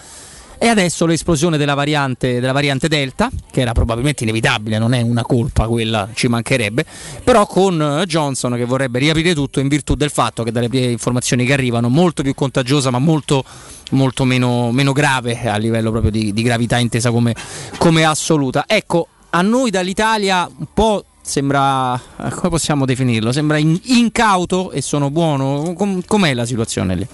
[0.64, 5.22] E adesso l'esplosione della variante, della variante Delta, che era probabilmente inevitabile, non è una
[5.22, 6.86] colpa quella, ci mancherebbe,
[7.22, 10.86] però con eh, Johnson che vorrebbe riaprire tutto in virtù del fatto che dalle prime
[10.86, 13.44] informazioni che arrivano molto più contagiosa ma molto,
[13.92, 17.36] molto meno, meno grave a livello proprio di, di gravità intesa come,
[17.78, 18.64] come assoluta.
[18.66, 23.34] Ecco, a noi dall'Italia un po' sembra, eh, come possiamo definirlo?
[23.34, 25.74] Sembra in- incauto e sono buono?
[25.76, 27.08] Com- com'è la situazione lì?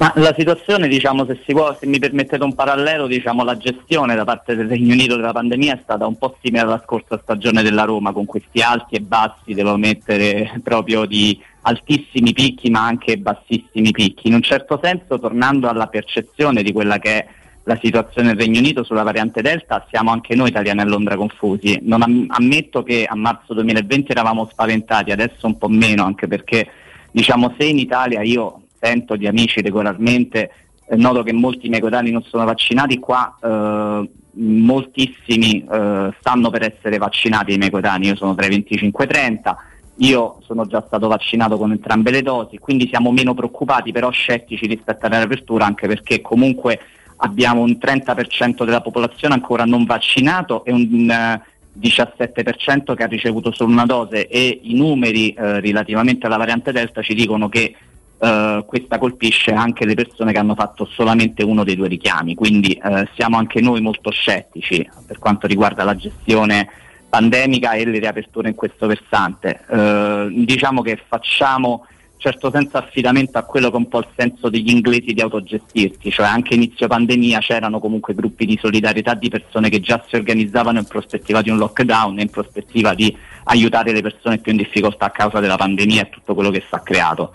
[0.00, 4.24] Ma la situazione, diciamo, se, può, se mi permettete un parallelo, diciamo, la gestione da
[4.24, 7.84] parte del Regno Unito della pandemia è stata un po' simile alla scorsa stagione della
[7.84, 13.90] Roma, con questi alti e bassi, devo mettere proprio di altissimi picchi ma anche bassissimi
[13.90, 14.28] picchi.
[14.28, 17.26] In un certo senso, tornando alla percezione di quella che è
[17.64, 21.78] la situazione del Regno Unito sulla variante Delta, siamo anche noi italiani a Londra confusi.
[21.82, 26.70] Non am- ammetto che a marzo 2020 eravamo spaventati, adesso un po' meno, anche perché
[27.10, 30.50] diciamo se in Italia io sento di amici regolarmente,
[30.96, 36.98] noto che molti miei coetanei non sono vaccinati, qua eh, moltissimi eh, stanno per essere
[36.98, 39.56] vaccinati i miei coetanei, io sono tra i 25 e i 30,
[39.96, 44.66] io sono già stato vaccinato con entrambe le dosi, quindi siamo meno preoccupati, però scettici
[44.66, 46.80] rispetto alla riapertura, anche perché comunque
[47.16, 51.42] abbiamo un 30% della popolazione ancora non vaccinato e un eh,
[51.78, 57.02] 17% che ha ricevuto solo una dose e i numeri eh, relativamente alla variante Delta
[57.02, 57.74] ci dicono che
[58.20, 62.72] eh, questa colpisce anche le persone che hanno fatto solamente uno dei due richiami, quindi
[62.72, 66.68] eh, siamo anche noi molto scettici per quanto riguarda la gestione
[67.08, 69.64] pandemica e le riaperture in questo versante.
[69.68, 71.86] Eh, diciamo che facciamo
[72.20, 76.10] certo senso affidamento a quello che è un po' il senso degli inglesi di autogestirsi,
[76.10, 80.78] cioè anche inizio pandemia c'erano comunque gruppi di solidarietà di persone che già si organizzavano
[80.78, 85.06] in prospettiva di un lockdown e in prospettiva di aiutare le persone più in difficoltà
[85.06, 87.32] a causa della pandemia e tutto quello che sta creato.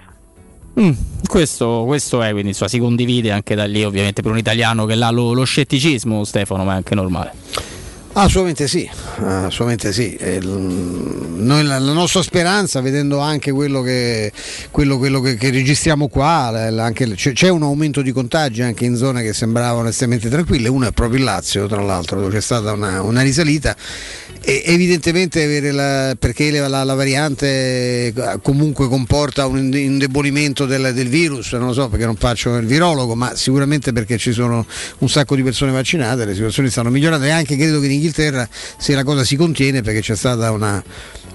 [0.80, 0.92] Mm,
[1.28, 4.94] questo, questo è, quindi insomma, si condivide anche da lì ovviamente per un italiano che
[4.94, 7.32] ha lo, lo scetticismo Stefano, ma è anche normale.
[8.18, 10.16] Assolutamente sì, assolutamente sì.
[10.40, 14.32] L- noi la, nostra speranza, vedendo anche quello che,
[14.72, 16.48] quello, quello che, che registriamo qua,
[16.82, 20.88] anche- c'è, c'è un aumento di contagi anche in zone che sembravano estremamente tranquille, uno
[20.88, 23.76] è proprio il Lazio tra l'altro, dove c'è stata una, una risalita.
[24.48, 28.14] E evidentemente avere la- perché la, la- la variante eh,
[28.44, 32.68] comunque comporta un inde- indebolimento del, del virus, non lo so perché non faccio il
[32.68, 34.64] virologo, ma sicuramente perché ci sono
[35.00, 38.48] un sacco di persone vaccinate, le situazioni stanno migliorando e anche credo che in Inghilterra
[38.78, 40.84] se la cosa si contiene perché c'è stata una,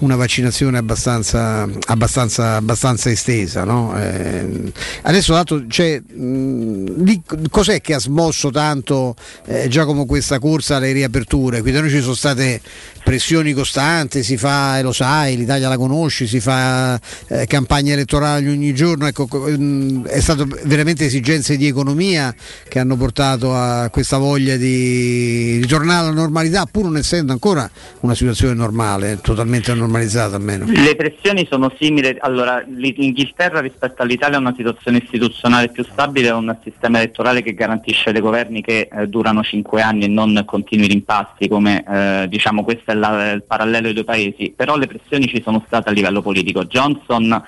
[0.00, 3.64] una vaccinazione abbastanza, abbastanza, abbastanza estesa.
[3.64, 3.94] no?
[3.98, 4.72] Eh,
[5.02, 9.14] adesso dato, cioè, mh, lì cos'è che ha smosso tanto
[9.46, 11.60] eh, Giacomo questa corsa alle riaperture?
[11.60, 12.60] Qui da noi ci sono state
[13.02, 16.98] pressioni costanti, si fa, e lo sai, l'Italia la conosci, si fa
[17.28, 22.34] eh, campagne elettorali ogni giorno, ecco, co- mh, è stato veramente esigenze di economia
[22.68, 27.68] che hanno portato a questa voglia di ritornare alla normalità, pur non essendo ancora
[28.00, 29.89] una situazione normale, totalmente normale.
[29.90, 30.64] Normalizzata almeno.
[30.66, 36.36] Le pressioni sono simili, allora l'Inghilterra rispetto all'Italia ha una situazione istituzionale più stabile, ha
[36.36, 40.86] un sistema elettorale che garantisce dei governi che eh, durano cinque anni e non continui
[40.86, 45.26] rimpasti come eh, diciamo questo è la, il parallelo dei due paesi, però le pressioni
[45.26, 46.64] ci sono state a livello politico.
[46.64, 47.42] Johnson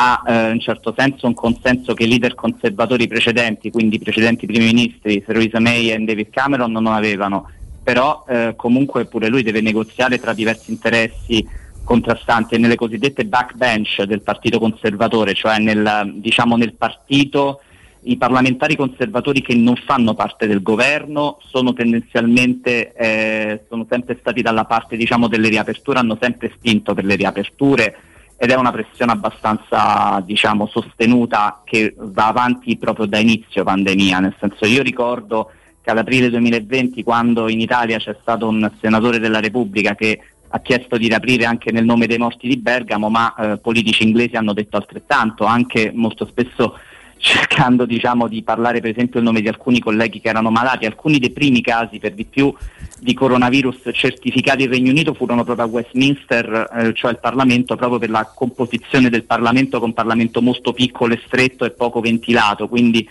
[0.00, 4.46] ha eh, in certo senso un consenso che i leader conservatori precedenti, quindi i precedenti
[4.46, 7.50] primi ministri Theresa May e David Cameron non avevano,
[7.82, 11.44] però eh, comunque pure lui deve negoziare tra diversi interessi
[11.88, 17.62] contrastanti nelle cosiddette backbench del partito conservatore, cioè nel, diciamo, nel partito
[18.02, 24.42] i parlamentari conservatori che non fanno parte del governo sono tendenzialmente eh, sono sempre stati
[24.42, 27.96] dalla parte diciamo, delle riaperture, hanno sempre spinto per le riaperture
[28.36, 34.36] ed è una pressione abbastanza diciamo, sostenuta che va avanti proprio da inizio pandemia, nel
[34.38, 39.40] senso io ricordo che ad aprile 2020 quando in Italia c'è stato un senatore della
[39.40, 43.58] Repubblica che ha chiesto di riaprire anche nel nome dei morti di Bergamo, ma eh,
[43.58, 46.78] politici inglesi hanno detto altrettanto, anche molto spesso
[47.18, 51.18] cercando diciamo, di parlare per esempio il nome di alcuni colleghi che erano malati, alcuni
[51.18, 52.54] dei primi casi per di più
[53.00, 57.98] di coronavirus certificati in Regno Unito furono proprio a Westminster, eh, cioè il Parlamento, proprio
[57.98, 62.68] per la composizione del Parlamento, con un Parlamento molto piccolo e stretto e poco ventilato,
[62.68, 63.08] quindi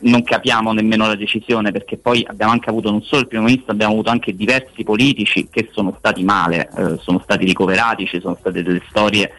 [0.00, 3.72] non capiamo nemmeno la decisione perché poi abbiamo anche avuto non solo il primo ministro,
[3.72, 8.36] abbiamo avuto anche diversi politici che sono stati male, eh, sono stati ricoverati, ci sono
[8.38, 9.32] state delle storie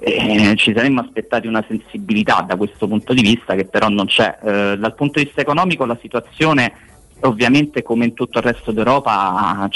[0.00, 4.38] eh, ci saremmo aspettati una sensibilità da questo punto di vista che però non c'è.
[4.42, 6.72] Eh, dal punto di vista economico la situazione
[7.22, 9.68] ovviamente come in tutto il resto d'Europa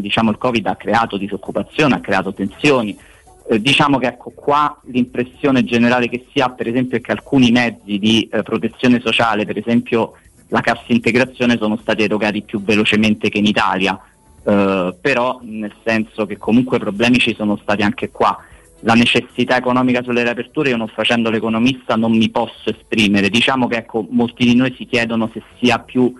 [0.00, 2.98] diciamo, il Covid ha creato disoccupazione, ha creato tensioni.
[3.50, 7.50] Eh, diciamo che ecco qua l'impressione generale che si ha per esempio è che alcuni
[7.50, 10.12] mezzi di eh, protezione sociale, per esempio
[10.48, 13.98] la cassa integrazione, sono stati erogati più velocemente che in Italia,
[14.44, 18.38] eh, però nel senso che comunque problemi ci sono stati anche qua
[18.80, 23.30] la necessità economica sulle riaperture, io non facendo l'economista non mi posso esprimere.
[23.30, 26.14] Diciamo che ecco, molti di noi si chiedono se sia più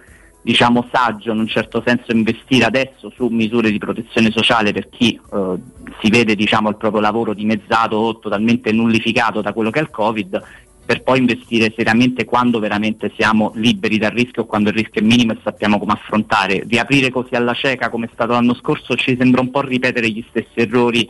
[0.49, 5.13] diciamo, saggio in un certo senso investire adesso su misure di protezione sociale per chi
[5.13, 5.55] eh,
[6.01, 9.91] si vede diciamo, il proprio lavoro dimezzato o totalmente nullificato da quello che è il
[9.91, 10.43] Covid
[10.87, 15.33] per poi investire seriamente quando veramente siamo liberi dal rischio quando il rischio è minimo
[15.33, 16.65] e sappiamo come affrontare.
[16.67, 20.25] Riaprire così alla cieca come è stato l'anno scorso ci sembra un po' ripetere gli
[20.31, 21.07] stessi errori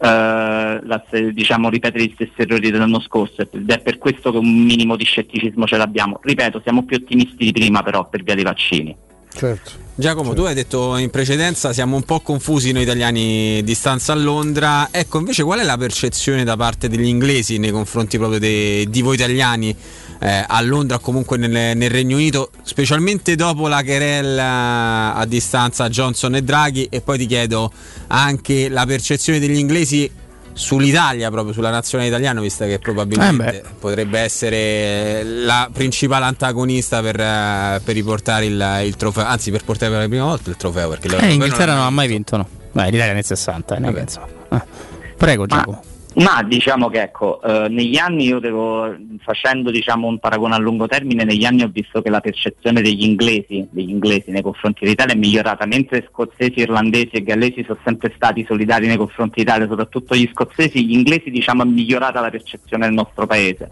[0.00, 4.96] la, diciamo, ripetere gli stessi errori dell'anno scorso ed è per questo che un minimo
[4.96, 6.20] di scetticismo ce l'abbiamo.
[6.22, 8.96] Ripeto, siamo più ottimisti di prima però per via dei vaccini.
[9.32, 9.86] Certo.
[9.94, 10.42] Giacomo, certo.
[10.42, 14.88] tu hai detto in precedenza siamo un po' confusi noi italiani di stanza a Londra.
[14.92, 19.02] Ecco, invece qual è la percezione da parte degli inglesi nei confronti proprio de, di
[19.02, 19.74] voi italiani
[20.20, 25.88] eh, a Londra o comunque nel, nel, Regno Unito, specialmente dopo la querella a distanza
[25.88, 27.72] Johnson e Draghi e poi ti chiedo
[28.06, 30.08] anche la percezione degli inglesi
[30.58, 37.14] sull'Italia, proprio sulla nazionale italiana, visto che probabilmente eh potrebbe essere la principale antagonista per,
[37.14, 40.88] uh, per riportare il, il, trofeo, anzi per portare per la prima volta il trofeo.
[40.88, 42.48] Perché eh, Inghilterra non, non ha mai vinto, no.
[42.72, 44.20] Beh, l'Italia nel 60, eh, penso.
[44.50, 44.62] Eh.
[45.16, 45.82] Prego, Giacomo.
[46.18, 48.92] Ma diciamo che ecco, eh, negli anni io devo,
[49.22, 53.04] facendo diciamo, un paragone a lungo termine, negli anni ho visto che la percezione degli
[53.04, 58.12] inglesi, degli inglesi nei confronti dell'Italia è migliorata, mentre scozzesi, irlandesi e gallesi sono sempre
[58.16, 62.86] stati solidari nei confronti dell'Italia, soprattutto gli scozzesi, gli inglesi diciamo, è migliorata la percezione
[62.86, 63.70] del nostro paese.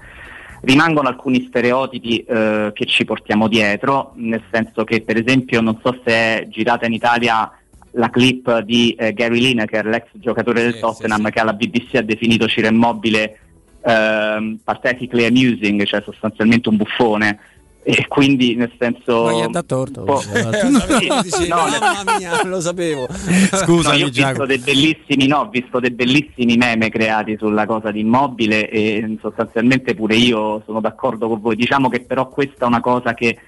[0.60, 6.00] Rimangono alcuni stereotipi eh, che ci portiamo dietro, nel senso che per esempio non so
[6.04, 7.50] se è girata in Italia
[7.96, 11.30] la clip di eh, Gary Lineker, l'ex giocatore del Tottenham, sì, sì.
[11.32, 13.38] che alla BBC ha definito Ciro Immobile
[13.82, 17.38] ehm, pathetically amusing, cioè sostanzialmente un buffone.
[17.88, 19.26] E quindi nel senso.
[19.26, 20.02] Ma gli ha dato torto.
[20.04, 23.06] no, no, mamma mia, lo sapevo.
[23.08, 27.64] Scusa, no, io ho visto dei bellissimi, no, ho visto dei bellissimi meme creati sulla
[27.64, 31.54] cosa di immobile e sostanzialmente pure io sono d'accordo con voi.
[31.54, 33.38] Diciamo che però questa è una cosa che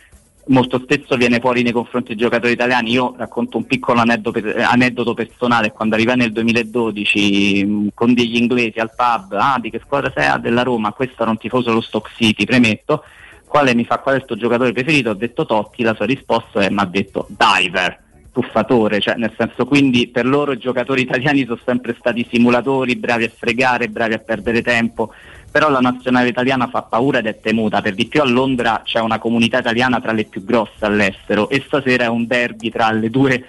[0.48, 2.92] molto spesso viene fuori nei confronti dei giocatori italiani.
[2.92, 8.14] Io racconto un piccolo aneddoto, per, aneddoto personale, quando arrivai nel 2012 mh, mm, con
[8.14, 10.26] degli inglesi al pub, ah di che squadra sei?
[10.26, 13.04] Ah della Roma, questo era un tifoso dello Stock City, premetto,
[13.46, 15.10] quale mi fa qual è il tuo giocatore preferito?
[15.10, 18.02] Ho detto Totti, la sua risposta è mi ha detto Diver,
[18.32, 23.24] tuffatore, cioè nel senso quindi per loro i giocatori italiani sono sempre stati simulatori, bravi
[23.24, 25.12] a fregare, bravi a perdere tempo
[25.50, 29.00] però la nazionale italiana fa paura ed è temuta, per di più a Londra c'è
[29.00, 33.10] una comunità italiana tra le più grosse all'estero e stasera è un derby tra le
[33.10, 33.44] due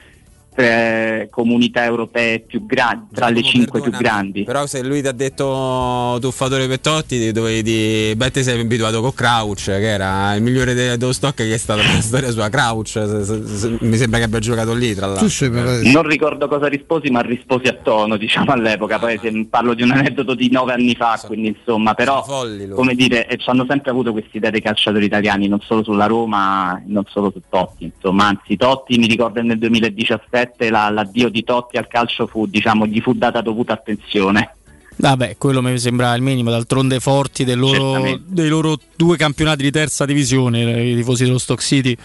[0.60, 4.44] tre comunità europee più grandi, tra le cinque più grandi.
[4.44, 9.64] Però se lui ti ha detto tuffatore Pettotti, dovevi beh te sei abituato con Crouch,
[9.66, 13.24] che era il migliore de- dello stock che è stata la storia sua Crouch, se-
[13.24, 15.28] se- se- mi sembra che abbia giocato lì tra l'altro.
[15.92, 19.00] Non ricordo cosa risposi, ma risposi a tono, diciamo all'epoca.
[19.00, 22.22] Poi se- parlo di un aneddoto di nove anni fa, quindi insomma, però
[22.76, 26.06] come dire, eh, ci hanno sempre avuto questa idea dei calciatori italiani, non solo sulla
[26.06, 31.44] Roma, non solo su Totti, insomma, anzi Totti mi ricordo nel 2017 la- l'addio di
[31.44, 34.54] Totti al calcio fu, diciamo, gli fu data dovuta attenzione.
[35.02, 39.72] Vabbè, quello mi sembra il minimo, d'altronde forti del loro- dei loro due campionati di
[39.72, 41.96] terza divisione, i tifosi dello Stock City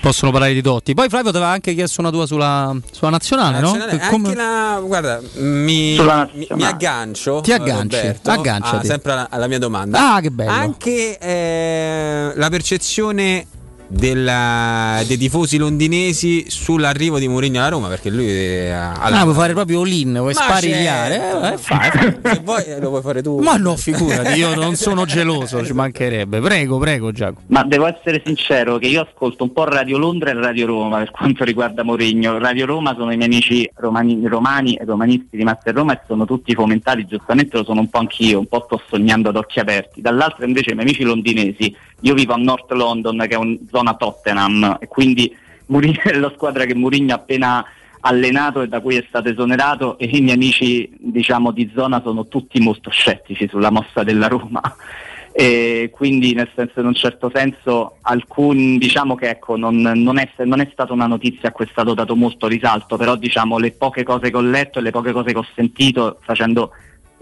[0.00, 0.92] possono parlare di Dotti.
[0.92, 3.98] Poi Flavio ti aveva anche chiesto una tua sulla, sulla nazionale, Nazionale, no?
[4.10, 7.42] Come- anche la, guarda, mi, Sulla mi, mi aggancio.
[7.42, 8.86] Ti agganci, eh, Roberto, agganciati.
[8.86, 10.14] a- sempre alla, alla mia domanda.
[10.14, 10.50] Ah, che bello.
[10.50, 13.46] Anche eh, la percezione
[13.92, 19.34] della- dei tifosi londinesi sull'arrivo di Mourinho alla Roma, perché lui eh, ha- Ah, vuoi
[19.34, 21.14] fare proprio all-in, vuoi sparigliare?
[21.16, 22.16] Eh, eh, fai, fai.
[22.34, 23.38] Se vuoi eh, lo puoi fare tu.
[23.40, 26.40] Ma no, figurati, io non sono geloso, ci mancherebbe.
[26.40, 27.40] Prego, prego, Giacomo.
[27.48, 31.10] Ma devo essere sincero che io ascolto un po' Radio Londra e Radio Roma per
[31.10, 32.38] quanto riguarda Mourinho.
[32.38, 36.24] Radio Roma sono i miei amici romani, romani e romanisti rimasti a Roma e sono
[36.24, 40.00] tutti fomentati, giustamente lo sono un po' anch'io, un po' sto sognando ad occhi aperti.
[40.00, 41.74] Dall'altro invece i miei amici londinesi,
[42.04, 44.78] io vivo a North London che è una zona Tottenham.
[44.80, 45.34] E quindi
[45.66, 47.64] Mourinho è la squadra che Mourinho ha appena
[48.04, 52.26] allenato e da cui è stato esonerato e i miei amici diciamo di zona sono
[52.26, 54.60] tutti molto scettici sulla mossa della Roma.
[55.34, 60.28] E quindi nel senso in un certo senso alcun diciamo che ecco non, non è,
[60.44, 63.70] non è stata una notizia a cui è stato dato molto risalto però diciamo le
[63.72, 66.72] poche cose che ho letto e le poche cose che ho sentito facendo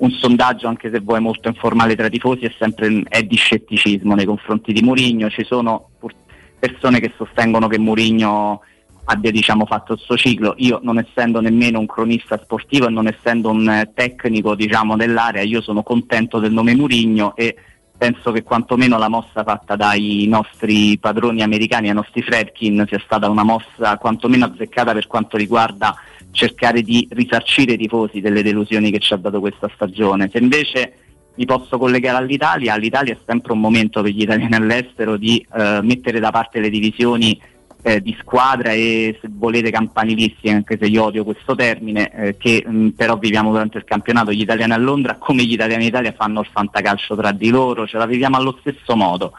[0.00, 4.24] un sondaggio anche se vuoi molto informale tra tifosi è sempre è di scetticismo nei
[4.24, 5.30] confronti di Mourinho.
[5.30, 6.14] Ci sono pur-
[6.60, 8.60] persone che sostengono che Mourinho
[9.04, 10.54] abbia diciamo, fatto il suo ciclo.
[10.58, 15.42] Io non essendo nemmeno un cronista sportivo e non essendo un eh, tecnico diciamo, dell'area,
[15.42, 17.56] io sono contento del nome Murigno e
[17.98, 23.28] penso che quantomeno la mossa fatta dai nostri padroni americani, ai nostri Fredkin, sia stata
[23.28, 25.94] una mossa quantomeno azzeccata per quanto riguarda
[26.30, 30.30] cercare di risarcire i tifosi delle delusioni che ci ha dato questa stagione.
[30.32, 30.94] Se invece
[31.34, 35.80] mi posso collegare all'Italia, l'Italia è sempre un momento per gli italiani all'estero di eh,
[35.82, 37.40] mettere da parte le divisioni
[37.82, 42.62] eh, di squadra e se volete campanilisti, anche se io odio questo termine, eh, che
[42.66, 46.12] mh, però viviamo durante il campionato, gli italiani a Londra come gli italiani in Italia
[46.12, 49.32] fanno il fantacalcio tra di loro, ce la viviamo allo stesso modo.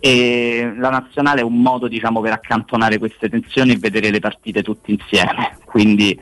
[0.00, 4.62] E la nazionale è un modo diciamo, per accantonare queste tensioni e vedere le partite
[4.62, 5.56] tutti insieme.
[5.64, 6.18] Quindi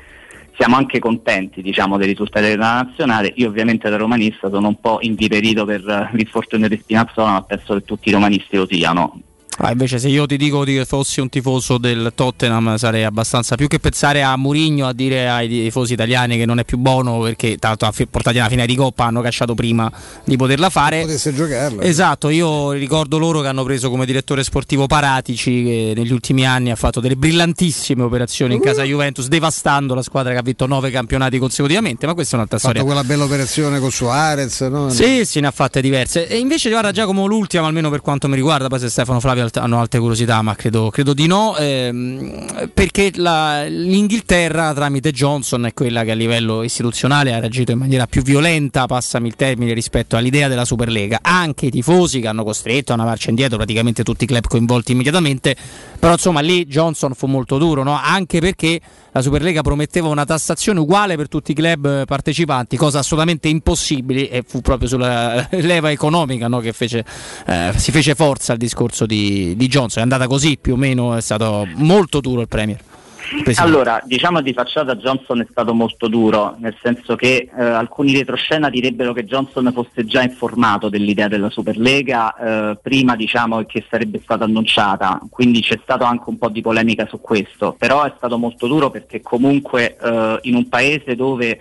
[0.57, 3.33] siamo anche contenti diciamo, dei risultati della nazionale.
[3.37, 7.75] Io ovviamente da romanista sono un po' inviperito per eh, l'infortunio di Spinazzola, ma penso
[7.75, 9.21] che tutti i romanisti lo siano.
[9.65, 13.69] Ah, invece se io ti dico che fossi un tifoso del Tottenham sarei abbastanza più
[13.69, 17.59] che pensare a Murigno a dire ai tifosi italiani che non è più buono perché
[17.59, 19.89] tanto a fi- portati alla fine di Coppa hanno cacciato prima
[20.25, 21.03] di poterla fare.
[21.03, 21.81] Potesse giocarla.
[21.85, 26.73] Esatto, io ricordo loro che hanno preso come direttore sportivo Paratici che negli ultimi anni
[26.73, 30.91] ha fatto delle brillantissime operazioni in casa Juventus devastando la squadra che ha vinto nove
[30.91, 32.93] campionati consecutivamente, ma questa è un'altra Ha fatto storia.
[32.93, 34.91] quella bella operazione con Suarez, no?
[34.91, 36.27] Sì, sì, ne ha fatte diverse.
[36.27, 39.57] E invece, guarda, Giacomo, l'ultima, almeno per quanto mi riguarda, poi se Stefano Flavio alt-
[39.59, 45.75] hanno altre curiosità, ma credo, credo di no, ehm, perché la- l'Inghilterra tramite Johnson è
[45.75, 50.17] quella che a livello istituzionale ha reagito in maniera più violenta, passami il termine, rispetto
[50.17, 51.19] all'idea della Superlega.
[51.23, 54.93] Anche i tifosi che hanno costretto a una marcia indietro praticamente tutti i club coinvolti
[54.93, 55.55] immediatamente,
[55.99, 57.99] però insomma lì Johnson fu molto duro, no?
[58.03, 58.81] anche perché
[59.13, 64.31] la Superlega prometteva una tassazione uguale per tutti i club eh, partecipanti, cosa assolutamente impossibile
[64.31, 67.05] e fu proprio sulla leva economica no, che fece,
[67.47, 70.01] eh, si fece forza al discorso di, di Johnson.
[70.01, 72.92] È andata così più o meno, è stato molto duro il Premier.
[73.29, 73.61] Presidente.
[73.61, 78.69] Allora, diciamo di facciata Johnson è stato molto duro, nel senso che eh, alcuni retroscena
[78.69, 84.45] direbbero che Johnson fosse già informato dell'idea della Superlega eh, prima diciamo che sarebbe stata
[84.45, 88.67] annunciata, quindi c'è stato anche un po' di polemica su questo, però è stato molto
[88.67, 91.61] duro perché comunque eh, in un paese dove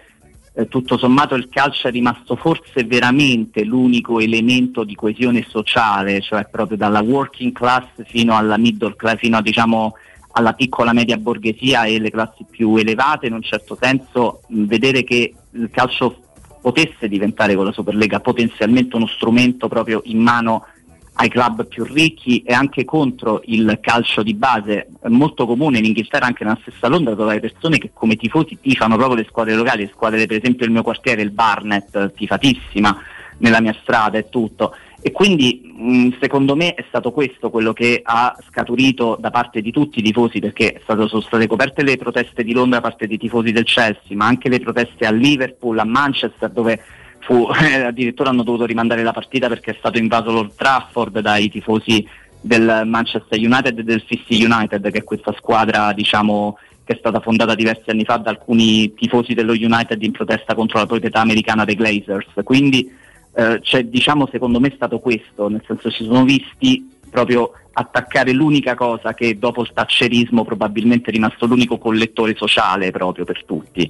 [0.53, 6.47] eh, tutto sommato il calcio è rimasto forse veramente l'unico elemento di coesione sociale, cioè
[6.49, 9.95] proprio dalla working class fino alla middle class, fino a diciamo
[10.31, 15.33] alla piccola media borghesia e le classi più elevate, in un certo senso vedere che
[15.51, 16.17] il calcio
[16.61, 20.65] potesse diventare con la Superlega potenzialmente uno strumento proprio in mano
[21.13, 25.85] ai club più ricchi e anche contro il calcio di base, è molto comune in
[25.85, 29.83] Inghilterra, anche nella stessa Londra, trovare persone che come tifosi tifano proprio le squadre locali,
[29.83, 32.97] le squadre per esempio del mio quartiere, il Barnet, tifatissima,
[33.41, 34.73] nella mia strada e tutto.
[35.01, 39.71] E quindi mh, secondo me è stato questo quello che ha scaturito da parte di
[39.71, 43.17] tutti i tifosi, perché stato, sono state coperte le proteste di Londra da parte dei
[43.17, 46.81] tifosi del Chelsea, ma anche le proteste a Liverpool, a Manchester, dove
[47.19, 51.49] fu, eh, addirittura hanno dovuto rimandare la partita perché è stato invaso l'Old Trafford dai
[51.49, 52.07] tifosi
[52.39, 57.19] del Manchester United e del City United, che è questa squadra diciamo, che è stata
[57.19, 61.65] fondata diversi anni fa da alcuni tifosi dello United in protesta contro la proprietà americana
[61.65, 62.27] dei Glazers.
[62.43, 62.99] Quindi
[63.33, 68.75] eh, c'è diciamo secondo me stato questo, nel senso ci sono visti proprio attaccare l'unica
[68.75, 73.89] cosa che dopo il taccerismo probabilmente è rimasto l'unico collettore sociale proprio per tutti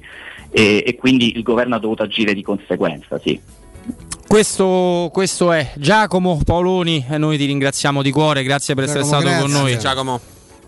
[0.50, 3.40] e, e quindi il governo ha dovuto agire di conseguenza, sì.
[4.26, 9.34] Questo, questo, è Giacomo Paoloni, noi ti ringraziamo di cuore, grazie per Giacomo, essere stato
[9.34, 9.52] grazie.
[9.52, 9.78] con noi.
[9.78, 10.20] Giacomo.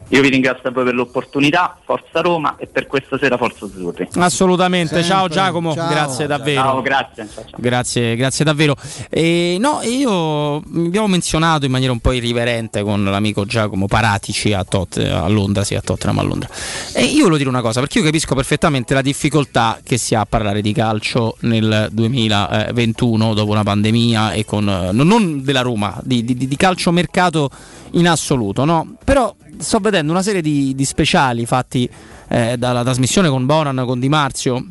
[0.08, 4.08] Io vi ringrazio a voi per l'opportunità, Forza Roma e per questa sera Forza Azzurri.
[4.16, 5.08] Assolutamente, Sempre.
[5.08, 5.88] ciao Giacomo, Ciao.
[5.88, 6.60] grazie davvero.
[6.60, 7.28] Ciao, grazie.
[7.32, 7.58] Ciao, ciao.
[7.58, 8.76] Grazie, grazie davvero.
[9.08, 14.62] E, no, io abbiamo menzionato in maniera un po' irriverente con l'amico Giacomo Paratici a,
[14.62, 16.48] Tot, a Londra, sì, a Tottenham a Londra.
[16.92, 20.20] E io volevo dire una cosa, perché io capisco perfettamente la difficoltà che si ha
[20.20, 25.62] a parlare di calcio nel 2021 dopo una pandemia e con eh, non- non della
[25.62, 27.50] Roma, di, di, di calcio mercato
[27.92, 28.96] in assoluto, no?
[29.04, 31.88] Però sto vedendo una serie di, di speciali fatti
[32.28, 34.64] eh, dalla trasmissione con Bonan, con Di Marzio,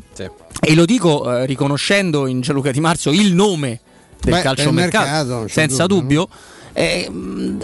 [0.60, 3.80] e lo dico eh, riconoscendo in Gianluca Di Marzio il nome
[4.22, 6.38] del Beh, calcio del mercato, senza dubbio, dubbio.
[6.74, 7.12] eh,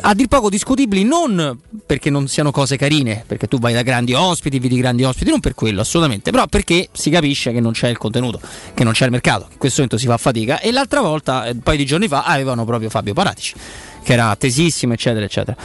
[0.02, 4.14] a dir poco discutibili non perché non siano cose carine, perché tu vai da grandi
[4.14, 7.88] ospiti, vedi grandi ospiti, non per quello assolutamente, però perché si capisce che non c'è
[7.88, 8.40] il contenuto,
[8.74, 11.46] che non c'è il mercato, che in questo momento si fa fatica e l'altra volta,
[11.46, 13.56] eh, un paio di giorni fa, avevano proprio Fabio Paratici,
[14.04, 15.58] che era tesissimo, eccetera, eccetera.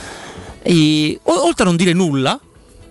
[0.66, 2.40] E, oltre a non dire nulla,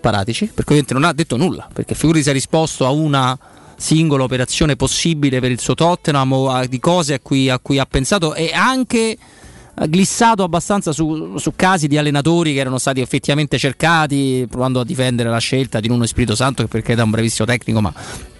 [0.00, 3.36] Paratici, perché ovviamente non ha detto nulla, perché figuri si è risposto a una
[3.76, 7.86] singola operazione possibile per il suo Tottenham a- di cose a cui, a cui ha
[7.86, 9.43] pensato e anche ha
[9.86, 15.28] glissato abbastanza su, su casi di allenatori che erano stati effettivamente cercati, provando a difendere
[15.28, 17.92] la scelta di Nuno Spirito Santo, che perché è un bravissimo tecnico, ma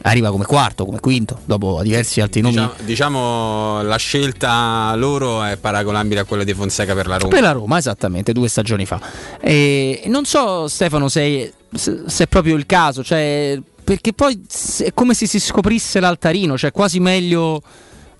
[0.02, 2.54] arriva come quarto, come quinto, dopo diversi altri nomi.
[2.54, 7.34] Diciamo, diciamo, la scelta loro è paragonabile a quella di Fonseca per la Roma.
[7.34, 9.00] Per la Roma, esattamente, due stagioni fa.
[9.40, 14.40] E non so, Stefano, se, se- è proprio il caso, cioè, perché poi
[14.78, 17.62] è come se si scoprisse l'altarino, cioè quasi meglio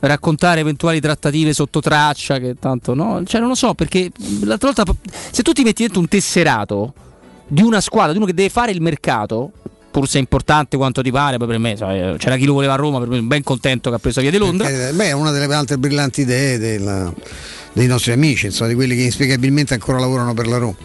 [0.06, 4.10] raccontare eventuali trattative sotto traccia, che tanto no, cioè non lo so, perché
[4.42, 4.94] l'altra volta
[5.30, 6.92] se tu ti metti dentro un tesserato
[7.46, 9.52] di una squadra, di uno che deve fare il mercato,
[9.90, 12.72] pur se è importante quanto ti pare, poi per me sai, c'era chi lo voleva
[12.72, 14.68] a Roma, per me ben contento che ha preso via di Londra.
[14.68, 17.12] Eh, Beh, è una delle altre brillanti idee del-
[17.72, 20.76] dei nostri amici, insomma, di quelli che inspiegabilmente ancora lavorano per la Roma.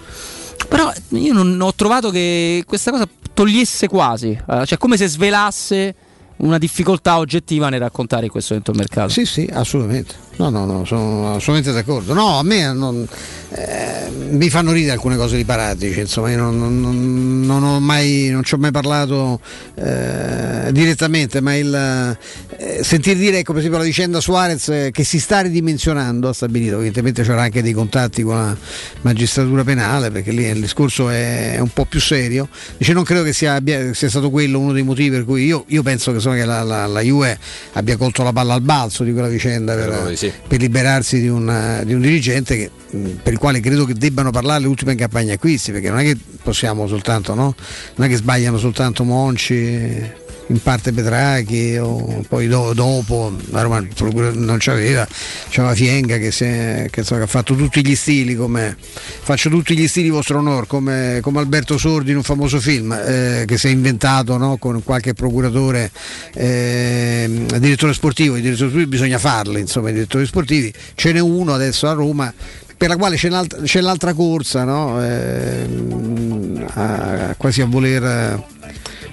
[0.68, 5.96] Però io non ho trovato che questa cosa togliesse quasi, eh, cioè come se svelasse
[6.40, 9.10] una difficoltà oggettiva nel raccontare questo momento il mercato.
[9.10, 10.29] Sì, sì, assolutamente.
[10.40, 12.14] No, no, no, sono assolutamente d'accordo.
[12.14, 13.06] No, a me non-
[13.52, 18.30] eh, mi fanno ridere alcune cose di Paratici, insomma, io non, non- non- ho mai,
[18.32, 19.42] non ci ho mai parlato
[19.76, 22.18] eh, direttamente, ma il
[22.58, 26.34] eh, sentir dire, ecco, per esempio la vicenda Suarez eh, che si sta ridimensionando, ha
[26.34, 28.56] stabilito, evidentemente c'era anche dei contatti con la
[29.02, 32.48] magistratura penale, perché lì il discorso è, è un po' più serio.
[32.78, 33.62] Dice non credo che sia,
[33.92, 36.64] sia stato quello uno dei motivi per cui io, io penso che, insomma, che la,
[36.64, 37.38] la, la Juve
[37.74, 41.82] abbia colto la palla al balzo di quella vicenda per, di per liberarsi di un,
[41.86, 45.34] di un dirigente che, mh, per il quale credo che debbano parlare le ultime campagne
[45.34, 47.56] acquisti, perché non è che possiamo soltanto, no?
[47.96, 50.19] Non è che sbagliano soltanto Monci.
[50.52, 53.86] In parte Petrachi o poi do- dopo la Roma
[54.34, 55.08] non c'aveva,
[55.52, 59.78] c'aveva Fienga che, è- che, insomma, che ha fatto tutti gli stili come faccio tutti
[59.78, 63.68] gli stili vostro onor come, come Alberto Sordi in un famoso film eh, che si
[63.68, 65.92] è inventato no, con qualche procuratore
[66.34, 71.54] eh, direttore sportivo, i direttori sportivi bisogna farli, insomma i direttori sportivi, ce n'è uno
[71.54, 72.34] adesso a Roma
[72.76, 75.00] per la quale c'è, l'altra, c'è l'altra corsa, no?
[75.04, 78.44] Ehm, a- quasi a voler eh,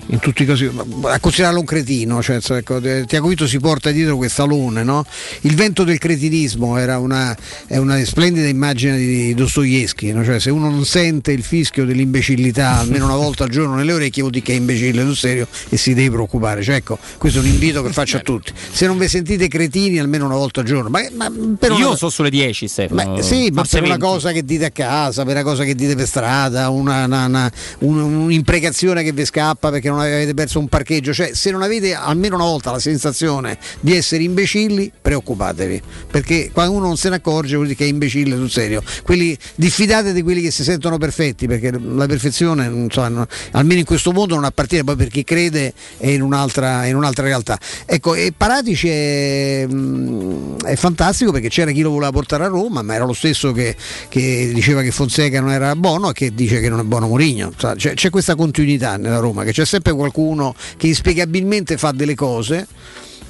[0.09, 0.71] in tutti i casi
[1.05, 5.05] a considerarlo un cretino cioè, ecco, eh, Tiago Vito si porta dietro quest'alone no?
[5.43, 10.25] il vento del cretinismo era una, è una splendida immagine di Dostoevsky no?
[10.25, 14.23] cioè, se uno non sente il fischio dell'imbecillità almeno una volta al giorno nelle orecchie
[14.23, 17.43] vuol dire che è imbecille sul serio e si deve preoccupare cioè, ecco, questo è
[17.43, 20.67] un invito che faccio a tutti se non vi sentite cretini almeno una volta al
[20.67, 23.15] giorno ma, ma per Io una- sono sulle 10, Stefano.
[23.15, 24.05] Beh, sì, ma per una 20.
[24.07, 27.53] cosa che dite a casa, per una cosa che dite per strada, una, una- una-
[27.81, 31.63] un- un'imprecazione che vi scappa perché non non avete perso un parcheggio, cioè se non
[31.63, 37.09] avete almeno una volta la sensazione di essere imbecilli, preoccupatevi, perché quando uno non se
[37.09, 38.83] ne accorge vuol dire che è imbecille sul serio.
[39.03, 43.87] Quelli, diffidate di quelli che si sentono perfetti, perché la perfezione, insomma, no- almeno in
[43.87, 47.59] questo mondo, non appartiene poi per chi crede è in un'altra, in un'altra realtà.
[47.85, 52.83] Ecco, e Paratici è, mm, è fantastico perché c'era chi lo voleva portare a Roma,
[52.83, 53.77] ma era lo stesso che,
[54.09, 57.53] che diceva che Fonseca non era buono e che dice che non è buono Mourinho.
[57.57, 62.67] C'è, c'è questa continuità nella Roma, che c'è sempre qualcuno che inspiegabilmente fa delle cose.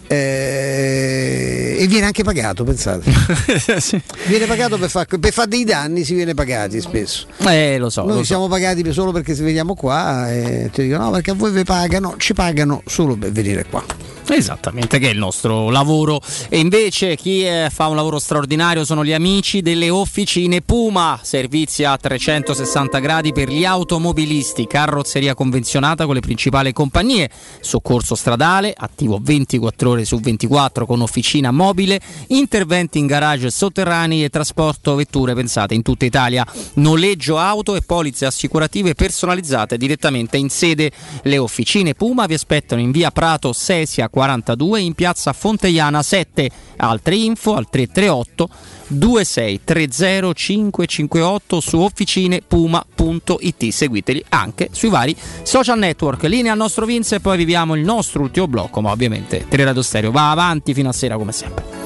[0.09, 3.11] eh, e viene anche pagato, pensate.
[4.27, 7.27] Viene pagato per fare per dei danni, si viene pagati spesso.
[7.39, 8.03] Eh, lo so.
[8.03, 8.24] Noi lo so.
[8.24, 11.65] siamo pagati solo perché se veniamo qua e ti dicono no perché a voi vi
[11.65, 13.85] pagano, ci pagano solo per venire qua.
[14.28, 16.20] Esattamente, che è il nostro lavoro.
[16.48, 21.85] E invece chi eh, fa un lavoro straordinario sono gli amici delle officine Puma, servizi
[21.85, 27.31] a 360 gradi per gli automobilisti, carrozzeria convenzionata con le principali compagnie,
[27.61, 34.28] soccorso stradale, attivo 24 ore su 24 con officina mobile, interventi in garage sotterranei e
[34.28, 36.44] trasporto vetture pensate in tutta Italia,
[36.74, 40.90] noleggio auto e polizze assicurative personalizzate direttamente in sede.
[41.23, 46.51] Le officine Puma vi aspettano in via Prato Sesia 42 in piazza Fonteiana 7.
[46.77, 48.49] Altre info al 338
[48.87, 53.69] 2630 558 su officinepuma.it.
[53.69, 56.23] Seguiteli anche sui vari social network.
[56.23, 60.11] Linea al nostro Vince e poi viviamo il nostro ultimo blocco, ma ovviamente Teleradio Stereo
[60.11, 61.86] va avanti fino a sera come sempre.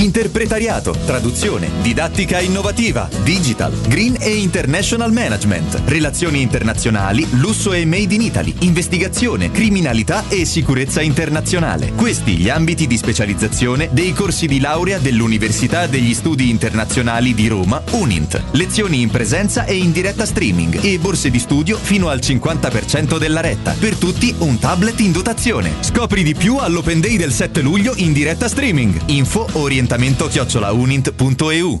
[0.00, 8.22] Interpretariato, traduzione, didattica innovativa, digital, green e international management, relazioni internazionali, lusso e made in
[8.22, 11.92] Italy, investigazione, criminalità e sicurezza internazionale.
[11.92, 17.82] Questi gli ambiti di specializzazione dei corsi di laurea dell'Università degli Studi Internazionali di Roma,
[17.90, 18.42] UNINT.
[18.52, 23.42] Lezioni in presenza e in diretta streaming e borse di studio fino al 50% della
[23.42, 23.76] retta.
[23.78, 25.74] Per tutti un tablet in dotazione.
[25.80, 28.98] Scopri di più all'Open Day del 7 luglio in diretta streaming.
[29.10, 29.88] Info orientamento
[30.30, 31.80] chiocciolaunint.eu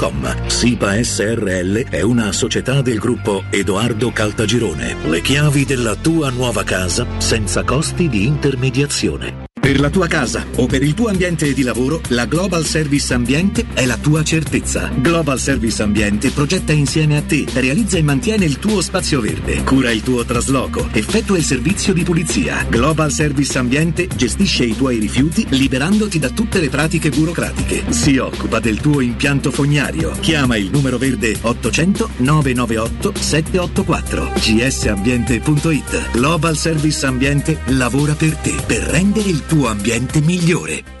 [0.01, 0.47] www.kcalt.com.
[0.47, 4.95] SIPA SRL è una società del gruppo Edoardo Caltagirone.
[5.05, 9.49] Le chiavi della tua nuova casa senza costi di intermediazione.
[9.61, 13.67] Per la tua casa o per il tuo ambiente di lavoro, la Global Service Ambiente
[13.75, 14.89] è la tua certezza.
[14.91, 19.91] Global Service Ambiente progetta insieme a te, realizza e mantiene il tuo spazio verde, cura
[19.91, 22.65] il tuo trasloco, effettua il servizio di pulizia.
[22.67, 27.83] Global Service Ambiente gestisce i tuoi rifiuti liberandoti da tutte le pratiche burocratiche.
[27.93, 29.51] Si occupa del tuo impianto
[29.91, 30.11] fognario.
[30.21, 36.11] Chiama il numero verde 800 998 784 gsambiente.it.
[36.11, 41.00] Global Service Ambiente lavora per te per rendere il tuo ambiente migliore.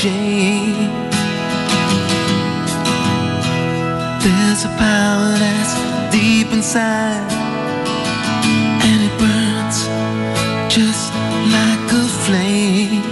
[0.00, 0.76] Shame.
[4.22, 5.74] There's a power that's
[6.12, 7.26] deep inside
[8.86, 9.78] and it burns
[10.72, 11.12] just
[11.56, 13.02] like a flame.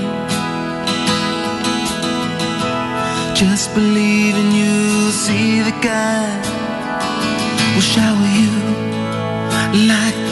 [3.35, 6.39] Just believe and you'll see the God
[7.75, 8.53] will shower you
[9.91, 10.26] like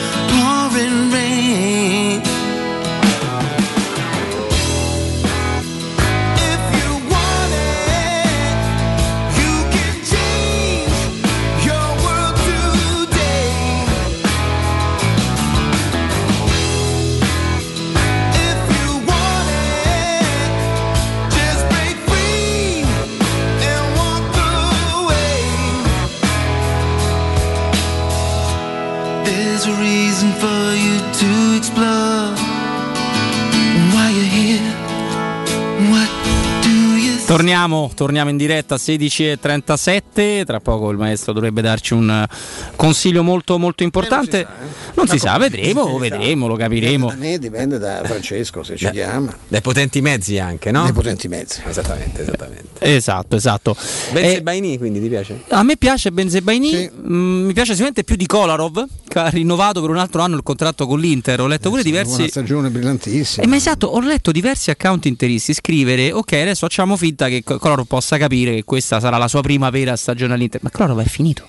[37.27, 42.29] Torniamo, torniamo in diretta a 16.37, tra poco il maestro dovrebbe darci un eh,
[42.77, 44.47] consiglio molto, molto importante.
[44.95, 47.09] Non si sa, vedremo, vedremo, lo capiremo.
[47.09, 49.35] Da me dipende da Francesco se ci Beh, chiama.
[49.49, 50.83] Dai potenti mezzi anche, no?
[50.83, 51.63] Dai potenti mezzi.
[51.67, 52.63] Esattamente, esattamente.
[52.81, 53.75] Esatto, esatto.
[54.13, 55.45] Benze Eh, Baini, quindi ti piace?
[55.49, 58.85] a me piace Benzebaini, mm, mi piace sicuramente più di Kolarov,
[59.19, 61.41] ha rinnovato per un altro anno il contratto con l'Inter.
[61.41, 62.29] Ho letto pure Una diversi.
[62.29, 63.45] stagione brillantissima.
[63.45, 67.87] Eh, ma esatto, ho letto diversi account interisti scrivere: Ok, adesso facciamo finta che Kolarov
[67.87, 70.61] possa capire che questa sarà la sua prima vera stagione all'Inter.
[70.63, 71.49] Ma Kolarov è finito.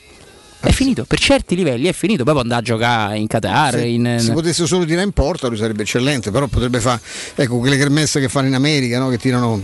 [0.59, 2.23] È finito, per certi livelli è finito.
[2.23, 3.73] Poi può andare a giocare in Qatar.
[3.73, 6.99] Se in, si potesse solo tirare in porta lui sarebbe eccellente, però potrebbe fare
[7.35, 9.09] ecco, quelle kermesse che fanno in America, no?
[9.09, 9.63] che tirano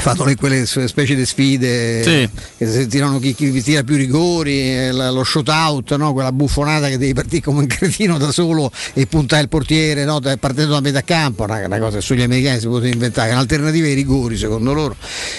[0.00, 2.28] fanno le- quelle specie di sfide Sì.
[2.56, 6.12] che si tirano chi, chi tira più rigori, eh, lo shootout, no?
[6.12, 10.20] quella buffonata che devi partire come un cretino da solo e puntare il portiere no?
[10.38, 13.94] partendo da metà campo, una, una cosa che sugli americani si poteva inventare, un'alternativa ai
[13.94, 14.96] rigori secondo loro.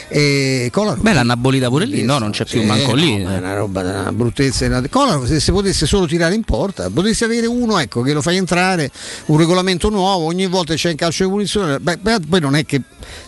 [0.08, 2.18] E Kolarov- Beh, l'hanno abolita pure lì, no?
[2.18, 3.24] Non c'è più sì, manco no, lì.
[3.24, 4.68] ma è una roba, una bruttezza.
[4.90, 8.38] Kolarov, se si potesse solo tirare in porta, potessi avere uno ecco, che lo fai
[8.38, 8.92] entrare,
[9.28, 11.80] un regolamento nuovo, ogni volta c'è in calcio di punizione.
[11.80, 12.82] Beh, beh, poi non è che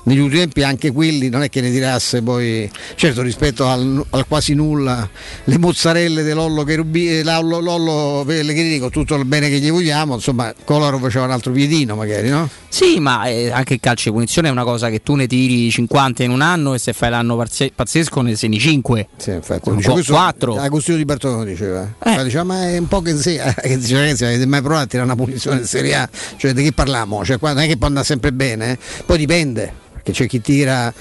[0.03, 4.27] negli ultimi tempi anche quelli non è che ne tirasse poi, certo rispetto al, al
[4.27, 5.07] quasi nulla,
[5.43, 9.69] le mozzarelle di Lollo, Cherubi, eh, Lollo, Lollo Pellegrini con tutto il bene che gli
[9.69, 12.49] vogliamo, insomma Colaro faceva un altro piedino magari, no?
[12.69, 15.69] Sì, ma eh, anche il calcio di punizione è una cosa che tu ne tiri
[15.69, 17.35] 50 in un anno e se fai l'anno
[17.75, 19.07] pazzesco ne segni 5.
[19.17, 20.55] Sì, infatti, Un dice, po' questo quattro.
[20.55, 21.93] Agostino di Bartolo diceva.
[22.01, 24.83] Cioè, diceva, ma è un po' che sì, eh, che dice, ragazzi, avete mai provato
[24.83, 26.09] a tirare una punizione in Serie A?
[26.37, 27.25] Cioè di che parliamo?
[27.25, 28.77] Cioè, qua non è che può andare sempre bene, eh.
[29.05, 30.93] poi dipende, perché c'è chi tira.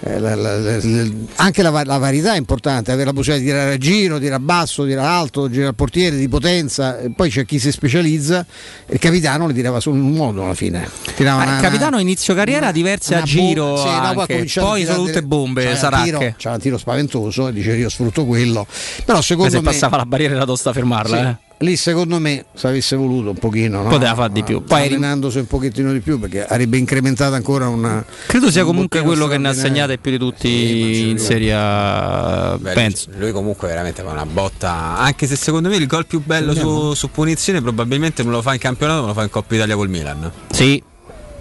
[0.00, 0.78] eh, la- la- la-
[1.36, 4.36] anche la, va- la varietà è importante, avere la possibilità di tirare a giro, tirare
[4.36, 8.46] a basso, tirare alto, girare al portiere di potenza, poi c'è chi si specializza,
[8.90, 10.88] il capitano le tirava solo in un modo alla fine.
[11.16, 14.26] Tirava Ah, una- il capitano a inizio carriera diverse a una giro, sì, no, poi
[14.54, 18.24] poi sono tutte bombe, c'era un tiro- C'era un tiro spaventoso e dice io sfrutto
[18.24, 18.68] quello.
[19.04, 21.16] Però secondo se me passava la barriera era tosta a fermarla.
[21.16, 21.36] sì, eh.
[21.58, 23.88] Lì secondo me se avesse voluto un pochino no?
[23.88, 24.62] Poteva fare di più.
[24.62, 29.02] Poi allenandosi un pochettino di più perché avrebbe incrementato ancora una Credo sia un comunque
[29.02, 32.56] quello che ne ha segnate più di tutti in Serie A.
[32.58, 33.10] Beh, penso.
[33.16, 34.98] Lui comunque veramente fa una botta.
[34.98, 38.52] Anche se secondo me il gol più bello su, su punizione probabilmente non lo fa
[38.52, 40.30] in campionato, ma lo fa in Coppa Italia col Milan.
[40.50, 40.82] Sì.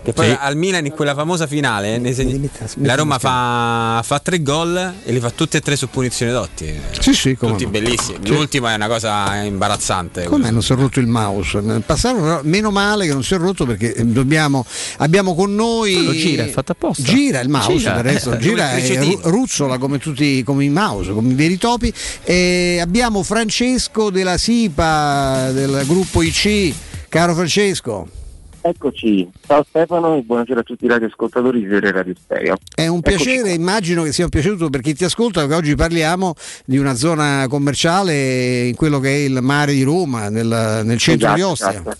[0.08, 0.38] Che poi Sì.
[0.40, 5.11] al Milan in quella famosa finale ne segni- la Roma fa, fa tre gol e
[5.11, 6.74] li fa tutti e tre su punizione dotti.
[6.98, 7.72] Sì, sì, come Tutti no.
[7.72, 8.19] bellissimi.
[8.24, 8.30] Sì.
[8.30, 10.24] L'ultima è una cosa imbarazzante.
[10.24, 11.60] Come non si è rotto il mouse?
[11.86, 14.66] Però, meno male che non si è rotto perché eh, dobbiamo,
[15.00, 16.02] abbiamo con noi.
[16.02, 17.03] Lo gira, è fatto apposta.
[17.03, 21.11] Gira il mouse, Gira, del resto, eh, gira e ruzzola come tutti come i mouse,
[21.11, 21.94] come i veri topi.
[22.24, 26.74] E abbiamo Francesco della SIPA del gruppo IC.
[27.10, 28.08] Caro Francesco.
[28.68, 32.58] Eccoci, ciao Stefano e buonasera a tutti i radioascoltatori di Serie Radio Stereo.
[32.76, 36.34] È un piacere, immagino che sia un piaciuto per chi ti ascolta, perché oggi parliamo
[36.66, 41.34] di una zona commerciale in quello che è il mare di Roma, nel, nel centro
[41.34, 41.70] di Esatto, Ostia.
[41.70, 41.98] esatto.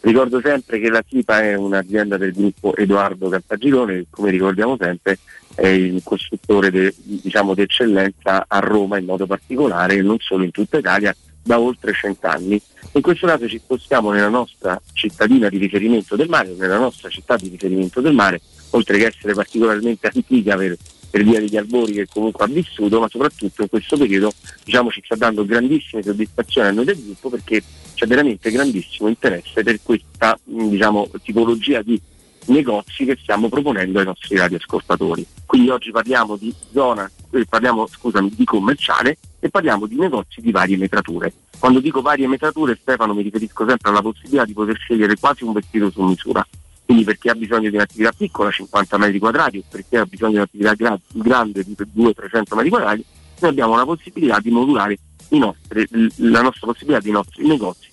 [0.00, 5.16] Ricordo sempre che la SIPA è un'azienda del gruppo Edoardo Caltagirone, che come ricordiamo sempre
[5.54, 10.50] è il costruttore de- diciamo, d'eccellenza a Roma in modo particolare e non solo in
[10.50, 12.60] tutta Italia da oltre cent'anni.
[12.92, 17.36] In questo caso ci spostiamo nella nostra cittadina di riferimento del mare, nella nostra città
[17.36, 20.76] di riferimento del mare, oltre che essere particolarmente antica per,
[21.08, 24.32] per via degli albori che comunque ha vissuto, ma soprattutto in questo periodo
[24.64, 27.62] diciamo, ci sta dando grandissime soddisfazioni a noi del gruppo perché
[27.94, 32.00] c'è veramente grandissimo interesse per questa mh, diciamo, tipologia di
[32.46, 35.26] negozi che stiamo proponendo ai nostri radioascoltatori.
[35.46, 40.50] Quindi oggi parliamo di zona, eh, parliamo scusami, di commerciale e parliamo di negozi di
[40.52, 41.32] varie metrature.
[41.58, 45.52] Quando dico varie metrature, Stefano, mi riferisco sempre alla possibilità di poter scegliere quasi un
[45.52, 46.46] vestito su misura.
[46.84, 50.04] Quindi per chi ha bisogno di un'attività piccola, 50 metri quadrati, o per chi ha
[50.04, 53.04] bisogno di un'attività gra- grande di 200-300 metri quadrati,
[53.40, 55.86] noi abbiamo la possibilità di modulare i nostri-
[56.16, 57.88] la nostra possibilità dei nostri negozi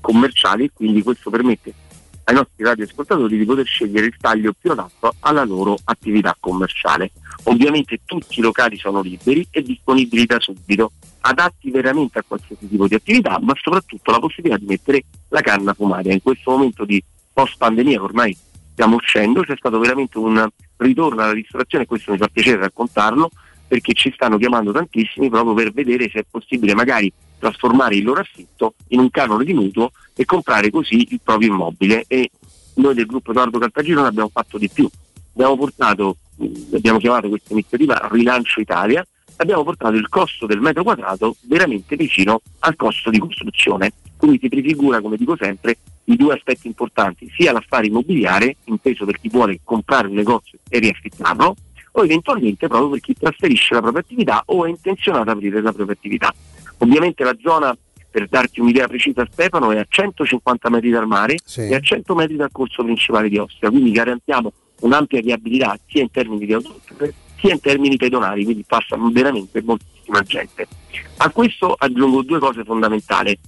[0.00, 1.74] commerciali e quindi questo permette
[2.24, 7.10] ai nostri radioascoltatori di poter scegliere il taglio più adatto alla loro attività commerciale.
[7.48, 12.88] Ovviamente tutti i locali sono liberi e disponibili da subito, adatti veramente a qualsiasi tipo
[12.88, 16.12] di attività, ma soprattutto la possibilità di mettere la canna fumaria.
[16.12, 17.02] In questo momento di
[17.32, 18.36] post pandemia ormai
[18.72, 20.44] stiamo uscendo, c'è stato veramente un
[20.78, 23.30] ritorno alla ristorazione e questo mi fa piacere raccontarlo
[23.68, 28.20] perché ci stanno chiamando tantissimi proprio per vedere se è possibile magari trasformare il loro
[28.20, 32.30] affitto in un canone di mutuo e comprare così il proprio immobile e
[32.74, 34.88] noi del gruppo Edoardo Caltagirone abbiamo fatto di più
[35.32, 36.16] abbiamo portato
[36.74, 39.06] abbiamo chiamato questa iniziativa Rilancio Italia
[39.36, 44.48] abbiamo portato il costo del metro quadrato veramente vicino al costo di costruzione quindi si
[44.48, 49.60] prefigura come dico sempre i due aspetti importanti sia l'affare immobiliare inteso per chi vuole
[49.64, 51.56] comprare un negozio e riaffittarlo
[51.98, 55.72] o eventualmente proprio per chi trasferisce la propria attività o è intenzionato ad aprire la
[55.72, 56.32] propria attività.
[56.78, 57.76] Ovviamente la zona,
[58.10, 62.36] per darti un'idea precisa Stefano, è a 150 metri dal mare e a 100 metri
[62.36, 67.52] dal corso principale di Ostia, quindi garantiamo un'ampia viabilità sia in termini di autostrade sia
[67.52, 70.66] in termini pedonali, quindi passa veramente moltissima gente.
[71.18, 73.38] A questo aggiungo due cose fondamentali.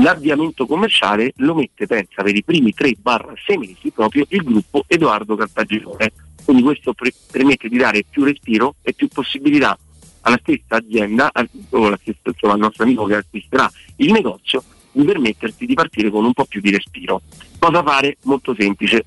[0.00, 6.12] L'avviamento commerciale lo mette, pensa, per i primi 3-6 mesi proprio il gruppo Edoardo Cartagirone.
[6.44, 9.78] Quindi questo pre- permette di dare più respiro e più possibilità
[10.20, 11.32] alla stessa azienda
[11.70, 16.10] o alla stessa, insomma, al nostro amico che acquisterà il negozio di permettersi di partire
[16.10, 17.22] con un po' più di respiro.
[17.58, 18.18] Cosa fare?
[18.24, 19.04] Molto semplice.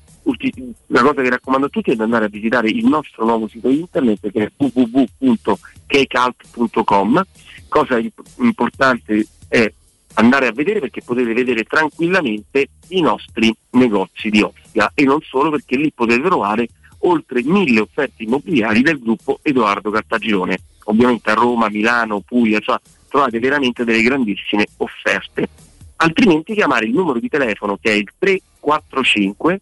[0.86, 3.68] La cosa che raccomando a tutti è di andare a visitare il nostro nuovo sito
[3.68, 7.26] internet che è www.kcalt.com.
[7.68, 9.72] Cosa imp- importante è
[10.14, 15.50] andare a vedere perché potete vedere tranquillamente i nostri negozi di Ostia e non solo
[15.50, 16.68] perché lì potete trovare
[17.00, 20.58] oltre mille offerte immobiliari del gruppo Edoardo Cartagirone.
[20.84, 22.78] Ovviamente a Roma, Milano, Puglia, cioè
[23.08, 25.48] trovate veramente delle grandissime offerte.
[25.96, 29.60] Altrimenti chiamare il numero di telefono che è il 345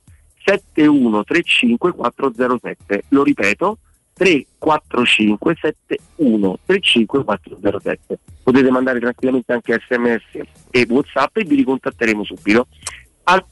[0.49, 3.05] 7135 407.
[3.09, 3.79] Lo ripeto,
[4.15, 8.19] 345 71 35 407.
[8.43, 12.67] Potete mandare tranquillamente anche sms e whatsapp e vi ricontatteremo subito.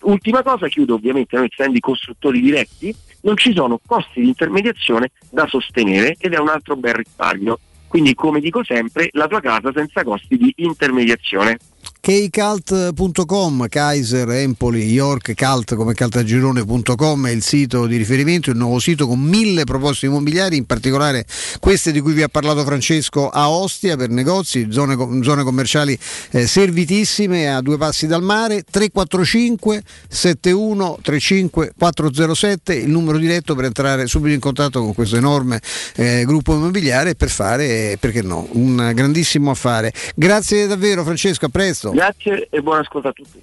[0.05, 5.11] Ultima cosa, chiudo ovviamente, noi essendo i costruttori diretti non ci sono costi di intermediazione
[5.29, 7.59] da sostenere ed è un altro bel risparmio.
[7.87, 11.59] Quindi come dico sempre, la tua casa senza costi di intermediazione.
[12.07, 19.09] Kcult.com, Kaiser, Empoli, York, Cult come caltagirone.com è il sito di riferimento, il nuovo sito
[19.09, 21.27] con mille proposte immobiliari, in particolare
[21.59, 25.99] queste di cui vi ha parlato Francesco a Ostia per negozi, zone, zone commerciali
[26.31, 33.65] eh, servitissime a due passi dal mare, 345 71 35 407, il numero diretto per
[33.65, 35.61] entrare subito in contatto con questo enorme
[35.97, 39.93] eh, gruppo immobiliare per fare, eh, perché no, un grandissimo affare.
[40.15, 41.95] Grazie davvero Francesco, a presto.
[41.97, 43.43] Grazie e buon ascolto a tutti.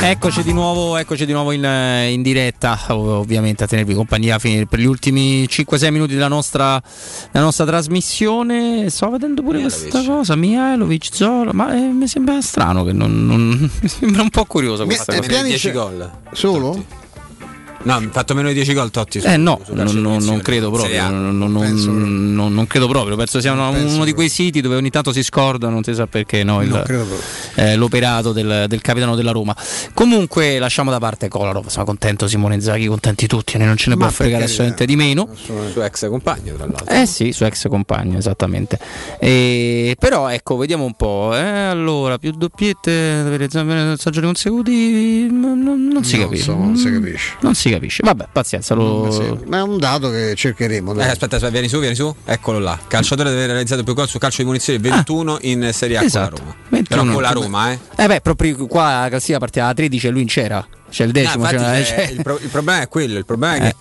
[0.00, 4.38] Eccoci di nuovo, eccoci di nuovo in, eh, in diretta, ov- ovviamente a tenervi compagnia
[4.38, 6.80] per gli ultimi 5-6 minuti della nostra,
[7.30, 8.88] della nostra trasmissione.
[8.88, 13.68] Sto vedendo pure questa cosa, Mihailovic, Zola, ma eh, mi sembra strano che non, non-
[13.82, 15.30] mi sembra un po' curioso questa Fatto cosa.
[15.30, 16.10] meno di 10 gol.
[16.32, 17.04] Solo?
[17.86, 19.18] No, ha fatto meno di 10 gol Totti.
[19.18, 20.92] Eh no, non, non- non credo proprio,
[21.88, 25.12] non, non- credo proprio, penso sia uno, penso uno di quei siti dove ogni tanto
[25.12, 26.70] si scorda, non si sa perché, no, il-
[27.54, 29.56] eh, l'operato del, del capitano della Roma.
[29.94, 34.06] Comunque lasciamo da parte Kolarov, sono contento Simone Inzaghi, contenti tutti, non ce ne può
[34.10, 35.28] fregare assolutamente di meno.
[35.72, 36.86] Suo ex compagno, tra l'altro.
[36.86, 38.78] Eh sì, suo ex compagno, esattamente.
[39.20, 41.30] E, però ecco, vediamo un po'.
[41.34, 46.50] eh, allora, più doppiette per stagioni consecutivi, non, non- non si capisce.
[47.40, 47.75] non si capisce.
[47.76, 48.02] Capisce.
[48.04, 48.74] Vabbè, pazienza.
[48.74, 49.10] Lo...
[49.10, 50.94] Sì, Ma è un dato che cercheremo.
[50.94, 52.14] Eh, aspetta, aspetta, vieni su, vieni su.
[52.24, 52.78] Eccolo là.
[52.86, 56.36] Calciatore deve aver realizzato più gol su calcio di munizioni 21 in Serie A esatto,
[56.36, 56.56] con la Roma.
[56.70, 57.02] 21.
[57.02, 57.78] Però con la Roma, eh.
[57.96, 60.66] Eh beh, proprio qua la classifica partiva da 13 e lui in c'era.
[60.90, 61.44] C'è il decimo.
[61.44, 63.74] Ah, c'era- c'è- c'è- il, pro- il problema è quello, il problema è che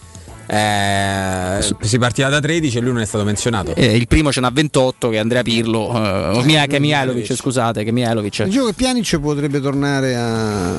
[0.47, 3.73] eh, si partiva da 13 e lui non è stato menzionato.
[3.75, 6.79] Eh, il primo ce n'ha 28 che è Andrea Pirlo, eh, o Mia- che è
[6.79, 8.43] Mihailovic, scusate, che Mihailovic.
[8.43, 10.73] Dicevo che Pjanic potrebbe tornare a,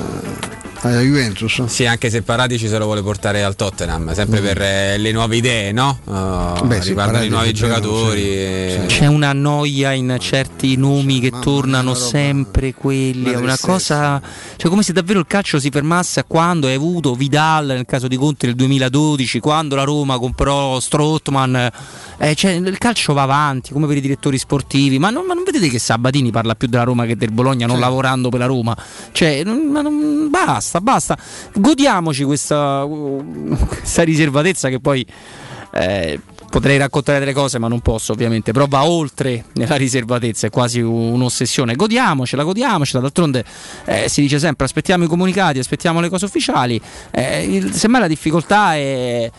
[0.81, 1.63] alla Juventus.
[1.65, 5.35] Sì, anche se Paratici se lo vuole portare al Tottenham, sempre per eh, le nuove
[5.37, 5.99] idee, no?
[6.03, 8.21] Uh, Beh, sì, Paratici nuovi giocatori.
[8.21, 8.27] sì.
[8.29, 14.21] e- C'è una noia in certi nomi che tornano sempre quelli, è una cosa,
[14.55, 18.07] cioè come se davvero il calcio si fermasse a quando hai avuto Vidal nel caso
[18.07, 21.69] di Conte nel 2012, quando la Roma comprò Strottman,
[22.19, 25.43] eh, cioè, il calcio va avanti come per i direttori sportivi, ma non, ma non
[25.43, 28.75] vedete che Sabatini parla più della Roma che del Bologna non lavorando per la Roma,
[29.11, 31.17] cioè non- ma non- basta, basta,
[31.53, 35.05] godiamoci questa, questa riservatezza che poi...
[35.73, 38.53] eh, Potrei raccontare delle cose, ma non posso, ovviamente.
[38.53, 41.75] Però va oltre nella riservatezza, è quasi un'ossessione.
[41.75, 43.01] Godiamocela, godiamocela.
[43.01, 43.43] D'altronde
[43.83, 46.79] eh, si dice sempre: aspettiamo i comunicati, aspettiamo le cose ufficiali.
[47.11, 49.29] Eh, il- semmai la difficoltà è.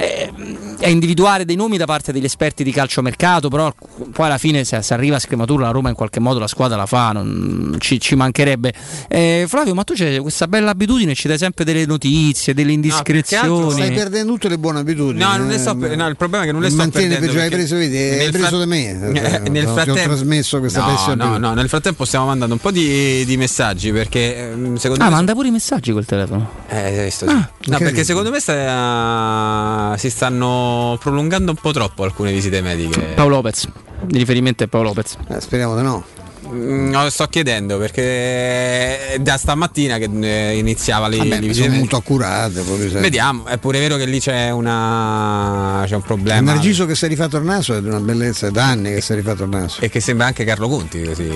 [0.00, 0.30] È-
[0.78, 3.72] è individuare dei nomi da parte degli esperti di calciomercato, però
[4.12, 6.76] poi alla fine se, se arriva a scrematura la Roma in qualche modo la squadra
[6.76, 8.72] la fa, non, ci, ci mancherebbe.
[9.08, 13.72] Eh, Flavio, ma tu c'hai questa bella abitudine, ci dai sempre delle notizie, delle indiscrezioni.
[13.72, 15.18] Stai perdendo tutte le buone abitudini.
[15.18, 17.36] No, non eh, sto no, il problema è che non le sto perdendo peggio, hai
[17.50, 18.78] perché preso, vedi, hai preso frat- da me.
[18.80, 22.54] Eh, eh, nel ti ho frattempo trasmesso questa no, no, no, nel frattempo stiamo mandando
[22.54, 26.06] un po' di, di messaggi perché ehm, secondo Ah, me manda pure i messaggi col
[26.06, 26.50] telefono.
[26.68, 27.34] Eh, hai visto, sì.
[27.34, 33.00] Ah, no, perché secondo me sta- si stanno prolungando un po' troppo alcune visite mediche.
[33.14, 33.68] Paolo Lopez,
[34.02, 35.16] di riferimento è Paolo Lopez.
[35.28, 36.04] Eh, speriamo di no.
[36.52, 41.66] Mm, no, lo sto chiedendo perché è da stamattina che eh, iniziava le, Vabbè, visite
[41.66, 42.62] sono molto accurate.
[43.00, 46.52] Vediamo, è pure vero che lì c'è una c'è un problema.
[46.52, 49.00] Narciso che si è rifatto il naso è di una bellezza, è da anni che
[49.00, 49.80] si è rifatto il naso.
[49.80, 51.30] E che sembra anche Carlo Conti così.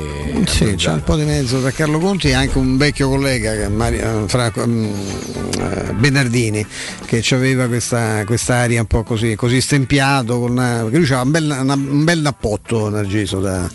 [0.47, 3.68] Sì, c'è un po' di mezzo tra Carlo Conti e anche un vecchio collega che
[3.68, 4.84] Mario- fra- mm,
[5.60, 6.67] eh, Bernardini
[7.07, 11.57] che aveva questa quest'aria un po' così, così stempiato con una- lui aveva un bel,
[11.60, 13.68] una- un bel nappotto Narciso da,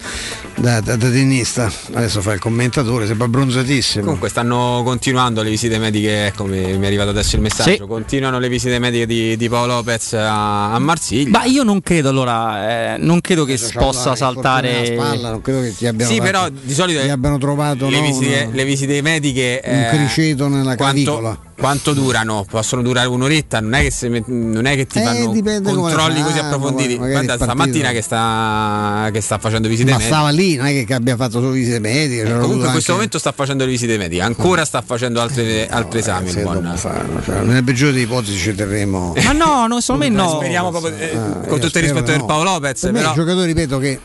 [0.56, 5.78] da, da- da tennista adesso fa il commentatore sembra bronzatissimo Comunque stanno continuando le visite
[5.78, 7.80] mediche, ecco mi, mi è arrivato adesso il messaggio, Sì.
[7.88, 11.38] continuano le visite mediche di, di Paolo Lopez a, a Marsiglia.
[11.38, 14.86] Ma io non credo allora, eh, non credo che C'ha possa una saltare.
[14.86, 18.00] spalla, non credo che ti abbiano Sì, fatto- però di solito gli abbiano trovato le,
[18.00, 22.46] no, visite, una- le visite mediche un eh, criceto nella clavicola quanto, durano?
[22.50, 25.26] Possono durare un'oretta, non è che, se non è che ti Eh, fanno
[25.62, 26.96] controlli così fanno, approfonditi.
[26.96, 30.14] Guarda, il stamattina che sta, che sta facendo visite ma mediche.
[30.16, 32.92] stava lì non è che abbia fatto solo visite mediche c'era Comunque in questo anche-
[32.94, 36.26] momento sta facendo le visite mediche, ancora sta facendo altri, altri esami.
[36.28, 39.82] il se buon- dopo fanno, cioè, nel peggiore delle ipotesi ci terremo Ma no, no,
[39.82, 40.30] secondo me no.
[40.30, 42.26] Speriamo proprio, eh, Ah, con tutto il rispetto no.
[42.26, 44.00] Paolo Lopez, Per però un giocatore ripeto che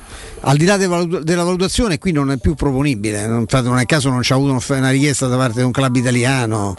[0.47, 3.79] al di là de valut- della valutazione qui non è più proponibile, non, infatti non
[3.79, 6.75] è caso non c'è avuto una richiesta da parte di un club italiano.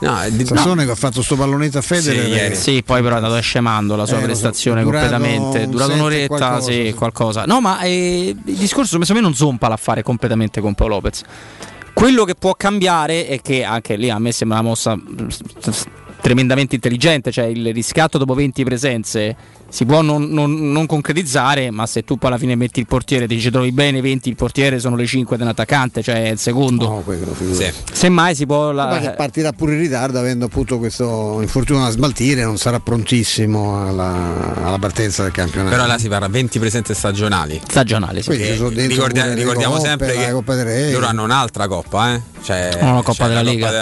[0.00, 3.18] No, di- Sassone che ha fatto sto pallonetto a Federer eh, Sì, poi però è
[3.18, 5.68] andato scemando la sua Eh, so, prestazione è durato completamente.
[5.68, 6.92] Durato un'oretta, qualcosa, sì, sì.
[6.94, 7.44] qualcosa.
[7.46, 11.22] No, ma eh, il discorso secondo me non zompa l'affare completamente con Paolo Lopez.
[11.92, 15.28] Quello che può cambiare è che anche lì a me sembra una mossa mm,
[16.20, 19.36] tremendamente intelligente, cioè il riscatto dopo 20 presenze
[19.74, 23.26] si può non, non- non concretizzare, ma se tu poi alla fine metti il portiere,
[23.26, 26.86] ti ci trovi bene 20, il portiere sono le 5 dell'attaccante, cioè il secondo.
[26.88, 27.72] No, quello figurati.
[27.92, 28.70] Semmai si può...
[28.70, 33.84] la- Ma partirà pure in ritardo avendo appunto questo infortunio da smaltire, non sarà prontissimo
[33.88, 35.74] alla, alla partenza del campionato.
[35.74, 37.60] Però là si parla 20 presenze stagionali.
[37.66, 38.28] Stagionali, sì.
[38.28, 42.20] Quindi ci sono dentro Ricordia- ricordiamo coppe, sempre che Coppa loro hanno un'altra coppa, eh?
[42.44, 43.66] Cioè, la Coppa della la Lega.
[43.66, 43.72] Coppa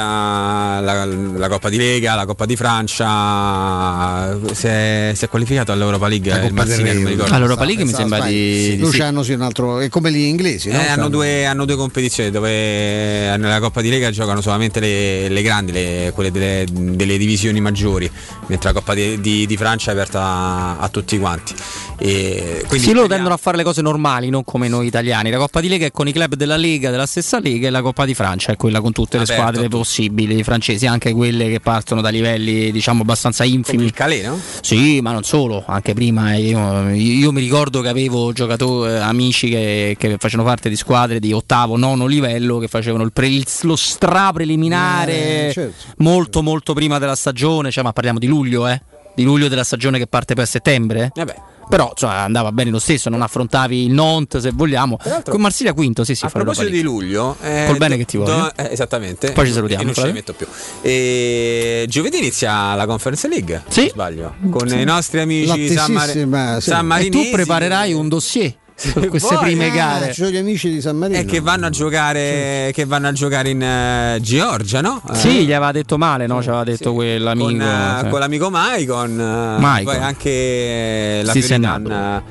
[0.80, 1.04] della- la,
[1.38, 4.38] la Coppa di Lega, la Coppa di Francia.
[4.54, 7.34] Si è, si è qualificato all'Europa League La il Mazzini, non mi ricordo.
[7.34, 8.32] All'Europa League mi sembra sbagli.
[8.32, 9.32] di, di Loro sì.
[9.32, 9.80] un altro.
[9.80, 10.80] È come gli inglesi, no?
[10.80, 15.42] Eh, hanno, due, hanno due competizioni dove nella Coppa di Lega giocano solamente le, le
[15.42, 18.10] grandi, le- quelle delle, delle divisioni maggiori,
[18.46, 21.54] mentre la Coppa di, di- di Francia è aperta a, a tutti quanti.
[21.98, 25.30] E quindi sì, loro tendono a fare le cose normali, non come noi italiani.
[25.30, 27.82] La Coppa di Lega è con i club della Lega, della stessa Lega, e la
[27.82, 31.60] Coppa di Francia è quella con tutte le Aperto squadre possibili, francesi, anche quelle che
[31.60, 33.84] partono da livelli diciamo abbastanza infimi.
[33.84, 34.40] il Calais, no?
[34.60, 39.96] Sì, ma non solo, anche prima io, io mi ricordo che avevo giocatori, amici che,
[39.98, 44.32] che facevano parte di squadre di ottavo, nono livello che facevano il pre- lo stra
[44.32, 45.86] preliminare Eh, certo.
[45.98, 48.80] molto molto prima della stagione, cioè, ma parliamo di luglio, eh?
[49.14, 51.10] Di luglio della stagione che parte a settembre.
[51.14, 51.34] Vabbè.
[51.72, 54.98] Però insomma, andava bene lo stesso, non affrontavi il Nantes se vogliamo.
[55.24, 58.18] Con Marsiglia quinto, sì, sì, a proposito di luglio, eh, Col bene do- che ti
[58.18, 58.52] do- voglio.
[58.56, 59.32] eh, esattamente.
[59.32, 60.20] Poi ci salutiamo, E non ci Flavio.
[60.20, 60.46] rimetto più.
[60.82, 63.62] E giovedì inizia la Conference League.
[63.68, 64.34] Se non sbaglio.
[64.50, 66.68] Con i nostri amici San, L'attesissima, sì.
[66.68, 67.24] San E Marinesi.
[67.30, 68.54] tu preparerai un dossier
[68.94, 69.46] per queste vuoi.
[69.46, 70.06] prime Ah, gare.
[70.08, 71.18] Ci sono gli amici di San Marino.
[71.18, 75.02] E che vanno a giocare, che vanno a giocare in eh, Georgia, no?
[75.12, 76.42] Sì, gli aveva detto male, no?
[76.42, 77.46] Ci aveva detto quell'amico.
[77.48, 78.08] con, eh, sì.
[78.08, 79.94] con l'amico Maicon, eh, Maicon.
[79.94, 82.22] poi anche la Sì, Fiorentina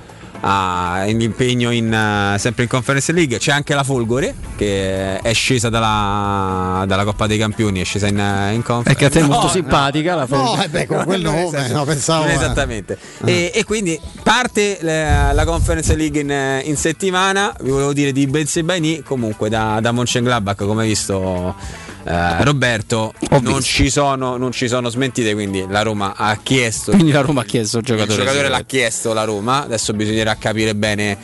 [0.43, 5.33] eh, in impegno in, eh, sempre in Conference League c'è anche la Folgore che è
[5.33, 9.09] scesa dalla, dalla Coppa dei Campioni è scesa in, eh, in Conference È che a
[9.09, 10.65] te è molto No, simpatica la No, Folgore.
[10.65, 11.73] eh beh, con quel nome, esatto.
[11.73, 12.25] no, pensavo.
[12.25, 12.33] Eh.
[12.33, 12.97] esattamente.
[13.25, 17.53] E, e quindi parte la, la Conference League in, in settimana.
[17.61, 19.01] Vi volevo dire di Benzebaini.
[19.03, 21.55] Comunque da, da Mönchengladbach, come hai visto
[22.03, 25.33] eh, Roberto, non ci, sono, non ci sono smentite.
[25.33, 26.91] Quindi la Roma ha chiesto.
[26.91, 28.17] Quindi la Roma ha chiesto il Il giocatore.
[28.19, 29.63] giocatore l'ha chiesto la Roma.
[29.63, 31.17] Adesso bisognerà capire bene.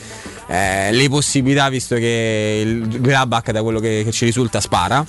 [0.48, 5.06] eh, le possibilità visto che il Gladbach da quello che, che ci risulta spara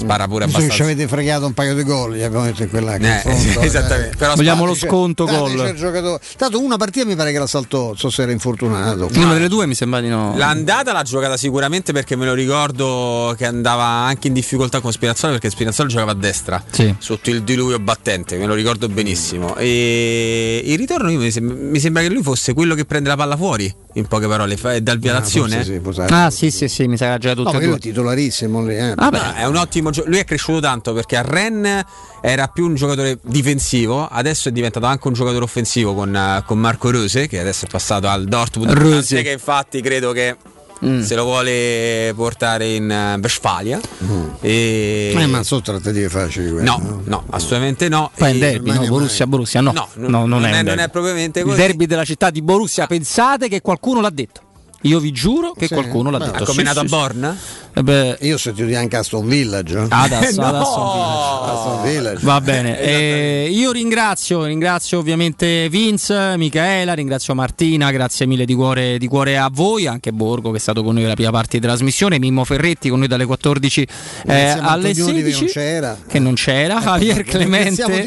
[0.00, 2.62] spara pure Visto che abbastanza ci avete fregato un paio di gol, gli abbiamo detto
[2.62, 4.16] in quella Eh, confronto, esattamente.
[4.16, 5.74] Però Vogliamo lo sconto gol.
[5.74, 9.08] giocatore- Tanto una partita mi pare che la saltò, so se era infortunato.
[9.14, 10.34] Una delle due mi sembra di no.
[10.36, 15.32] L'andata l'ha giocata sicuramente perché me lo ricordo che andava anche in difficoltà con Spinazzola
[15.32, 16.94] perché Spinazzola giocava a destra Sì.
[16.98, 19.54] sotto il diluvio battente, me lo ricordo benissimo.
[19.56, 23.16] E il ritorno io mi, sem- mi sembra che lui fosse quello che prende la
[23.16, 25.56] palla fuori, in poche parole, fa- dal via l'azione.
[25.56, 26.14] forse sì, può darsi.
[26.14, 28.94] Ah, sì, sì, sì, mi sa che ha giocato No, lui è titolarissimo lì, eh.
[28.94, 29.18] Vabbè.
[29.18, 31.84] No, è un ottimo gio- lui è cresciuto tanto perché a Rennes
[32.22, 36.58] era più un giocatore difensivo, adesso è diventato anche un giocatore offensivo con, eh, con
[36.58, 38.70] Marco Rose che adesso è passato al Dortmund.
[38.72, 39.22] Rose.
[39.22, 40.36] Che infatti credo che
[40.82, 41.02] Mm.
[41.02, 43.78] se lo vuole portare in eh, Westfalia.
[44.40, 45.12] E...
[45.14, 46.64] Eh, ma non sono trattative facili quelle.
[46.64, 48.10] No, no, assolutamente no.
[48.16, 48.86] Poi E- un derby, no?
[48.86, 49.72] Borussia, Borussia, no.
[49.72, 50.82] No, No, non- non, non è, non derby.
[50.82, 51.56] è propriamente Il così.
[51.58, 54.40] derby della città di Borussia, pensate che qualcuno l'ha detto.
[54.84, 56.42] Io vi giuro che Sì, qualcuno l'ha beh, detto.
[56.42, 57.36] Ha combinato Sì, a sì, Born?
[57.38, 57.69] sì.
[57.72, 59.78] Eh beh, Io ho sentito anche Aston Village.
[59.78, 59.86] eh.
[59.90, 60.46] adesso, No!
[60.48, 62.24] adesso Aston Village.
[62.24, 68.98] Va bene, Eh, io ringrazio, ringrazio ovviamente Vince, Michaela, ringrazio Martina, grazie mille di cuore,
[68.98, 71.66] di cuore a voi, anche Borgo che è stato con noi la prima parte di
[71.66, 73.86] trasmissione, Mimmo Ferretti con noi dalle 14
[74.26, 75.98] eh, alle Antonioni che 16, non c'era.
[76.08, 78.04] che non c'era, Javier Ringraziamo Clemente.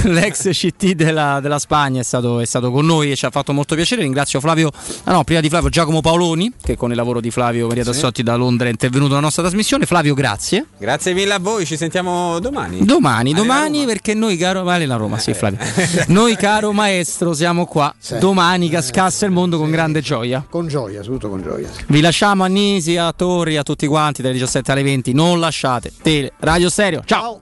[0.08, 3.52] L'ex CT della, della Spagna è stato, è stato con noi e ci ha fatto
[3.52, 4.02] molto piacere.
[4.02, 4.70] Ringrazio Flavio,
[5.04, 8.22] ah no, prima di Flavio Giacomo Paoloni, che con il lavoro di Flavio Maria Tassotti
[8.22, 9.86] da Londra è intervenuto alla nostra trasmissione.
[9.86, 10.66] Flavio, grazie.
[10.78, 12.84] Grazie mille a voi, ci sentiamo domani.
[12.84, 15.58] Domani, Allena domani perché noi caro vale la Roma, sì Flavio.
[16.08, 17.94] Noi caro maestro siamo qua.
[18.18, 20.44] Domani cascasse il mondo con grande gioia.
[20.48, 21.68] Con gioia, soprattutto con gioia.
[21.86, 25.12] Vi lasciamo a Nisi, a Torri, a tutti quanti dalle 17 alle 20.
[25.12, 27.02] Non lasciate Tele Radio Stereo.
[27.04, 27.40] Ciao.